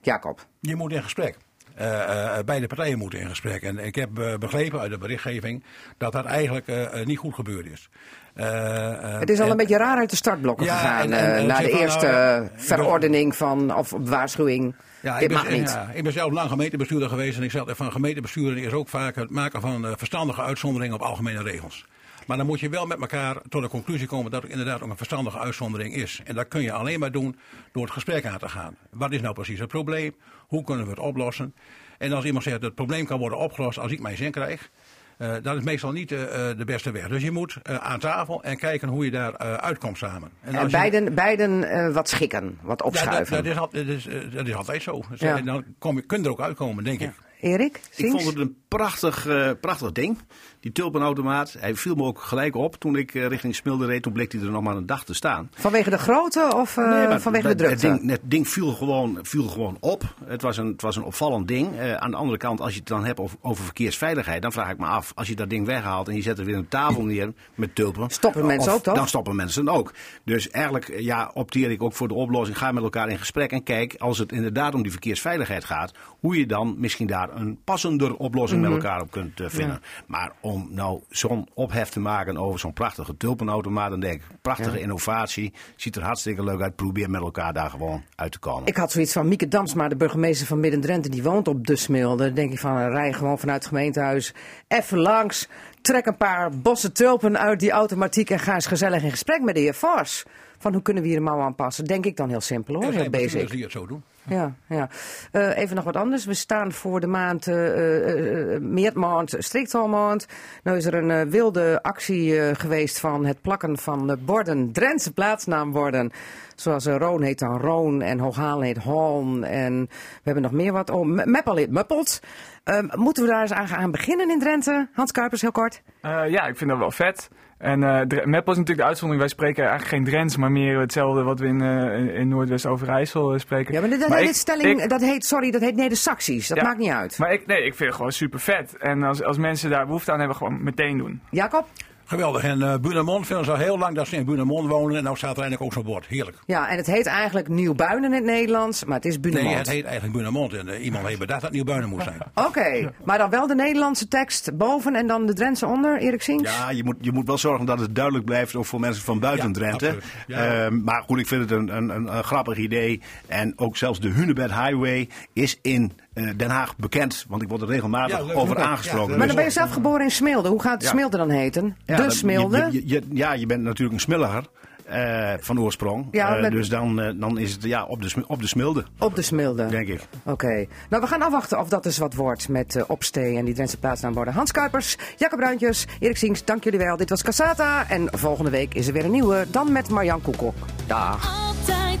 [0.00, 0.46] Jacob.
[0.60, 1.36] Je moet in gesprek.
[1.74, 3.62] Eh, eh, beide partijen moeten in gesprek.
[3.62, 5.64] En ik heb begrepen uit de berichtgeving
[5.98, 6.66] dat dat eigenlijk
[7.04, 7.90] niet goed gebeurd is.
[8.34, 11.00] Eh, eh, Het is al en- een beetje raar uit de startblokken Ja, gegaan.
[11.00, 14.74] en- eh, en na zeg de van, eerste verordening van, of waarschuwing.
[15.00, 15.70] Ja, Dit ik ben, mag niet.
[15.70, 19.14] Ja, ik ben zelf lang gemeentebestuurder geweest en ik zeg van gemeentebestuurder is ook vaak
[19.14, 21.84] het maken van verstandige uitzonderingen op algemene regels.
[22.26, 24.90] Maar dan moet je wel met elkaar tot de conclusie komen dat het inderdaad ook
[24.90, 26.20] een verstandige uitzondering is.
[26.24, 27.36] En dat kun je alleen maar doen
[27.72, 28.76] door het gesprek aan te gaan.
[28.90, 30.14] Wat is nou precies het probleem?
[30.46, 31.54] Hoe kunnen we het oplossen?
[31.98, 34.70] En als iemand zegt dat het probleem kan worden opgelost als ik mijn zin krijg.
[35.18, 37.08] Eh, dat is meestal niet eh, eh, de beste weg.
[37.08, 40.30] Dus je moet aan tafel en kijken hoe je daar eh, uitkomt samen.
[40.40, 43.36] En je- beiden, beiden eh, wat schikken, wat ja, dat, opschuiven.
[43.36, 45.02] dat, is, al- dat, is, dat is altijd zo.
[45.10, 45.36] Dus, Ja.
[45.36, 47.10] En dan kom je, kun je er ook uitkomen, denk ik.
[47.40, 47.80] Erik?
[47.96, 50.18] Ik vond het een prachtig, eh, prachtig ding.
[50.64, 51.56] Die tulpenautomaat.
[51.58, 54.02] Hij viel me ook gelijk op toen ik eh, richting Smilde reed.
[54.02, 55.50] Toen bleek hij er nog maar een dag te staan.
[55.54, 57.86] Vanwege de grootte of eh, Nee, vanwege de drukte?
[57.86, 60.14] Het ding, het ding viel, gewoon, viel gewoon op.
[60.24, 61.78] Het was een, het was een opvallend ding.
[61.78, 64.70] Eh, aan de andere kant, als je het dan hebt over, over verkeersveiligheid, dan vraag
[64.70, 67.04] ik me af, als je dat ding weghaalt en je zet er weer een tafel
[67.04, 68.10] neer met tulpen.
[68.10, 68.94] Stoppen mensen ook, toch?
[68.94, 69.92] Dan stoppen mensen ook.
[70.24, 72.58] Dus eigenlijk ja, opteer ik ook voor de oplossing.
[72.58, 76.38] Ga met elkaar in gesprek en kijk, als het inderdaad om die verkeersveiligheid gaat, hoe
[76.38, 78.70] je dan misschien daar een passender oplossing Mhm.
[78.72, 79.80] met elkaar op kunt vinden.
[80.06, 84.80] Maar om nou zo'n ophef te maken over zo'n prachtige tulpenautomaat, dan denk ik, prachtige
[84.80, 86.76] innovatie, ziet er hartstikke leuk uit.
[86.76, 88.66] Probeer met elkaar daar gewoon uit te komen.
[88.66, 92.24] Ik had zoiets van Mieke Damsma, de burgemeester van Midden-Drenthe, die woont op de Smilde.
[92.24, 94.34] Dan denk ik van, rij gewoon vanuit het gemeentehuis
[94.68, 95.48] even langs.
[95.80, 99.54] Trek een paar bossen tulpen uit die automatiek en ga eens gezellig in gesprek met
[99.54, 100.24] de heer Vos.
[100.58, 101.84] Van hoe kunnen we hier een mouw aanpassen?
[101.84, 103.50] Denk ik dan heel simpel hoor, heel basic.
[103.50, 104.02] die het zo doen.
[104.28, 104.88] Ja, ja.
[105.32, 106.24] Eh, even nog wat anders.
[106.24, 110.26] We staan voor de maand eh eh, eh, Meertmaand, Striktalmaand.
[110.62, 115.12] Nou is er een wilde actie eh, geweest van het plakken van eh, borden, Drentse
[115.12, 116.10] plaatsnaamborden.
[116.54, 119.44] Zoals Roon heet dan Roon en Hooghalen heet Hoorn.
[119.44, 120.90] En we hebben nog meer wat.
[120.90, 122.20] Oh, Meppel heet Muppelt.
[122.64, 124.88] Ehm, moeten we daar eens aan gaan beginnen in Drenthe?
[124.92, 125.82] Hans Kuipers, heel kort.
[126.00, 127.28] Eh, ja, ik vind dat wel vet.
[127.64, 129.18] En eh Dre- Meppel is natuurlijk de uitzondering.
[129.18, 133.38] Wij spreken eigenlijk geen Drents, maar meer hetzelfde wat we in, eh, in- Noordwest-Overijssel eh,
[133.38, 133.74] spreken.
[133.74, 136.48] Ja, maar dit, Maar ik- stelling, ik- dat heet, sorry, dat heet Neder-Saxisch.
[136.48, 136.62] Dat Ja.
[136.64, 137.18] maakt niet uit.
[137.18, 138.76] Maar ik, nee, ik vind het gewoon super vet.
[138.76, 141.20] En als, als mensen daar behoefte aan hebben, gewoon meteen doen.
[141.30, 141.66] Jacob?
[142.14, 142.42] Geweldig.
[142.42, 144.96] En uh, Bunemond vinden ze al heel lang dat ze in Bunemond wonen.
[144.96, 146.06] En nou staat er eindelijk ook zo'n bord.
[146.06, 146.36] Heerlijk.
[146.46, 149.48] Ja, en het heet eigenlijk Nieuwbuinen in het Nederlands, maar het is Bunemond.
[149.48, 150.52] Nee, het heet eigenlijk Bunemond.
[150.52, 152.20] En uh, iemand heeft bedacht dat het Nieuwbuinen moest zijn.
[152.48, 156.56] Oké, maar dan wel de Nederlandse tekst boven en dan de Drentse onder, Erik Sinks?
[156.56, 159.18] Ja, je moet, je moet wel zorgen dat het duidelijk blijft, ook voor mensen van
[159.18, 159.96] buiten Ja, Drenthe.
[160.26, 160.64] Ja.
[160.64, 163.00] Uh, maar goed, ik vind het een, een, een, een grappig idee.
[163.26, 166.03] En ook zelfs de Hunebed Highway is in eh,
[166.36, 167.24] Den Haag bekend.
[167.28, 168.36] Want ik word er regelmatig Ja, leuk.
[168.36, 169.10] over aangesproken.
[169.12, 170.48] ja, Maar dan ben je zelf geboren in Smilde.
[170.48, 170.88] Hoe gaat Ja.
[170.88, 171.76] Smilde dan heten?
[171.84, 172.68] Ja, de dat- Smilde?
[172.70, 174.44] je- je- je- ja, je bent natuurlijk een smilliger.
[174.84, 176.06] eh, van oorsprong.
[176.10, 179.14] Ja, Eh, Dus dan, eh, dan is het ja, op, de, op de smilde, Op
[179.16, 179.66] de Smilde.
[179.66, 180.00] denk ik.
[180.24, 180.66] Oké.
[180.90, 183.78] Nou, we gaan afwachten of dat dus wat wordt met eh Opstee en die Drentse
[183.78, 184.34] plaatsnaamborden.
[184.34, 186.96] Hans Kuipers, Jacob Bruintjes, Erik Sinks, dank jullie wel.
[186.96, 189.46] Dit was Casata en volgende week is er weer een nieuwe.
[189.50, 190.54] Dan met Marjan Koekoek.
[190.86, 191.30] Dag.
[191.46, 192.00] Altijd